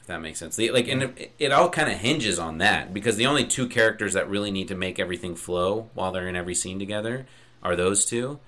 [0.00, 0.56] If that makes sense.
[0.56, 3.68] The- like, and it, it all kind of hinges on that because the only two
[3.68, 7.26] characters that really need to make everything flow while they're in every scene together
[7.62, 8.38] are those two,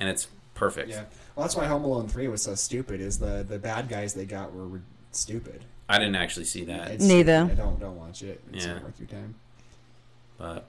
[0.00, 0.90] and it's perfect.
[0.90, 1.04] Yeah.
[1.36, 3.00] Well, that's why Home Alone Three was so stupid.
[3.00, 4.82] Is the the bad guys they got were, were
[5.12, 5.64] stupid.
[5.88, 6.90] I didn't actually see that.
[6.90, 7.46] It's Neither.
[8.18, 8.38] Stupid.
[8.52, 8.56] Don't don't watch it.
[8.56, 8.72] It's Yeah.
[8.74, 9.34] not worth your time.
[10.38, 10.66] But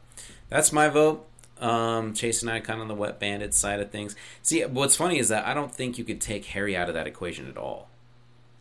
[0.50, 1.26] that's my vote.
[1.60, 4.16] Um, Chase and I kind of on the wet bandit side of things.
[4.42, 7.06] See, what's funny is that I don't think you could take Harry out of that
[7.06, 7.90] equation at all.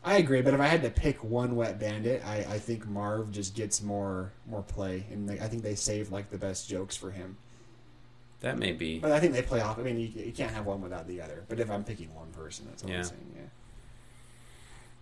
[0.05, 3.31] I agree, but if I had to pick one wet bandit, I, I think Marv
[3.31, 6.97] just gets more more play, and they, I think they save like the best jokes
[6.97, 7.37] for him.
[8.41, 8.99] That may be.
[9.01, 9.79] But I think they play off.
[9.79, 11.45] I mean, you, you can't have one without the other.
[11.49, 12.99] But if I'm picking one person, that's what Yeah.
[12.99, 13.33] I'm saying.
[13.37, 13.43] Yeah.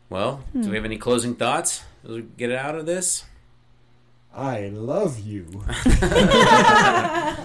[0.09, 0.71] Well, do Hmm.
[0.71, 3.25] we have any closing thoughts as we get it out of this?
[4.37, 5.47] I love you.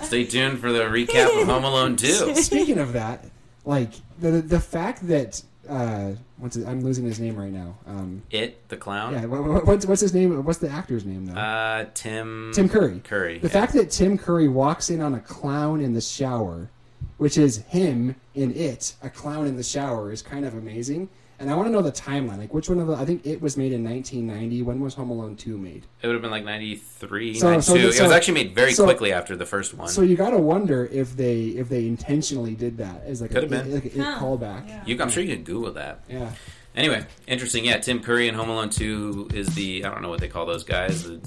[0.03, 2.35] Stay tuned for the recap of Home Alone 2.
[2.35, 3.23] Speaking of that,
[3.65, 7.77] like the the fact that uh, what's it, I'm losing his name right now.
[7.87, 9.13] Um, It, the clown?
[9.13, 10.43] yeah, what, what- what's what's his name?
[10.43, 11.39] What's the actor's name though?
[11.39, 12.51] Uh, Tim.
[12.53, 12.99] Tim Curry.
[13.03, 13.37] Curry.
[13.39, 13.53] The yeah.
[13.53, 16.69] fact that Tim Curry walks in on a clown in the shower,
[17.17, 21.07] which is him in it, a clown in the shower, is kind of amazing.
[21.41, 22.37] And I want to know the timeline.
[22.37, 22.93] Like, which one of the?
[22.93, 24.61] I think it was made in 1990.
[24.61, 25.87] When was Home Alone 2 made?
[26.01, 27.63] It would have been like 93, So- 92.
[27.63, 29.87] so- it was actually made very so- quickly after the first one.
[29.87, 33.51] So you got to wonder if they if they intentionally did that as like Could
[33.51, 33.73] a, have been.
[33.73, 34.19] like a it Huh.
[34.19, 34.87] callback.
[34.87, 36.03] You, I'm sure you could Google that.
[36.07, 36.29] Yeah.
[36.75, 37.65] Anyway, interesting.
[37.65, 40.45] Yeah, Tim Curry in Home Alone 2 is the, I don't know what they call
[40.45, 41.03] those guys.
[41.03, 41.19] The,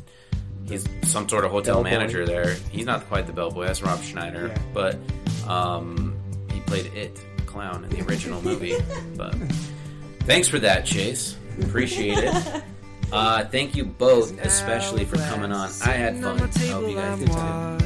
[0.65, 1.91] he's some sort of hotel Bellboy.
[1.91, 2.55] manager there.
[2.71, 3.67] He's not quite the bellboy.
[3.67, 4.47] That's Rob Schneider.
[4.49, 4.59] Yeah.
[4.73, 4.99] But
[5.47, 6.17] um,
[6.53, 8.75] he played It, clown, in the original movie.
[9.17, 9.35] But
[10.27, 11.37] thanks for that, Chase.
[11.63, 12.63] Appreciate it.
[13.13, 15.71] Uh, thank you both, especially for coming on.
[15.85, 16.41] I had fun.
[16.41, 17.29] I hope you guys did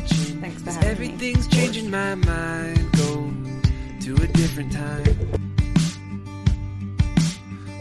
[0.09, 0.41] too.
[0.41, 0.91] Thanks for having me.
[0.91, 2.93] Everything's changing my mind.
[2.93, 3.31] Go
[4.01, 5.49] to a different time.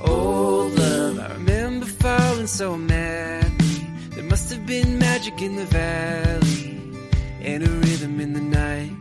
[0.02, 3.88] Old love, I remember falling so madly.
[4.10, 6.82] There must have been magic in the valley
[7.42, 8.92] and a rhythm in the night.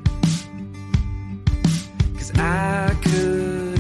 [2.17, 3.76] Cause I could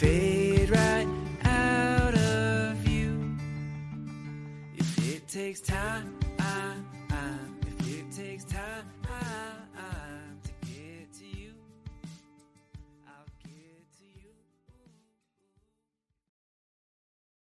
[0.00, 1.06] fade right
[1.44, 3.36] out of view?
[4.74, 6.19] If it takes time